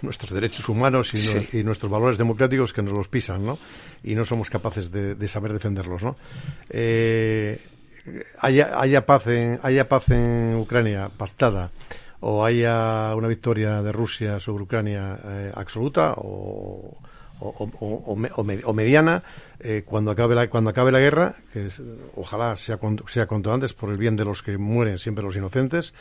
[0.02, 1.34] nuestros derechos humanos y, Sí.
[1.34, 3.58] nos- y nuestros valores democráticos que nos los pisan, ¿no?
[4.04, 6.16] Y no somos capaces de, de saber defenderlos, ¿no?
[6.70, 7.58] Eh,
[8.38, 11.70] haya, haya paz en haya paz en Ucrania pactada
[12.20, 16.96] o haya una victoria de Rusia sobre Ucrania eh, absoluta o,
[17.40, 17.48] o,
[17.80, 19.22] o- o me- o me- o mediana
[19.60, 21.80] eh, cuando acabe la cuando acabe la guerra que es-
[22.16, 25.36] ojalá sea cuanto, sea cuanto antes por el bien de los que mueren siempre los
[25.36, 25.94] inocentes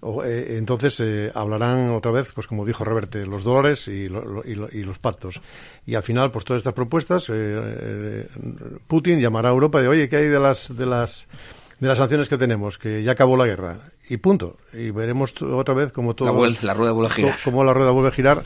[0.00, 4.24] o, eh, entonces eh, hablarán otra vez, pues como dijo Reverte, los dólares y, lo-
[4.24, 5.40] lo- y lo- y los pactos.
[5.86, 8.28] Y al final, pues todas estas propuestas, eh, eh,
[8.86, 11.26] Putin llamará a Europa de, oye, ¿qué hay de las, de las,
[11.80, 12.78] de las sanciones que tenemos?
[12.78, 13.90] Que ya acabó la guerra.
[14.08, 14.56] Y punto.
[14.72, 16.28] Y veremos otra vez como todo...
[16.28, 17.36] La vuelta- la rueda vuelve a girar.
[17.44, 18.42] Como la rueda vuelve a girar.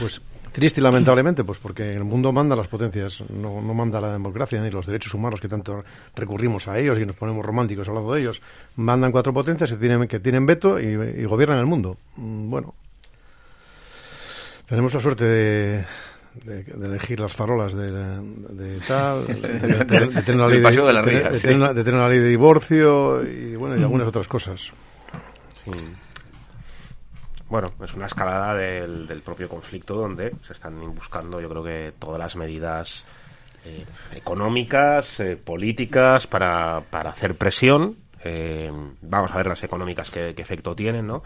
[0.00, 0.20] Pues
[0.52, 4.60] triste y lamentablemente, pues porque el mundo manda las potencias, no, no manda la democracia
[4.60, 5.84] ni los derechos humanos que tanto
[6.16, 8.40] recurrimos a ellos y nos ponemos románticos hablando de ellos.
[8.76, 11.96] Mandan cuatro potencias que tienen, que tienen veto y, y gobiernan el mundo.
[12.16, 12.74] Mm, Bueno,
[14.68, 15.84] tenemos la suerte de,
[16.44, 19.34] de- de elegir las farolas de, de tal, de,
[20.22, 24.70] tener una- ley de divorcio y bueno y algunas otras cosas.
[25.64, 25.70] Sí.
[27.48, 31.92] Bueno, es una escalada del, del propio conflicto donde se están buscando, yo creo que
[31.98, 33.04] todas las medidas
[33.64, 37.96] eh, económicas, eh, políticas para, para hacer presión.
[38.22, 38.70] Eh,
[39.00, 41.22] vamos a ver las económicas qué, qué efecto tienen, ¿no?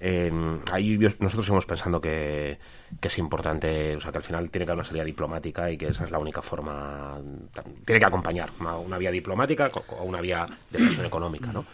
[0.00, 0.30] Eh,
[0.70, 2.58] ahí nosotros seguimos pensando que,
[3.00, 5.78] que es importante, o sea, que al final tiene que haber una salida diplomática y
[5.78, 7.18] que esa es la única forma,
[7.86, 11.64] tiene que acompañar una, una vía diplomática o una vía de presión económica, ¿no?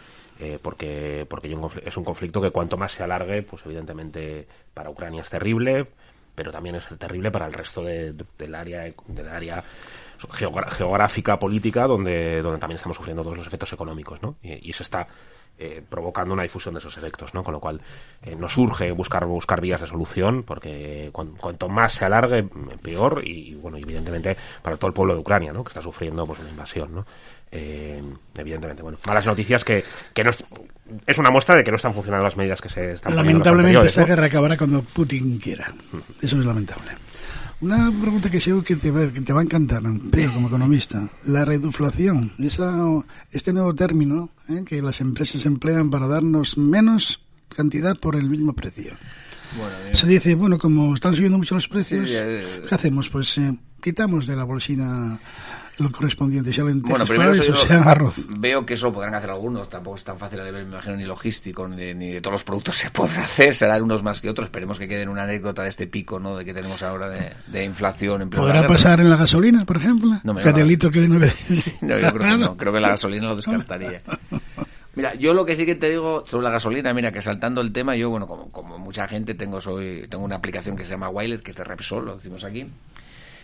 [0.43, 1.55] Eh, porque porque
[1.85, 5.87] es un conflicto que cuanto más se alargue, pues evidentemente para Ucrania es terrible,
[6.35, 9.63] pero también es terrible para el resto de- de- del área del área
[10.77, 14.37] geográfica política donde donde también estamos sufriendo todos los efectos económicos, ¿no?
[14.43, 15.07] Y, y se está
[15.59, 17.45] eh, provocando una difusión de esos efectos, ¿no?
[17.45, 17.81] Con lo cual
[18.23, 22.45] eh, nos urge buscar buscar vías de solución porque cuan- cuanto más se alargue
[22.83, 25.63] peor y bueno evidentemente para todo el pueblo de Ucrania, ¿no?
[25.65, 27.07] Que está sufriendo pues una invasión, ¿no?
[27.53, 28.03] Eh,
[28.37, 30.45] evidentemente, bueno, malas noticias que, que no es,
[31.07, 34.07] es una muestra de que no están funcionando las medidas que se están Lamentablemente ¿no?
[34.07, 35.73] guerra acabará cuando Putin quiera.
[36.23, 36.93] Eso es lamentable.
[37.61, 41.09] Una pregunta que seguro que te va, que te va a encantar, Pedro, como economista.
[41.25, 42.75] La reduflación, esa,
[43.33, 44.63] este nuevo término ¿eh?
[44.65, 47.21] que las empresas emplean para darnos menos
[47.55, 48.97] cantidad por el mismo precio.
[49.59, 53.09] Bueno, Se dice, bueno, como están subiendo mucho los precios, Sí, ¿qué hacemos?
[53.11, 55.21] Pues eh, quitamos de la bolsina
[55.81, 58.15] lo correspondiente, sea lentejas Bueno, primero suaves o arroz.
[58.39, 60.97] veo que eso lo podrán hacer algunos, tampoco es tan fácil a nivel, me imagino,
[60.97, 64.21] ni logístico, ni de, ni de todos los productos se podrá hacer, serán unos más
[64.21, 66.83] que otros, esperemos que quede en una anécdota de este pico, ¿no?, de que tenemos
[66.83, 68.23] ahora de, de inflación.
[68.23, 70.11] en ¿Podrá pasar en la gasolina, por ejemplo?
[70.25, 71.33] No me Catelito que de nueve
[71.83, 74.03] No, yo creo que no, creo que la gasolina lo descartaría.
[74.95, 77.73] Mira, yo lo que sí que te digo sobre la gasolina, mira, que saltando el
[77.73, 81.09] tema, yo, bueno, como, como mucha gente, tengo soy tengo una aplicación que se llama
[81.09, 82.67] Wilet, que es de Repsol, lo decimos aquí,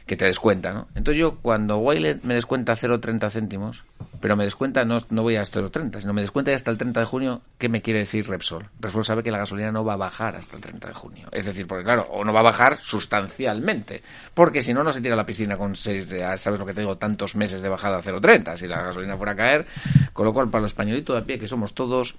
[0.07, 0.87] que te descuenta, ¿no?
[0.95, 3.83] Entonces yo, cuando Wilet me descuenta 0,30 céntimos,
[4.21, 7.07] pero me descuenta, no, no voy a 0,30, sino me descuenta hasta el 30 de
[7.07, 8.69] junio, ¿qué me quiere decir Repsol?
[8.81, 11.29] Repsol sabe que la gasolina no va a bajar hasta el 30 de junio.
[11.33, 14.03] Es decir, porque claro, o no va a bajar sustancialmente,
[14.33, 16.73] porque si no, no se tira a la piscina con seis, ah, ¿sabes lo que
[16.73, 16.97] te digo?
[16.97, 19.67] Tantos meses de bajada a 0,30, si la gasolina fuera a caer,
[20.13, 22.15] con lo cual, para los españolitos de a pie, que somos todos,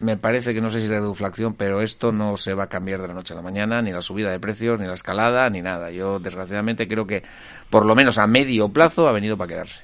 [0.00, 3.02] me parece que no sé si de deflación, pero esto no se va a cambiar
[3.02, 5.60] de la noche a la mañana, ni la subida de precios, ni la escalada, ni
[5.60, 5.90] nada.
[5.90, 7.22] Yo, desgraciadamente, creo que,
[7.70, 9.82] por lo menos a medio plazo, ha venido para quedarse.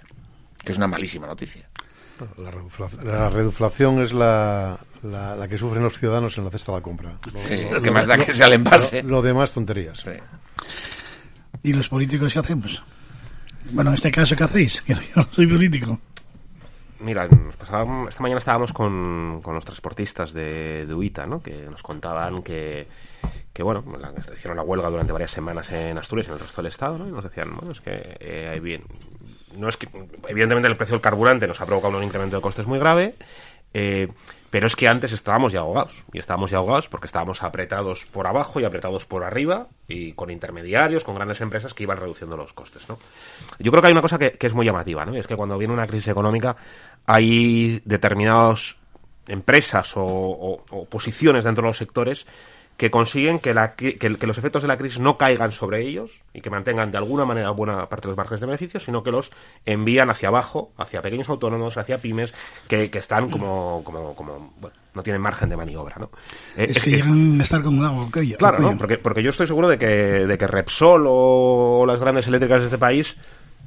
[0.65, 1.69] Que es una malísima noticia.
[2.39, 6.71] La redufla- la reduflación es la, la, la que sufren los ciudadanos en la cesta
[6.73, 7.19] de la compra.
[7.49, 9.03] Sí, lo que más da que sea el envase.
[9.03, 10.05] Lo, lo demás tonterías.
[11.63, 12.83] ¿Y los políticos qué hacemos?
[13.73, 14.81] Bueno, en este caso, ¿qué hacéis?
[14.83, 16.01] Que yo no soy político.
[17.05, 21.43] Mira, nos pasábamos- esta mañana estábamos con, los transportistas de, de UITA, ¿no?
[21.43, 22.87] que nos contaban que,
[23.53, 26.63] que bueno, la- hicieron la huelga durante varias semanas en Asturias y en el resto
[26.63, 27.07] del Estado, ¿no?
[27.07, 28.85] y nos decían, bueno, es que eh, hay bien,
[29.59, 29.87] no es que,
[30.29, 33.15] evidentemente el precio del carburante nos ha provocado un incremento de costes muy grave,
[33.75, 34.09] eh,
[34.55, 38.29] pero es que antes estábamos ya ahogados, y estábamos ya ahogados porque estábamos apretados por
[38.29, 42.53] abajo y apretados por arriba, y con intermediarios, con grandes empresas que iban reduciendo los
[42.53, 42.97] costes, ¿no?
[43.59, 45.13] Yo creo que hay una cosa que, es muy llamativa, ¿no?
[45.17, 46.55] Y es que cuando viene una crisis económica
[47.05, 48.77] hay determinadas
[49.27, 52.25] empresas o posiciones dentro de los sectores
[52.77, 56.21] que consiguen que, la, que, que los efectos de la crisis no caigan sobre ellos
[56.33, 59.13] y que mantengan de alguna manera buena parte de los márgenes de beneficios, sino que
[59.13, 59.31] los
[59.65, 62.35] envían hacia abajo, hacia pequeños autónomos, hacia pymes,
[62.69, 66.11] que, que están como, como, como, bueno, no tienen margen de maniobra, ¿no?
[66.57, 68.37] Eh, Es que llegan a estar como un agua cuello.
[68.39, 68.77] Claro, ¿no?
[68.77, 72.67] Porque, porque yo estoy seguro de que, de que Repsol o las grandes eléctricas de
[72.67, 73.17] este país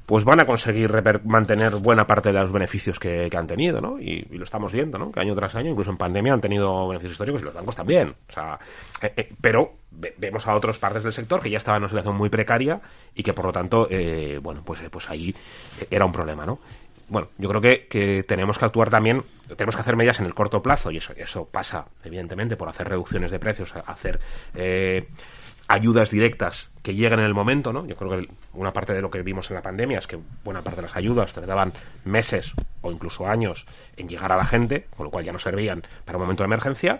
[0.07, 0.89] pues van a conseguir
[1.25, 3.99] mantener buena parte de los beneficios que, han tenido, ¿no?
[3.99, 5.11] Y, y lo estamos viendo, ¿no?
[5.11, 8.15] Que año tras año, incluso en pandemia, han tenido beneficios históricos y los bancos también.
[8.29, 8.57] O sea,
[9.01, 11.89] eh, eh, pero ve- vemos a otras partes del sector que ya estaban en una
[11.89, 12.79] situación muy precaria
[13.13, 15.35] y que, por lo tanto, eh, bueno, pues, eh, pues ahí
[15.91, 16.59] era un problema, ¿no?
[17.09, 19.23] bueno, yo creo que, que tenemos que actuar también,
[19.55, 22.89] tenemos que hacer medidas en el corto plazo y eso, eso pasa, evidentemente, por hacer
[22.89, 24.19] reducciones de precios, hacer
[24.55, 25.07] eh,
[25.67, 27.85] ayudas directas que lleguen en el momento, ¿no?
[27.85, 30.61] Yo creo que una parte de lo que vimos en la pandemia es que buena
[30.61, 31.73] parte de las ayudas tardaban
[32.05, 33.65] meses o incluso años
[33.97, 36.45] en llegar a la gente, con lo cual ya no servían para un momento de
[36.45, 36.99] emergencia,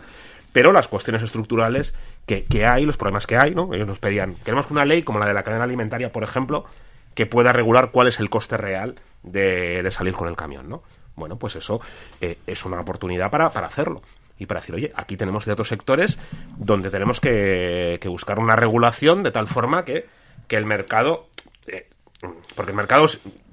[0.52, 1.94] pero las cuestiones estructurales
[2.26, 3.74] que, que hay, los problemas que hay, ¿no?
[3.74, 6.66] Ellos nos pedían, queremos una ley como la de la cadena alimentaria, por ejemplo,
[7.16, 10.84] que pueda regular cuál es el coste real de, de salir con el camión, ¿no?
[11.16, 11.82] Bueno, pues eso
[12.22, 14.02] eh, es una oportunidad para, para hacerlo
[14.40, 16.18] y para decir, oye, aquí tenemos otros sectores
[16.58, 20.06] donde tenemos que, buscar una regulación de tal forma que,
[20.48, 21.28] que el mercado,
[21.68, 21.88] eh,
[22.56, 23.06] porque el mercado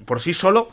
[0.05, 0.69] por sí solo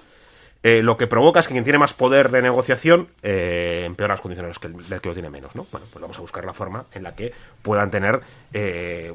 [0.64, 4.22] eh, lo que provoca es que quien tiene más poder de negociación eh, empeora las
[4.22, 5.66] condiciones que el, del que lo tiene menos, ¿no?
[5.72, 7.34] Bueno, pues vamos a buscar la forma en la que
[7.64, 8.22] puedan tener
[8.54, 9.12] eh,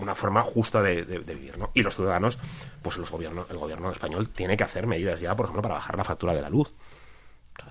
[0.00, 1.70] una forma justa de- de vivir, ¿no?
[1.74, 2.38] Y los ciudadanos,
[2.80, 5.98] pues los gobiernos, el gobierno español tiene que hacer medidas ya, por ejemplo, para bajar
[5.98, 6.72] la factura de la luz.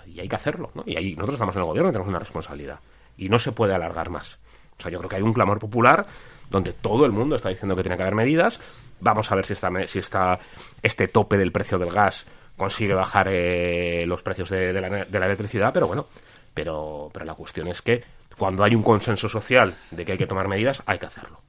[0.06, 0.72] Y hay que hacerlo.
[0.86, 2.80] Y ahí nosotros estamos en el gobierno y tenemos una responsabilidad.
[3.18, 4.40] Y no se puede alargar más.
[4.78, 6.06] O sea, yo creo que hay un clamor popular
[6.50, 8.60] donde todo el mundo está diciendo que tiene que haber medidas.
[9.00, 10.40] Vamos a ver si esta, si esta,
[10.82, 15.26] este tope del precio del gas consigue bajar eh, los precios de, la, de la
[15.26, 16.08] electricidad, pero bueno,
[16.54, 18.04] pero, pero la cuestión es que
[18.38, 21.42] cuando hay un consenso social de que hay que tomar medidas, hay que hacerlo.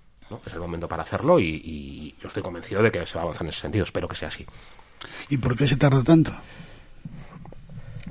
[0.44, 3.44] Es el momento para hacerlo y yo estoy convencido de que se va a avanzar
[3.44, 3.84] en ese sentido.
[3.84, 4.44] Espero que sea así.
[5.28, 6.32] ¿Y por qué se tarda tanto?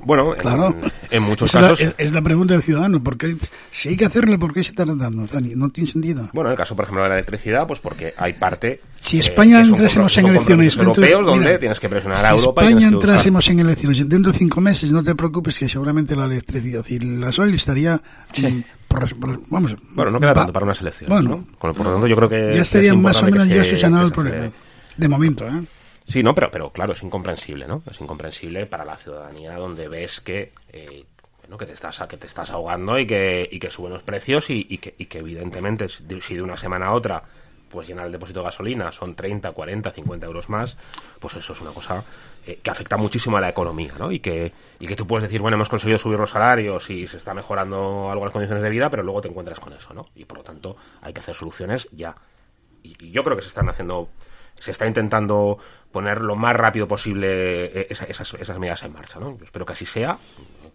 [0.03, 0.75] Bueno, en- Claro.
[1.11, 1.95] en, muchos Esa es la- casos...
[1.97, 3.01] Es, la pregunta del ciudadano.
[3.03, 3.35] ¿por qué-
[3.71, 5.53] si hay que hacerlo, ¿por qué se tarda tanto, Dani?
[5.55, 6.29] No tiene sentido.
[6.33, 8.81] Bueno, en el caso, por ejemplo, de la electricidad, pues porque hay parte.
[8.95, 11.89] Si eh, España que son entrásemos en elecciones dentro de- europeos donde mira, tienes que
[11.89, 12.63] presionar si a Europa.
[12.63, 16.15] y España que entrásemos en elecciones dentro de cinco meses, no te preocupes que seguramente
[16.15, 17.95] la electricidad y el gasoil estaría...
[17.95, 21.09] mm, por- por- vamos, Bueno, no queda tanto para unas elecciones.
[21.13, 21.57] Bueno, ¿no?
[21.59, 22.35] Por lo tanto, yo creo que.
[22.55, 24.51] ya es estaría más o menos que ya se- subsanado el que problema.
[24.97, 25.61] De momento, ¿eh?
[26.07, 27.83] Sí, no, pero, pero claro, es incomprensible, ¿no?
[27.89, 31.03] Es incomprensible para la ciudadanía donde ves que, eh,
[31.41, 34.49] bueno, que te estás que te estás ahogando y que, y que suben los precios
[34.49, 37.23] y, y que, y que evidentemente si de, una semana a otra
[37.69, 40.77] pues llenar el depósito de gasolina son 30, 40, 50 euros más,
[41.19, 42.01] pues eso es una cosa
[42.45, 44.09] eh, que afecta muchísimo a la economía, ¿no?
[44.09, 47.17] Y que, y que tú puedes decir, bueno, hemos conseguido subir los salarios y se
[47.17, 50.07] está mejorando algo las condiciones de vida, pero luego te encuentras con eso, ¿no?
[50.15, 52.15] Y por lo tanto hay que hacer soluciones ya
[52.83, 54.07] y yo creo que se están haciendo
[54.59, 55.57] se está intentando
[55.91, 59.37] poner lo más rápido posible eh, esa- esas, esas medidas en marcha ¿no?
[59.37, 60.17] Yo espero que así sea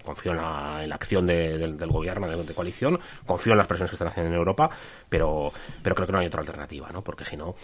[0.04, 4.08] confío en la, acción de- del, gobierno de, coalición confío en las presiones que están
[4.08, 4.68] haciendo en Europa
[5.08, 5.52] pero
[5.82, 7.02] pero creo que no hay otra alternativa ¿no?
[7.02, 7.54] porque si no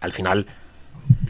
[0.00, 0.46] al final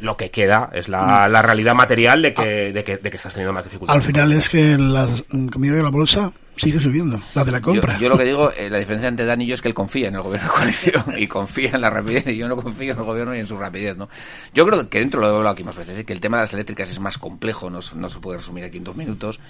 [0.01, 3.33] lo que queda es la, la realidad material de que, de, que, de que estás
[3.35, 5.07] teniendo más dificultades Al final es que la
[5.53, 7.95] comida de la bolsa sigue subiendo, la de la compra.
[7.97, 9.75] Yo, yo lo que digo, eh, la diferencia entre Dani y yo es que él
[9.75, 12.93] confía en el gobierno de coalición y confía en la rapidez y yo no confío
[12.93, 14.09] en el gobierno ni en su rapidez, ¿no?
[14.53, 16.05] Yo creo que dentro lo he hablado aquí más veces, ¿eh?
[16.05, 18.65] que el tema de las eléctricas es más complejo, no, se- no se puede resumir
[18.65, 19.41] aquí en dos minutos.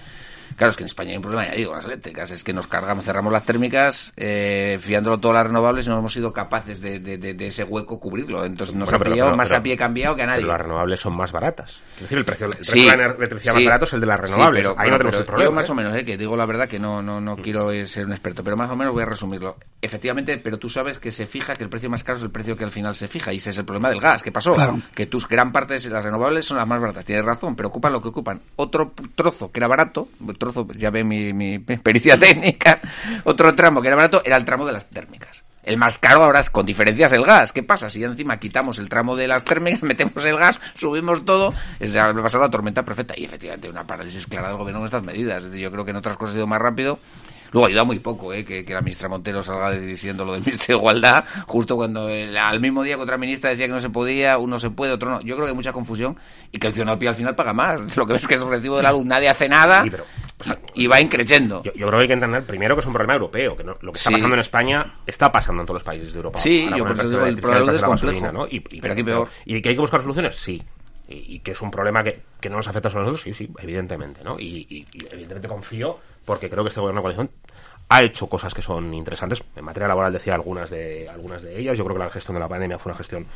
[0.57, 2.67] Claro, es que en España hay un problema, ya digo, las eléctricas, es que nos
[2.67, 7.01] cargamos, cerramos las térmicas, eh, fiándolo todas las renovables y no hemos sido capaces de,
[7.01, 8.45] de- de- de ese hueco cubrirlo.
[8.45, 10.41] Entonces nos Bueno, ha pillado pero- más pero- a pie cambiado que a nadie.
[10.43, 13.05] pero las renovables son más baratas es decir el precio, el precio Sí, de la
[13.07, 15.21] electricidad más barato es el de las Sí, renovables pero, ahí bueno, no tenemos pero
[15.21, 15.73] el problema Yo más ¿eh?
[15.73, 18.13] o menos, eh, que digo la verdad que no, no, no quiero eh, ser un
[18.13, 19.57] experto, pero más o menos voy a resumirlo.
[19.83, 22.57] Efectivamente, pero tú sabes que se fija que el precio más caro es el precio
[22.57, 24.23] que al final se fija y ese es el problema del gas.
[24.23, 24.55] ¿Qué pasó?
[24.55, 24.79] Claro.
[24.95, 27.05] Que tus gran parte de las renovables son las más baratas.
[27.05, 28.41] Tienes razón, pero ocupan lo que ocupan.
[28.57, 30.09] Otro trozo que era barato,
[30.39, 32.81] trozo, ya ve mi, mi pericia técnica,
[33.25, 35.45] otro tramo que era barato era el tramo de las térmicas.
[35.65, 37.53] El más caro ahora es con diferencias el gas.
[37.53, 37.89] ¿Qué pasa?
[37.89, 42.21] Si encima quitamos el tramo de las térmicas, metemos el gas, subimos todo, ya va
[42.21, 43.15] a pasar la tormenta perfecta.
[43.17, 45.51] Y efectivamente una parálisis clara del gobierno con estas medidas.
[45.51, 46.99] Yo creo que en otras cosas ha ido más rápido.
[47.55, 50.77] Luego ayuda muy poco eh, que, que la ministra Montero salga diciendo lo del Ministerio
[50.77, 53.91] de Igualdad, justo cuando el- al mismo día que otra ministra decía que no se
[53.91, 55.21] podía, uno se puede, otro no.
[55.21, 56.19] Yo creo que hay mucha confusión
[56.51, 57.97] y que el ciudadano al final paga más.
[57.97, 60.05] Lo que ves que es el recibo de la luz, nadie hace nada Sí, pero,
[60.75, 61.63] y va increciendo.
[61.63, 63.77] Yo, yo creo que hay que entender primero que es un problema europeo, que no-
[63.81, 64.15] lo que está Sí.
[64.17, 66.39] pasando en España está pasando en todos los países de Europa.
[66.39, 68.33] Sí, yo por eso digo, el problema es complejo.
[68.33, 68.47] ¿no?
[68.49, 69.29] Y, y- Pero aquí peor.
[69.45, 70.35] ¿Y que hay que buscar soluciones?
[70.37, 70.61] Sí.
[71.09, 73.35] Y, y que es un problema que, que no nos afecta solo a nosotros, sí,
[73.47, 74.41] sí, evidentemente, ¿no?
[74.41, 77.31] Y, y- y evidentemente confío porque creo que este gobierno de coalición
[77.89, 79.43] ha hecho cosas que son interesantes.
[79.57, 81.77] En materia laboral decía algunas de algunas de ellas.
[81.77, 83.27] Yo creo que la gestión de la pandemia fue una gestión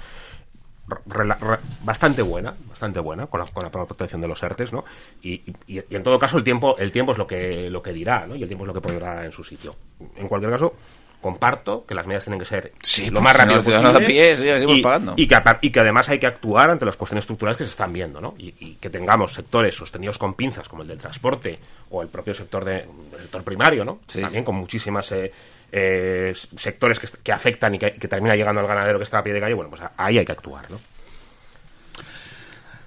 [1.85, 4.85] bastante buena, bastante buena con la, con la protección de los ERTES, ¿no?
[5.23, 8.27] Y- y en todo caso el tiempo el tiempo es lo que lo que dirá,
[8.27, 8.35] ¿no?
[8.37, 9.75] Y el tiempo es lo que pondrá en su sitio.
[10.17, 10.75] En cualquier caso
[11.21, 12.73] comparto que las medidas tienen que ser
[13.11, 15.15] lo pues más si no, rápido el posible pie, sí, y, pagando.
[15.17, 17.93] y que, y que además hay que actuar ante las cuestiones estructurales que se están
[17.93, 18.35] viendo, ¿no?
[18.39, 21.59] Y, y que tengamos sectores sostenidos con pinzas como el del transporte
[21.91, 24.01] o el propio sector de, del sector primario, ¿no?
[24.13, 25.33] También con muchísimas eh,
[25.73, 29.23] eh, sectores que, que afectan y que, que termina llegando al ganadero que está a
[29.25, 30.79] pie de calle, bueno, pues ahí hay que actuar, ¿no?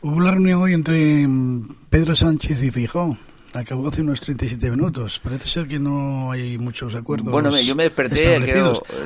[0.03, 3.17] Hubo una reunión hoy entre mm, Pedro Sánchez y Fijó.
[3.53, 5.19] Acabó hace unos 37 minutos.
[5.21, 7.29] Parece ser que no hay muchos acuerdos.
[7.31, 8.37] Bueno, yo me desperté,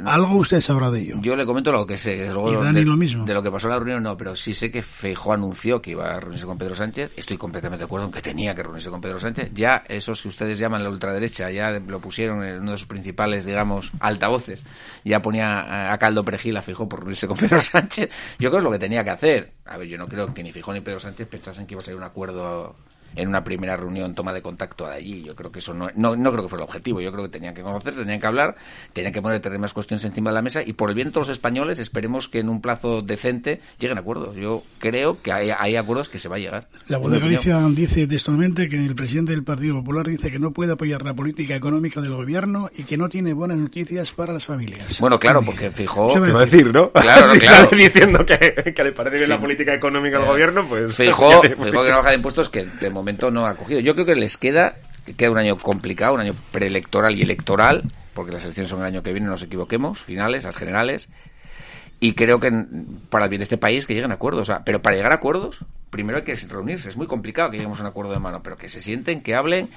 [0.05, 1.15] Algo usted sabrá de ello.
[1.21, 2.27] Yo le comento lo que sé.
[2.31, 3.25] Luego Y Dani de, lo mismo.
[3.25, 5.91] de lo que pasó en la reunión, no, pero sí sé que Feijó anunció que
[5.91, 7.11] iba a reunirse con Pedro Sánchez.
[7.15, 9.51] Estoy completamente de acuerdo en que tenía que reunirse con Pedro Sánchez.
[9.53, 13.45] Ya esos que ustedes llaman la ultraderecha, ya lo pusieron en uno de sus principales,
[13.45, 14.63] digamos, altavoces.
[15.03, 18.09] Ya ponía a- a caldo perejil a Feijó por reunirse con Pedro Sánchez.
[18.37, 19.53] Yo creo que es lo que tenía que hacer.
[19.65, 21.83] A ver, yo no creo que ni Feijó ni Pedro Sánchez pensasen que iba a
[21.85, 22.75] salir un acuerdo
[23.15, 25.23] en una primera reunión, toma de contacto de allí.
[25.23, 27.01] Yo creo que eso no, no, no creo que fuera el objetivo.
[27.01, 28.55] Yo creo que tenían que conocerse, tenían que hablar,
[28.93, 31.27] tenían que poner determinadas cuestiones encima de la mesa y por el bien de todos
[31.27, 34.35] los españoles esperemos que en un plazo decente lleguen a acuerdos.
[34.35, 36.67] Yo creo que hay, hay acuerdos que se va a llegar.
[36.87, 40.51] La voz de Galicia dice textualmente que el presidente del Partido Popular dice que no
[40.51, 44.45] puede apoyar la política económica del gobierno y que no tiene buenas noticias para las
[44.45, 44.99] familias.
[44.99, 46.13] Bueno, claro, porque fijó...
[46.13, 46.91] ¿Qué va a ¿Qué va a decir, no?
[46.91, 47.69] Claro, no, Si claro.
[47.69, 49.31] sale diciendo que, que le parece bien Sí.
[49.31, 50.95] la política económica del gobierno, pues...
[50.95, 53.79] Fijó, fijó que una baja de impuestos que de momento no ha cogido.
[53.79, 54.75] Yo creo que les queda,
[55.05, 57.83] que queda un año complicado, un año preelectoral y electoral,
[58.13, 61.09] porque las elecciones son el año que viene, no nos equivoquemos, finales, las generales.
[61.99, 62.51] Y creo que
[63.09, 64.41] para el bien de este país que lleguen a acuerdos.
[64.41, 65.59] O sea, pero para llegar a acuerdos,
[65.89, 66.89] primero hay que reunirse.
[66.89, 69.33] Es muy complicado que lleguemos a un acuerdo de mano, pero que se sienten, que
[69.33, 69.69] hablen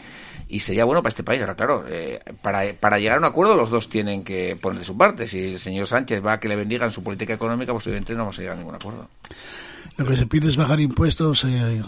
[0.49, 1.41] y sería bueno para este país.
[1.41, 4.85] Ahora, claro, eh, para, para llegar a un acuerdo los dos tienen que poner de
[4.85, 5.27] su parte.
[5.27, 8.25] Si el señor Sánchez va a que le bendigan su política económica, pues evidentemente no
[8.25, 9.09] vamos a llegar a ningún acuerdo.
[9.99, 11.83] Lo que se pide es bajar impuestos, eh,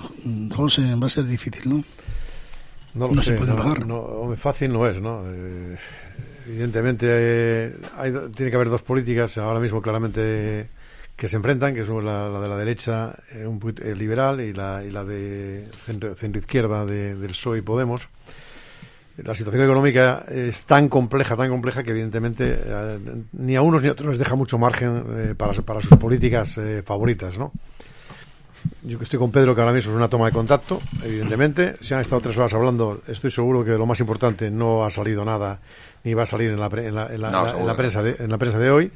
[0.55, 1.85] José, va a ser difícil, ¿no?
[2.95, 3.87] No lo No sé, se puede no, bajar.
[3.87, 5.23] no, fácil no es, ¿no?
[5.27, 5.77] Eh,
[6.49, 10.69] evidentemente eh, hay tiene que haber dos políticas ahora mismo claramente
[11.15, 14.53] que se enfrentan, que son la, la de la derecha eh, un eh, liberal y
[14.55, 18.09] la, y la de centro, izquierda de, del PSOE y Podemos.
[19.19, 22.99] La situación económica es tan compleja, tan compleja que evidentemente eh,
[23.33, 26.57] ni a unos ni a otros les deja mucho margen eh, para, para sus políticas
[26.57, 27.53] eh, favoritas, ¿no?
[28.83, 31.75] Yo que estoy con Pedro, que ahora mismo es una toma de contacto, evidentemente.
[31.81, 34.91] Si han estado tres horas hablando, estoy seguro que de lo más importante no ha
[34.91, 35.61] salido nada,
[36.05, 37.61] ni va a salir en la, pre- en la, en la- No, en la- seguro
[37.63, 38.91] en la que prensa de, en la prensa de hoy.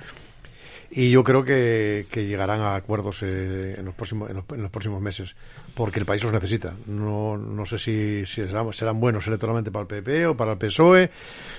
[0.96, 4.62] Y yo creo que, que llegarán a acuerdos eh, en, los próximos, en, los, en
[4.62, 5.34] los próximos meses,
[5.74, 6.72] porque el país los necesita.
[6.86, 10.58] No, no sé si, si serán, serán buenos electoralmente para el PP o para el
[10.58, 11.10] PSOE,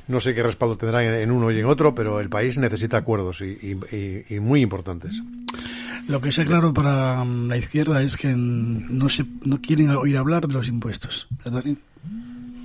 [0.07, 2.95] no sé qué respaldo tendrán en, en uno y en otro, pero el país necesita
[2.97, 5.19] acuerdos y, y- y- y muy importantes.
[6.07, 10.17] Lo que está claro para mm, la izquierda es que no se no quieren oír
[10.17, 11.27] hablar de los impuestos.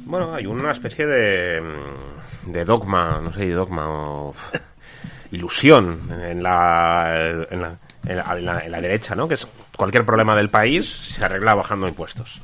[0.04, 4.34] Bueno, hay una especie de, mm, de dogma, no sé, dogma o
[5.30, 7.12] ilusión en la,
[7.50, 9.28] en la, en la, en la- derecha, ¿no?
[9.28, 9.46] Que es
[9.76, 12.40] cualquier problema del país se arregla bajando impuestos.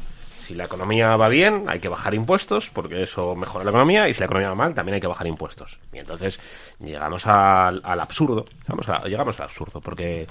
[0.46, 4.14] Si la economía va bien, hay que bajar impuestos porque eso mejora la economía y
[4.14, 5.80] si la economía va mal, también hay que bajar impuestos.
[5.92, 6.38] Y entonces
[6.78, 10.28] llegamos al, al absurdo, llegamos, llegamos al absurdo porque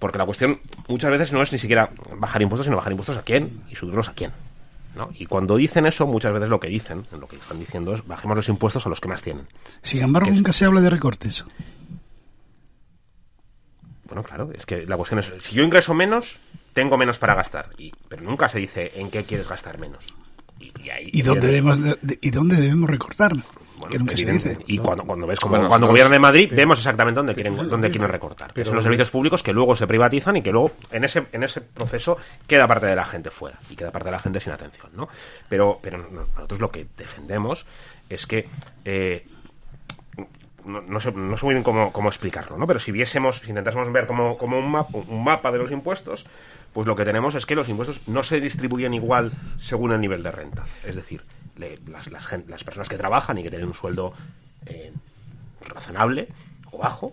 [0.00, 0.58] porque la cuestión
[0.88, 4.08] muchas veces no es ni siquiera bajar impuestos, sino bajar impuestos a quién y subirlos
[4.08, 4.32] a quién.
[4.96, 5.08] ¿no?
[5.14, 8.34] Y cuando dicen eso, muchas veces lo que dicen, lo que están diciendo es bajemos
[8.36, 9.46] los impuestos a los que más tienen.
[9.82, 11.44] Sin embargo, nunca se habla de recortes.
[14.06, 16.40] Bueno, claro, es que la cuestión es, si yo ingreso menos,
[16.72, 17.70] tengo menos para gastar.
[17.78, 20.04] Y, pero nunca se dice en qué quieres gastar menos.
[20.58, 23.32] Y, y ahí- ¿Y dónde debemos, de- de- ¿y dónde debemos recortar?
[23.80, 24.48] Bueno, que nunca se evidente.
[24.50, 24.64] dice.
[24.68, 27.56] Y cuando, cuando ves como Bueno, cuando nosotros- gobierna en Madrid, vemos exactamente dónde quieren,
[27.68, 28.52] dónde quieren recortar.
[28.54, 31.42] Pero- Son los servicios públicos que luego se privatizan y que luego en ese, en
[31.42, 32.16] ese proceso
[32.46, 35.08] queda parte de la gente fuera y queda parte de la gente sin atención, ¿no?
[35.48, 37.66] Pero, pero no- nosotros lo que defendemos
[38.08, 38.48] es que
[38.84, 39.26] eh,
[40.64, 42.66] no, no sé, no sé muy bien cómo, cómo explicarlo, ¿no?
[42.66, 46.26] Pero si viésemos, si intentásemos ver como, como un, mapa, un mapa de los impuestos,
[46.74, 50.22] pues lo que tenemos es que los impuestos no se distribuyen igual según el nivel
[50.22, 50.64] de renta.
[50.84, 51.22] Es decir,
[51.60, 52.06] las,
[52.46, 54.12] las, personas que trabajan y que tienen un sueldo
[54.66, 54.92] eh,
[55.60, 56.28] razonable
[56.70, 57.12] o bajo,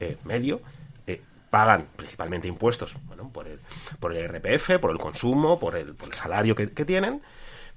[0.00, 0.60] eh, medio,
[1.06, 1.20] eh,
[1.50, 3.60] pagan principalmente impuestos bueno, por, el,
[4.00, 7.22] por el RPF, por el consumo, por el, por el salario que, tienen,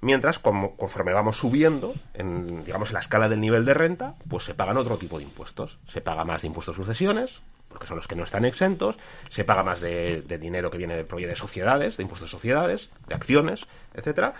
[0.01, 4.43] mientras como, conforme vamos subiendo en, digamos, en la escala del nivel de renta, pues
[4.43, 5.77] se pagan otro tipo de impuestos.
[5.87, 8.97] Se paga más de impuestos sucesiones, porque son los que no están exentos,
[9.29, 13.15] se paga más de, dinero que viene de, de sociedades, de impuestos de sociedades, de
[13.15, 14.35] acciones, etcétera.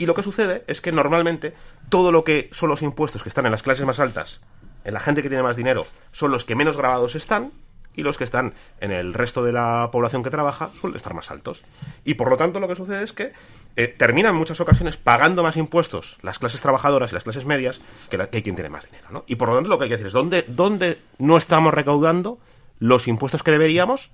[0.00, 1.52] Y lo que sucede es que normalmente
[1.90, 4.40] todo lo que son los impuestos que están en las clases más altas,
[4.82, 7.52] en la gente que tiene más dinero, son los que menos grabados están
[7.94, 11.30] y los que están en el resto de la población que trabaja suelen estar más
[11.30, 11.64] altos.
[12.02, 13.34] Y por lo tanto lo que sucede es que
[13.76, 17.78] eh, terminan en muchas ocasiones pagando más impuestos las clases trabajadoras y las clases medias
[18.08, 19.06] que, quien tiene más dinero.
[19.10, 19.24] ¿no?
[19.26, 22.38] Y por lo tanto lo que hay que decir es ¿dónde, dónde no estamos recaudando
[22.78, 24.10] los impuestos que deberíamos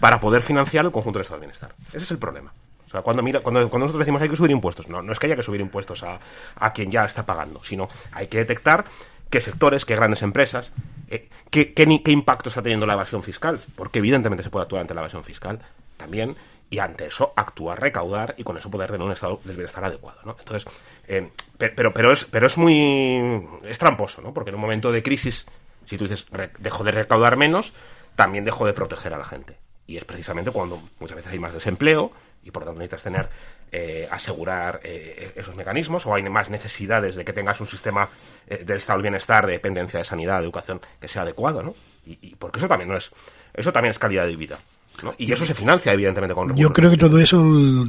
[0.00, 1.74] para poder financiar el conjunto del estado de bienestar.
[1.88, 2.54] Ese es el problema.
[2.88, 5.18] O sea, cuando, mira, cuando, cuando nosotros decimos hay que subir impuestos, no, no es
[5.18, 6.18] que haya que subir impuestos a,
[6.56, 8.86] a quien ya está pagando, sino hay que detectar
[9.30, 10.72] qué sectores, qué grandes empresas,
[11.10, 14.80] eh, qué, qué, qué impacto está teniendo la evasión fiscal, porque evidentemente se puede actuar
[14.82, 15.60] ante la evasión fiscal
[15.98, 16.34] también,
[16.70, 20.20] y ante eso actuar, recaudar y con eso poder tener un estado del bienestar adecuado,
[20.24, 20.36] ¿no?
[20.38, 20.70] Entonces,
[21.06, 23.42] eh, pe- pero, pero, es, pero es muy...
[23.64, 24.34] es tramposo, ¿no?
[24.34, 25.46] Porque en un momento de crisis,
[25.86, 26.26] si tú dices,
[26.58, 27.72] dejo de recaudar menos,
[28.16, 29.56] también dejo de proteger a la gente.
[29.86, 32.12] Y es precisamente cuando muchas veces hay más desempleo
[32.42, 33.28] y por lo tanto necesitas tener,
[33.72, 38.08] eh, asegurar eh, esos mecanismos o hay más necesidades de que tengas un sistema
[38.46, 41.74] eh, del estado del bienestar, de dependencia de sanidad, de educación, que sea adecuado, ¿no?
[42.06, 43.10] Y, y porque eso también no es,
[43.54, 44.58] eso también es calidad de vida.
[45.02, 45.14] ¿no?
[45.18, 46.72] Y eso se financia, evidentemente, con Yo recursos.
[46.74, 47.36] creo que todo eso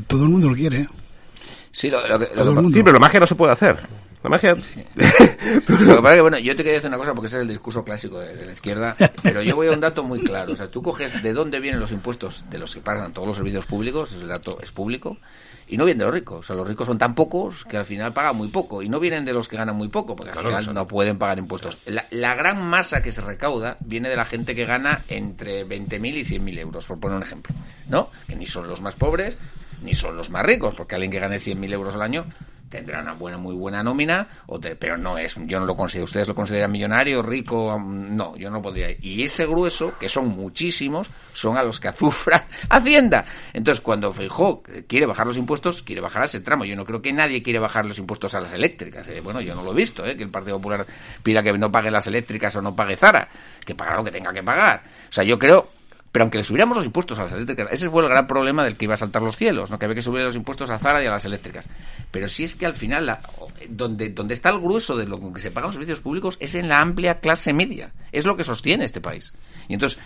[0.08, 0.82] todo el mundo lo quiere.
[0.82, 0.88] ¿eh?
[1.72, 2.78] Sí, lo, lo que, lo Todo que el pa- mundo.
[2.78, 3.80] Sí, pero la magia no se puede hacer.
[4.22, 4.54] La magia...
[4.96, 7.42] Lo que pasa es que, bueno, yo te quería decir una cosa porque ese es
[7.44, 10.52] el discurso clásico de, de la izquierda, pero yo voy a un dato muy claro.
[10.52, 13.38] O sea, tú coges de dónde vienen los impuestos de los que pagan todos los
[13.38, 15.18] servicios públicos, ese dato es público,
[15.70, 16.40] y no vienen de los ricos.
[16.40, 19.00] O sea, los ricos son tan pocos que al final pagan muy poco, y no
[19.00, 21.78] vienen de los que ganan muy poco, porque al final no pueden pagar impuestos.
[21.86, 26.14] La, la gran masa que se recauda viene de la gente que gana entre 20.000
[26.14, 27.56] y 100.000 euros, por poner un ejemplo,
[27.88, 28.10] ¿no?
[28.28, 29.38] Que ni son los más pobres,
[29.82, 32.26] ni son los más ricos, porque alguien que gane 100.000 euros al año
[32.70, 36.06] tendrá una buena, muy buena nómina, o te- pero no es, yo no lo considero,
[36.06, 38.90] ustedes lo consideran millonario, rico, no, yo no podría.
[39.02, 43.26] Y ese grueso, que son muchísimos, son a los que azufra Hacienda.
[43.54, 46.66] Entonces, cuando Feijó quiere bajar los impuestos, quiere bajar ese tramo.
[46.66, 49.08] Yo no creo que nadie quiere bajar los impuestos a las eléctricas.
[49.08, 49.22] eh.
[49.22, 50.86] Bueno, yo no lo he visto, eh, que el Partido Popular
[51.24, 53.28] pida que no pague las eléctricas o no pague Zara,
[53.66, 54.84] que pagará lo que tenga que pagar.
[55.10, 55.68] O sea, yo creo
[56.20, 58.76] pero aunque le subiéramos los impuestos a las eléctricas, ese fue el gran problema del
[58.76, 59.80] que iba a saltar los cielos, ¿no?
[59.80, 61.66] que había que subir los impuestos a Zara y a las eléctricas.
[62.12, 63.22] Pero si es que al final, la-
[63.70, 66.68] donde, donde está el grueso de lo que se pagan los servicios públicos es en
[66.68, 67.94] la amplia clase media.
[68.12, 69.32] Es lo que sostiene este país.
[69.70, 69.98] Y entonces,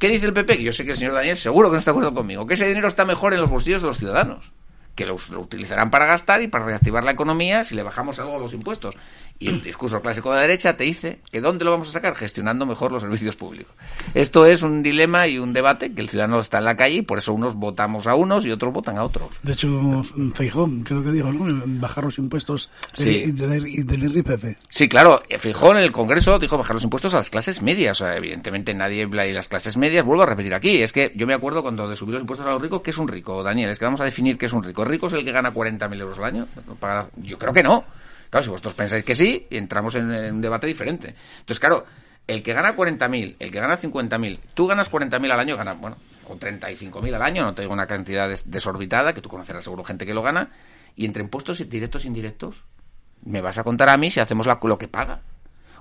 [0.00, 0.60] ¿qué dice el PP?
[0.60, 2.66] Yo sé que el señor Daniel seguro que no está de acuerdo conmigo, que ese
[2.66, 4.50] dinero está mejor en los bolsillos de los ciudadanos
[4.96, 8.38] que lo utilizarán para gastar y para reactivar la economía si le bajamos algo a
[8.40, 8.96] los impuestos.
[9.42, 12.14] Y el discurso clásico de la derecha te dice que ¿dónde lo vamos a sacar?
[12.14, 13.74] Gestionando mejor los servicios públicos.
[14.12, 17.02] Esto es un dilema y un debate que el ciudadano está en la calle y
[17.02, 19.30] por eso unos votamos a unos y otros votan a otros.
[19.42, 20.02] De hecho,
[20.34, 21.62] Feijón, creo que dijo, ¿no?
[21.80, 23.32] Bajar los impuestos Sí.
[23.32, 24.58] del, del IRPF.
[24.68, 27.98] Sí, claro, Fijón en el Congreso dijo bajar los impuestos a las clases medias.
[27.98, 30.04] O sea, evidentemente nadie habla de las clases medias.
[30.04, 32.50] Vuelvo a repetir aquí, es que yo me acuerdo cuando de subir los impuestos a
[32.50, 33.70] los ricos, ¿qué es un rico, Daniel?
[33.70, 34.84] Es que vamos a definir qué es un rico.
[34.84, 36.46] ¿Rico es el que gana 40.000 euros al año?
[37.22, 37.84] Yo creo que no.
[38.30, 41.14] Claro, si vosotros pensáis que sí, entramos en, en un debate diferente.
[41.40, 41.84] Entonces, claro,
[42.26, 45.96] el que gana 40.000, el que gana 50.000, tú ganas 40.000 al año, gana, bueno,
[46.24, 49.82] con 35.000 al año, no te digo una cantidad des- desorbitada, que tú conocerás seguro
[49.82, 50.50] gente que lo gana,
[50.94, 52.62] y entre impuestos directos e indirectos,
[53.24, 55.22] me vas a contar a mí si hacemos la- lo que paga.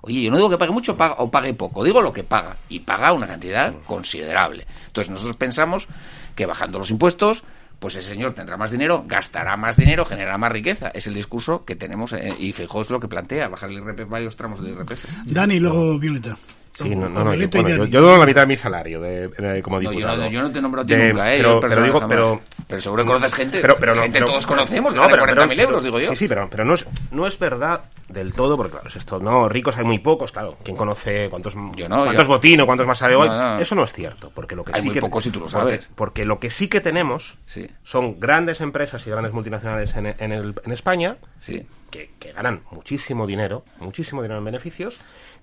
[0.01, 2.55] Oye, yo no digo que pague mucho paga- o pague poco, digo lo que paga.
[2.69, 4.65] Y paga una cantidad considerable.
[4.87, 5.87] Entonces nosotros pensamos
[6.35, 7.43] que bajando los impuestos,
[7.79, 10.89] pues el señor tendrá más dinero, gastará más dinero, generará más riqueza.
[10.89, 14.09] Es el discurso que tenemos eh, y Feijóo es lo que plantea, bajar el IRPF,
[14.09, 15.05] varios tramos del IRPF.
[15.25, 16.37] Dani luego Violeta.
[16.83, 19.27] Sí, no, no, no, yo, bueno, yo, yo doy la mitad de mi salario de,
[19.27, 20.17] de- como diputado.
[20.17, 21.37] no, yo no te nombro a ti De- nunca, ¿eh?
[21.61, 22.41] Pero, digo, pero...
[22.67, 23.61] Pero seguro que conoces gente.
[23.61, 26.11] Pero, pero no, gente pero- todos conocemos, no, pero, 40.000 pero- euros, digo yo.
[26.11, 29.19] Sí, sí, pero, pero no, es, no es verdad del todo, porque claro, es esto,
[29.19, 30.57] no, ricos hay muy pocos, claro.
[30.63, 33.27] ¿Quién conoce cuántos, no, cuántos botinos, cuántos más sabe hoy?
[33.27, 33.59] No, no.
[33.59, 35.45] Eso no es cierto, porque lo que Hay sí muy que pocos y tú lo
[35.45, 35.89] porque- sabes.
[35.95, 37.67] Porque, lo que sí que tenemos Sí.
[37.83, 41.65] son grandes empresas y grandes multinacionales en, en, el- en España Sí.
[41.89, 44.99] que, que ganan muchísimo dinero, muchísimo dinero en beneficios,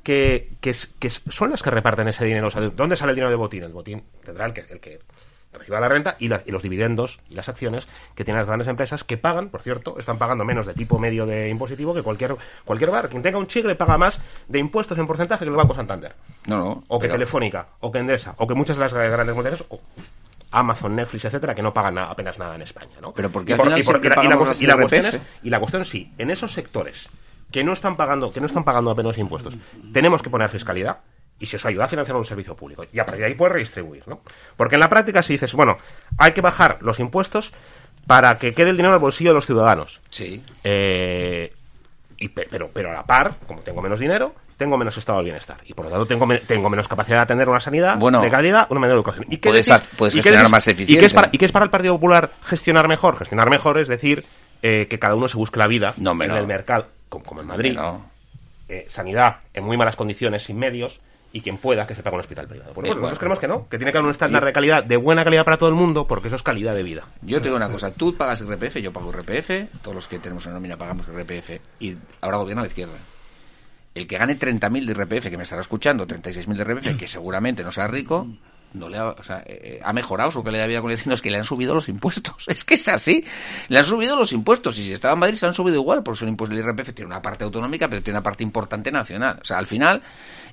[0.06, 2.46] que, que, son las que reparten ese dinero.
[2.46, 3.64] O sea, ¿de ¿Dónde sale el dinero de botín?
[3.64, 5.00] El botín tendrá el que, el que
[5.52, 8.68] reciba la renta y, la- y los dividendos y las acciones que tienen las grandes
[8.68, 12.36] empresas que pagan, por cierto, están pagando menos de tipo medio de impositivo que cualquier,
[12.64, 13.08] cualquier bar.
[13.08, 16.14] Quien tenga un chigre paga más de impuestos en porcentaje que el Banco Santander.
[16.46, 16.84] No, no.
[16.86, 19.80] O que pero- Telefónica, o que Endesa, o que muchas de las grandes multinacionales, o
[20.52, 23.12] Amazon, Netflix, etcétera, que no pagan nada- apenas nada en España, ¿no?
[23.12, 25.04] Pero porque Y por- y por- y la- y la cuestión- y la los cuestión
[25.04, 25.16] IRPF.
[25.16, 27.08] es- y la cuestión sí, en esos sectores
[27.56, 29.56] que no están pagando, que no están pagando apenas impuestos,
[29.90, 30.98] tenemos que poner fiscalidad
[31.38, 32.84] y si eso ayuda a financiar un servicio público.
[32.92, 34.20] Y a partir de ahí puedes redistribuir, ¿no?
[34.58, 35.78] Porque en la práctica si dices, bueno,
[36.18, 37.54] hay que bajar los impuestos
[38.06, 40.02] para que quede el dinero en el bolsillo de los ciudadanos.
[40.10, 40.44] Sí.
[40.64, 41.50] Eh,
[42.18, 45.24] y pe- pero, pero a la par, como tengo menos dinero, tengo menos estado del
[45.24, 45.56] bienestar.
[45.64, 48.30] Y por lo tanto tengo, me- tengo menos capacidad de atender una sanidad Bueno, de
[48.30, 49.24] calidad, una menor educación.
[49.30, 51.30] ¿Y qué puedes decís- ha- puedes y qué gestionar decís- más ¿Y qué, es para,
[51.32, 53.16] ¿Y qué es para el Partido Popular gestionar mejor?
[53.16, 54.26] Gestionar mejor es decir
[54.62, 56.36] eh, que cada uno se busque la vida No, en no.
[56.38, 56.86] el mercado,
[57.24, 57.74] como, en Madrid.
[57.74, 58.04] No.
[58.68, 61.00] Eh, sanidad en muy malas condiciones, sin medios,
[61.32, 62.72] y quien pueda que se pague un hospital privado.
[62.72, 65.22] Bueno, nosotros creemos que no, que tiene que haber un estándar de calidad, de buena
[65.22, 67.04] calidad para todo el mundo, porque eso es calidad de vida.
[67.22, 70.46] Yo te digo una cosa, tú pagas IRPF, yo pago IRPF, todos los que tenemos
[70.46, 72.96] en nómina pagamos IRPF y ahora gobierna la izquierda.
[73.94, 77.62] El que gane 30.000 de IRPF, que me estará escuchando, 36.000 de IRPF, que seguramente
[77.62, 78.26] no será rico,
[78.76, 81.22] no le ha, o sea, eh, ha mejorado su calidad de vida con el es
[81.22, 82.44] que le han subido los impuestos.
[82.56, 83.24] Es que es así.
[83.68, 84.78] Le han subido los impuestos.
[84.78, 87.06] Y si estaba en Madrid, se han subido igual, porque son impuestos del IRPF, tiene
[87.06, 89.38] una parte autonómica, pero tiene una parte importante nacional.
[89.40, 90.02] O sea, al final,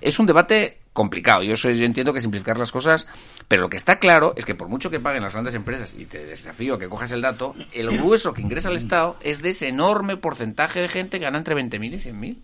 [0.01, 1.43] es un debate complicado.
[1.43, 3.07] Yo, soy, yo entiendo que simplificar las cosas,
[3.47, 6.05] pero lo que está claro es que por mucho que paguen las grandes empresas, y
[6.05, 9.49] te desafío a que cojas el dato, el grueso que ingresa al Estado es de
[9.49, 12.37] ese enorme porcentaje de gente que gana entre 20.000 y 100.000.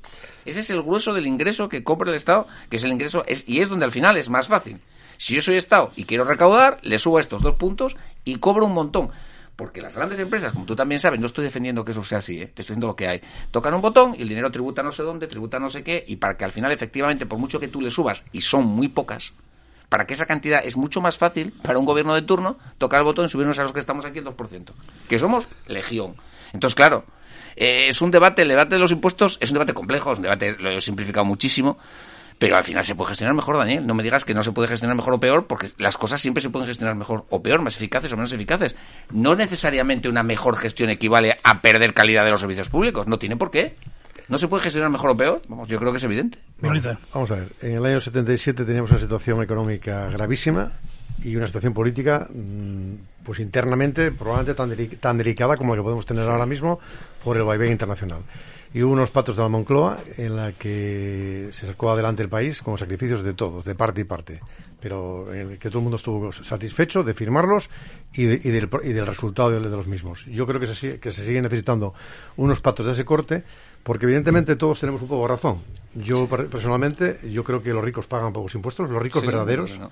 [0.45, 3.47] Ese es el grueso del ingreso que cobra el Estado, que es el ingreso, es,
[3.47, 4.79] y es donde al final es más fácil.
[5.19, 8.73] Si yo soy Estado y quiero recaudar, le subo estos dos puntos y cobro un
[8.73, 9.11] montón.
[9.57, 12.41] Porque las grandes empresas, como tú también sabes, no estoy defendiendo que eso sea así,
[12.41, 12.45] ¿eh?
[12.45, 13.21] te estoy diciendo lo que hay.
[13.51, 16.15] Tocan un botón y el dinero tributa no sé dónde, tributa no sé qué, y
[16.15, 19.33] para que al final, efectivamente, por mucho que tú le subas, y son muy pocas,
[19.89, 23.03] para que esa cantidad es mucho más fácil para un gobierno de turno tocar el
[23.03, 24.71] botón y subirnos a los que estamos aquí el 2%,
[25.09, 26.15] que somos legión.
[26.53, 27.03] Entonces, claro,
[27.57, 30.23] eh, es un debate, el debate de los impuestos es un debate complejo, es un
[30.23, 31.77] debate, lo he simplificado muchísimo,
[32.39, 33.85] pero al final se puede gestionar mejor, Daniel.
[33.85, 36.41] No me digas que no se puede gestionar mejor o peor, porque las cosas siempre
[36.41, 38.75] se pueden gestionar mejor o peor, más eficaces o menos eficaces.
[39.11, 43.07] No necesariamente una mejor gestión equivale a perder calidad de los servicios públicos.
[43.07, 43.75] No tiene por qué.
[44.29, 45.41] ¿No se puede gestionar mejor o peor?
[45.47, 46.37] Vamos, yo creo que es evidente.
[47.13, 50.71] Vamos a ver, en el año 77 teníamos una situación económica gravísima
[51.23, 52.93] y una situación política, mm,
[53.25, 56.79] pues internamente, probablemente tan, deli- tan delicada como la que podemos tener ahora mismo
[57.23, 58.19] por el vaivén internacional.
[58.73, 62.61] Y hubo unos pactos de la Moncloa en la que se sacó adelante el país
[62.61, 64.39] con sacrificios de todos, de parte y parte,
[64.79, 67.67] pero en el que todo el mundo estuvo satisfecho de firmarlos
[68.13, 70.23] y, de- y del, y del resultado de, de los mismos.
[70.27, 71.95] Yo creo que se, sigue, que se siguen necesitando
[72.37, 73.43] unos pactos de ese corte
[73.81, 75.61] porque evidentemente todos tenemos un poco de razón.
[75.95, 79.79] Yo per- personalmente, yo creo que los ricos pagan pocos impuestos, los ricos Sí, verdaderos.
[79.79, 79.91] no.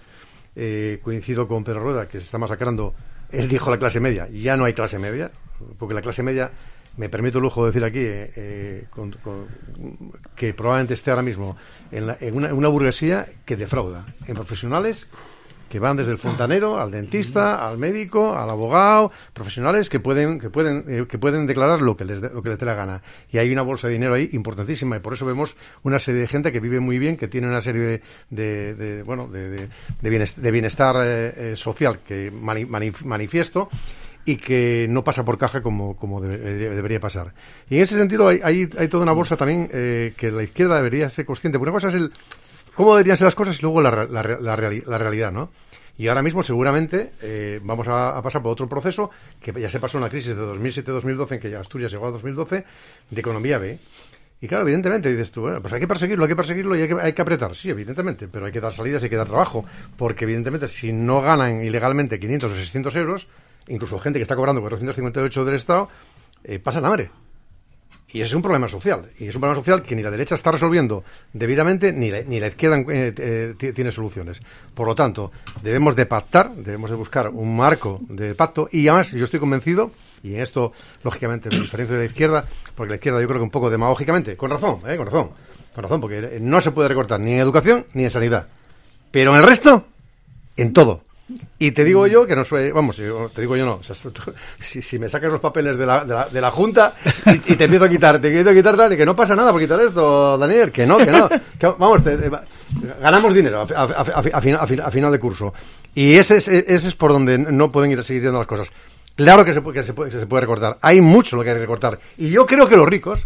[0.56, 2.94] Eh, coincido con Pedro Rueda, que se está masacrando,
[3.32, 5.32] él dijo la clase media, ya no hay clase media,
[5.78, 6.52] porque la clase media,
[6.98, 9.46] me permito el lujo de decir aquí, eh, eh, con- con-
[10.36, 11.56] que probablemente esté ahora mismo
[11.92, 15.08] en, la- en una, en una burguesía que defrauda, en profesionales
[15.70, 20.50] que van desde el fontanero al dentista, al médico, al abogado, profesionales que pueden que
[20.50, 23.02] pueden eh, que pueden declarar lo que les dé- lo que les dé la gana.
[23.34, 26.28] Y hay una bolsa de dinero ahí importantísima y por eso vemos una serie de
[26.30, 29.68] gente que vive muy bien, que tiene una serie de, de- de, bueno de,
[30.42, 33.68] bienestar, eh, eh, social que mani- manif- manifiesto
[34.28, 36.38] y que no pasa por caja como, como debe-
[36.76, 37.34] debería pasar.
[37.70, 41.08] Y en ese sentido hay, hay, toda una bolsa también eh, que la izquierda debería
[41.10, 41.58] ser consciente.
[41.58, 42.12] Una cosa es el
[42.76, 45.50] cómo deberían ser las cosas y luego la, la, la reali- la realidad, ¿no?
[45.98, 49.10] Y ahora mismo seguramente eh, vamos a, a pasar por otro proceso
[49.42, 52.66] que ya se pasó una crisis de 2007-2012 en que ya Asturias llegó a 2012
[53.10, 53.80] de economía B.
[54.42, 56.88] Y claro, evidentemente dices tú, bueno, pues hay que perseguirlo, hay que perseguirlo y hay
[56.90, 57.56] que, hay que apretar.
[57.56, 59.66] Sí, evidentemente, pero hay que dar salidas y hay que dar trabajo.
[59.98, 63.28] Porque evidentemente si no ganan ilegalmente 500 o 600 euros,
[63.68, 65.90] incluso gente que está cobrando 458 del Estado,
[66.44, 67.10] eh, pasan hambre.
[68.10, 69.10] Y ese es un problema social.
[69.20, 71.04] Y es un problema social que ni la derecha está resolviendo
[71.34, 74.40] debidamente, ni la, ni la izquierda eh, eh, ti- tiene soluciones.
[74.74, 75.32] Por lo tanto,
[75.62, 78.70] debemos de pactar, debemos de buscar un marco de pacto.
[78.72, 79.92] Y además, yo estoy convencido,
[80.24, 80.72] y en esto,
[81.04, 82.46] lógicamente, me diferencio de la izquierda,
[82.76, 85.32] porque la izquierda yo creo que un poco demagógicamente, con razón, eh, con razón,
[85.76, 88.48] con razón, porque no se puede recortar ni en educación ni en sanidad.
[89.12, 89.86] Pero en el resto,
[90.56, 91.04] en todo.
[91.60, 93.96] Y te digo yo que no soy, vamos, yo- te digo yo no, o sea,
[94.12, 94.32] tú-
[94.62, 96.94] si, si me sacas los papeles de la, de la, de la Junta
[97.26, 99.36] y, y te empiezo a quitar, te empiezo a quitar tal, y que no pasa
[99.36, 102.18] nada por quitar esto, Daniel, que no, que no, que, vamos, te-
[103.02, 105.54] ganamos dinero a, a- a- a- final, a fin- a final de curso.
[105.94, 108.70] Y ese es, ese es por donde no pueden ir a seguir yendo las cosas.
[109.16, 111.50] Claro que se, puede, que, se puede, que se puede recortar, hay mucho lo que
[111.50, 112.00] hay que recortar.
[112.20, 113.26] Y yo creo que los ricos,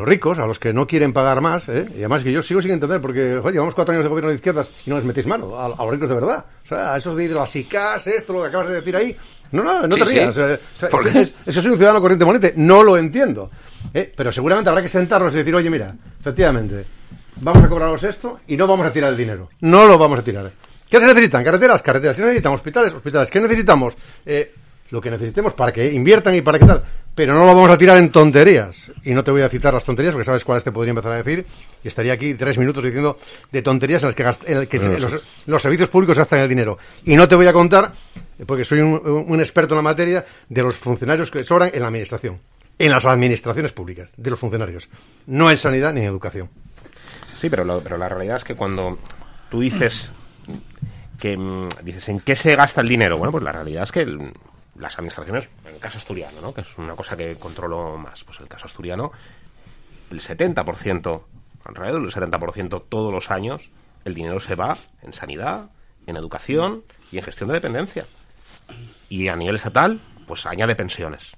[0.00, 1.86] los ricos, a los que no quieren pagar más, ¿eh?
[1.94, 4.70] y además que yo sigo sin entender, porque llevamos cuatro años de gobierno de izquierdas
[4.86, 6.44] y no les metéis mano a, a los ricos de verdad.
[6.64, 8.96] O sea, a esos de ir a las ICAS, esto, lo que acabas de decir
[8.96, 9.16] ahí.
[9.52, 10.14] No, no, no Sí, te sí.
[10.14, 10.36] rías.
[10.36, 13.50] o sea, ¿Por es, que soy un ciudadano corriente monete, no lo entiendo.
[13.92, 14.10] ¿eh?
[14.16, 16.84] Pero seguramente habrá que sentarnos y decir, oye, mira, efectivamente,
[17.36, 19.50] vamos a cobraros esto y no vamos a tirar el dinero.
[19.60, 20.50] No lo vamos a tirar.
[20.88, 21.44] ¿Qué se necesitan?
[21.44, 22.16] Carreteras, carreteras.
[22.16, 22.58] ¿Qué necesitamos?
[22.60, 23.30] Hospitales, hospitales.
[23.30, 23.94] ¿Qué necesitamos?
[24.26, 24.54] Eh,
[24.90, 26.82] lo que necesitemos para que inviertan y para que tal.
[27.14, 28.90] Pero no lo vamos a tirar en tonterías.
[29.04, 31.16] Y no te voy a citar las tonterías porque sabes cuáles te podría empezar a
[31.22, 31.44] decir.
[31.82, 33.18] Y estaría aquí tres minutos diciendo
[33.50, 35.08] de tonterías en las que, gast- en el que Bueno,
[35.46, 36.78] los, servicios públicos gastan el dinero.
[37.04, 37.92] Y no te voy a contar,
[38.46, 38.94] porque soy un,
[39.28, 42.40] un experto en la materia, de los funcionarios que sobran en la administración.
[42.78, 44.88] En las administraciones públicas, de los funcionarios.
[45.26, 46.48] No en sanidad ni en educación.
[47.40, 48.98] Sí, pero, lo- pero la realidad es que cuando
[49.50, 50.10] tú dices
[51.18, 51.36] que
[51.84, 54.32] dices en qué se gasta el dinero, bueno, pues la realidad es que el-
[54.80, 56.54] las administraciones, en el caso asturiano, ¿no?
[56.54, 59.12] que es una cosa que controlo más, pues el caso asturiano,
[60.10, 61.22] el 70%,
[61.64, 63.70] alrededor del 70% todos los años,
[64.04, 65.70] el dinero se va en sanidad,
[66.06, 66.82] en educación
[67.12, 68.06] y en gestión de dependencia.
[69.08, 71.32] Y a nivel estatal, pues añade pensiones.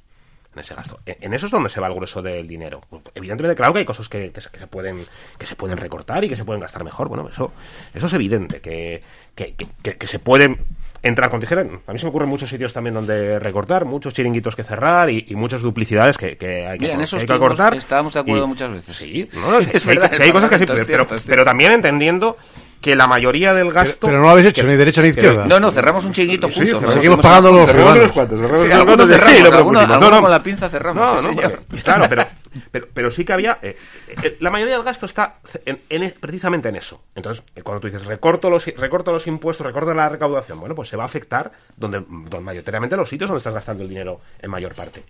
[0.54, 1.00] en ese gasto.
[1.06, 2.82] En, en eso es donde se va el grueso del dinero.
[3.14, 5.04] Evidentemente, claro que hay cosas que, se, pueden
[5.38, 7.08] que se pueden recortar y que se pueden gastar mejor.
[7.08, 7.52] Bueno, eso
[7.94, 9.02] eso es evidente que-
[9.34, 10.58] que se pueden
[11.02, 11.62] entrar con tijera.
[11.86, 15.24] A mí se me ocurren muchos sitios también donde recortar, muchos chiringuitos que cerrar y,
[15.28, 17.74] y muchas duplicidades que, que hay que, Mira, en que esos hay que cortar.
[17.74, 18.96] estábamos de acuerdo Y- muchas veces.
[18.96, 22.36] Sí, no, Sí, es hay- verdad, hay cosas que sí, pero, cierto, pero también entendiendo
[22.80, 24.06] que la mayoría del gasto...
[24.08, 25.46] pero no lo habéis hecho, que- ni derecha ni que- izquierda.
[25.46, 26.82] No, no, cerramos un chiringuito Sí, juntos.
[26.82, 26.92] ¿no?
[26.92, 27.70] seguimos pagando los
[28.12, 31.26] cuantos, Sí, unos algunos cerramos, sí, no te algunos- con la pinza cerramos, No, sí,
[31.26, 31.62] no, señor.
[31.68, 32.24] porque- claro, pero,
[32.70, 33.58] pero, pero sí que había...
[33.62, 33.76] eh,
[34.22, 37.02] eh, la mayoría del gasto está en, en- precisamente en eso.
[37.14, 40.88] Entonces, eh, cuando tú dices recorto los, recorto los impuestos, recorto la recaudación, bueno, pues
[40.88, 44.50] se va a afectar donde, donde mayoritariamente los sitios donde estás gastando el dinero en
[44.50, 45.02] mayor parte.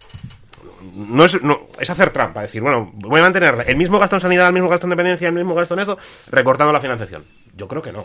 [0.94, 4.20] No es, no, es hacer trampa, decir, bueno, voy a mantener el mismo gasto en
[4.20, 5.98] sanidad, el mismo gasto en dependencia, el mismo gasto en eso,
[6.30, 7.24] recortando la financiación.
[7.56, 8.04] Yo creo que no.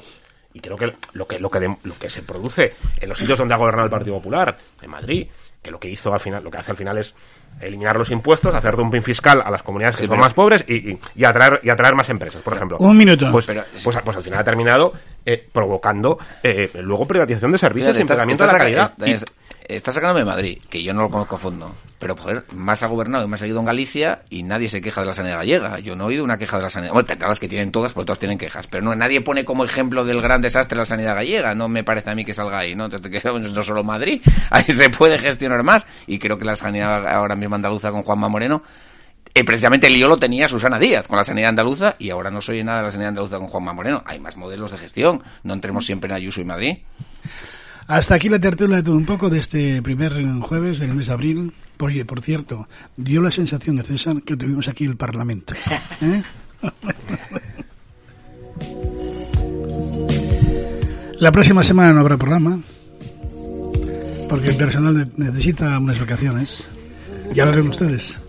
[0.53, 3.37] Y creo que lo que, lo que, de- lo que se produce en los sitios
[3.37, 5.27] donde ha gobernado el Partido Popular, en Madrid,
[5.67, 7.13] que lo que hizo al final, lo que hace al final es
[7.59, 10.63] eliminar los impuestos, hacer dumping fiscal a las comunidades que Sí, son pero- más pobres
[10.67, 12.77] y, y- y atraer, y atraer más empresas, por ejemplo.
[12.79, 13.29] Un minuto.
[13.31, 13.45] Pues,
[13.83, 14.93] pues, pues al final ha terminado
[15.25, 18.93] eh, provocando eh, luego privatización de servicios y estás, empeoramiento de la calidad.
[19.05, 19.25] estás-
[19.67, 21.75] estás sacándome Madrid, que yo no lo conozco a fondo.
[21.99, 25.01] Pero, joder, más ha gobernado y más ha ido en Galicia y nadie se queja
[25.01, 25.79] de la sanidad gallega.
[25.79, 26.93] Yo no he oído una queja de la sanidad.
[26.93, 28.67] Bueno, las que tienen todas, porque todas tienen quejas.
[28.67, 31.55] Pero no, nadie pone como ejemplo del gran desastre la sanidad gallega.
[31.55, 32.87] No me parece a mí que salga ahí, ¿no?
[33.47, 34.21] No solo Madrid,
[34.51, 35.85] ahí se puede gestionar más.
[36.05, 38.63] Y creo que la sanidad ahora mismo andaluza con Juanma Moreno
[39.33, 42.41] eh, precisamente el lío lo tenía Susana Díaz con la sanidad andaluza y ahora no
[42.41, 44.01] soy nada de la sanidad andaluza con Juanma Moreno.
[44.03, 45.21] Hay más modelos de gestión.
[45.43, 46.77] No entremos siempre en Ayuso y Madrid.
[47.87, 51.13] Hasta aquí la tertulia de todo un poco de este primer jueves del mes de
[51.13, 51.53] abril.
[51.79, 55.53] Oye, por cierto, dio la sensación de César que tuvimos aquí el Parlamento.
[56.01, 56.21] ¿eh?
[61.19, 62.59] La próxima semana no habrá programa
[64.29, 66.67] porque el personal ne- necesita unas vacaciones.
[67.33, 68.19] Ya lo ven ustedes.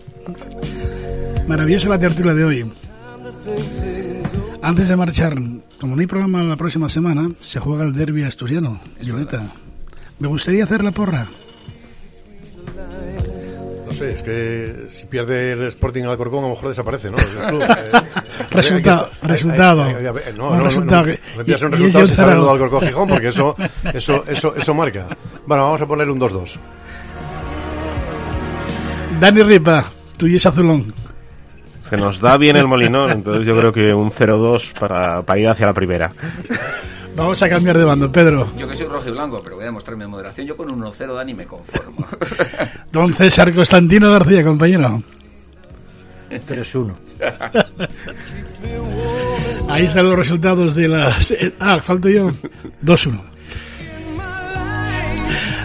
[1.47, 2.71] Maravillosa la tertulia de hoy.
[4.61, 5.35] Antes de marchar,
[5.79, 9.41] como no hay programa la próxima semana, se juega el derby asturiano, Violeta.
[10.19, 11.25] Me gustaría hacer la porra.
[13.85, 17.17] No sé, es que si pierde el Sporting al Alcorcón, a lo mejor desaparece, ¿no?
[18.51, 19.83] Resultado, resultado.
[19.83, 22.51] No, Un no, no, resultado no, no empieza un resultado si sabe lo.
[22.51, 23.55] Alcorcón Gijón, porque eso,
[23.93, 25.07] eso, eso, eso marca.
[25.45, 26.55] Bueno, vamos a ponerle un 2-2.
[29.19, 30.93] Dani Ripa, tú y ese azulón.
[31.89, 35.49] Se nos da bien el molinón, entonces yo creo que un 0-2 para, para ir
[35.49, 36.11] hacia la primera.
[37.15, 38.49] Vamos a cambiar de bando, Pedro.
[38.57, 40.47] Yo que soy rojo y blanco, pero voy a demostrar mi moderación.
[40.47, 42.07] Yo con un 1-0, Dani, me conformo.
[42.91, 45.01] Don César Constantino García, compañero.
[46.29, 46.93] 3-1.
[49.67, 51.33] Ahí están los resultados de las...
[51.59, 52.31] Ah, falto yo.
[52.83, 53.19] 2-1.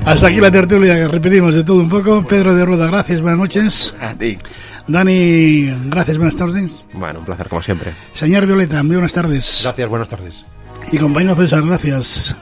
[0.06, 2.24] Hasta aquí la tertulia que repetimos de todo un poco.
[2.26, 3.94] Pedro de Rueda, gracias, buenas noches.
[4.00, 4.36] A ti.
[4.86, 6.86] Dani, gracias, buenas tardes.
[6.92, 7.94] Bueno, un placer como siempre.
[8.12, 9.60] Señor Violeta, muy buenas tardes.
[9.62, 10.44] Gracias, buenas tardes.
[10.92, 12.36] Y compañero César, gracias.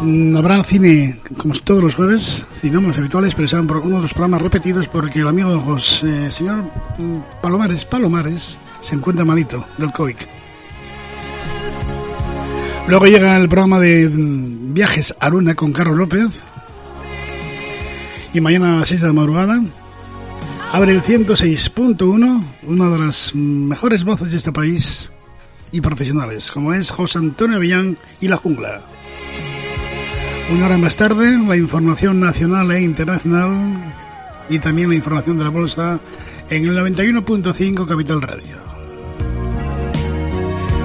[0.00, 4.14] Mm, Habrá cine, como todos los jueves, cinemas habituales, pero serán por uno de los
[4.14, 6.62] programas repetidos porque el amigo José, señor
[6.96, 10.16] mm, Palomares, Palomares, se encuentra malito del COVID.
[12.86, 16.42] Luego llega el programa de mm, viajes Aruna con Carlos López.
[18.32, 19.60] Y mañana a las 6 de la madrugada
[20.72, 25.10] abre el 106.1, una de las mejores voces de este país
[25.72, 28.80] y profesionales, como es José Antonio Villán y La Jungla.
[30.52, 33.94] Una hora más tarde, la información nacional e internacional
[34.48, 36.00] y también la información de la bolsa
[36.50, 38.56] en el 91.5 Capital Radio.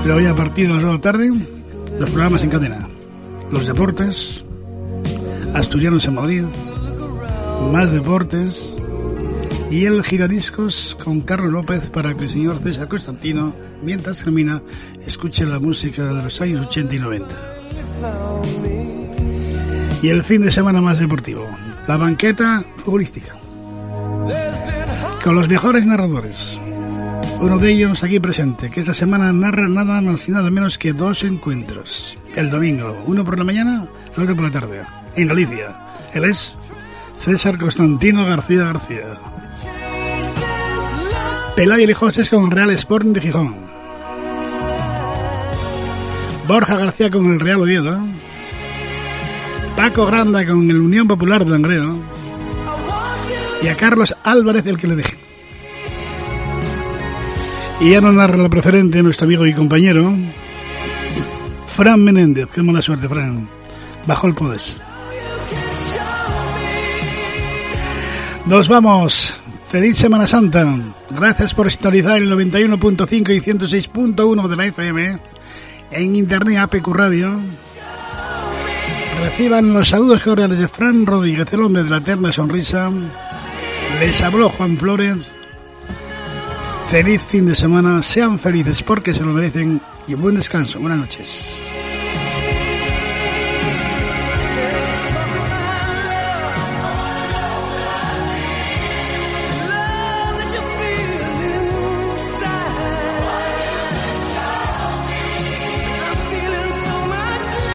[0.06, 1.32] Luego a partir de las 2 de la tarde,
[2.00, 2.88] los programas en cadena.
[3.52, 4.44] Los deportes,
[5.54, 6.44] Asturianos en Madrid,
[7.72, 8.74] más deportes
[9.74, 14.62] y el giradiscos con Carlos López para que el señor César Constantino, mientras camina,
[15.04, 17.36] escuche la música de los años 80 y 90.
[20.04, 21.48] Y el fin de semana más deportivo,
[21.88, 23.36] la banqueta futbolística.
[25.24, 26.62] Con los mejores narradores.
[27.42, 30.94] Uno de ellos aquí presente, que esta semana narra nada más y nada menos que
[30.94, 32.16] dos encuentros.
[32.36, 34.84] El domingo, uno por la mañana, otro por la tarde,
[35.16, 35.76] en Galicia.
[36.14, 36.54] Él es
[37.18, 39.18] César Constantino García García.
[41.56, 43.56] Pelayo y José con Real Sporting de Gijón.
[46.48, 48.00] Borja García con el Real Oviedo.
[49.76, 52.00] Paco Granda con el Unión Popular de Langreo.
[53.62, 55.18] Y a Carlos Álvarez el que le deje.
[57.82, 60.12] Y ya no narra la preferente nuestro amigo y compañero
[61.76, 62.50] Fran Menéndez.
[62.54, 63.48] Qué mala suerte, Fran.
[64.08, 64.82] Bajo el podes.
[68.48, 69.43] Nos vamos.
[69.74, 70.72] Feliz Semana Santa.
[71.10, 75.20] Gracias por sintonizar el 91.5 y 106.1 de la FM
[75.90, 77.40] en Internet APQ Radio.
[79.24, 82.92] Reciban los saludos cordiales de Fran Rodríguez, el hombre de la eterna sonrisa.
[84.00, 85.34] Les habló Juan Flores.
[86.90, 88.04] Feliz fin de semana.
[88.04, 90.80] Sean felices porque se lo merecen y buen descanso.
[90.80, 91.63] Buenas noches.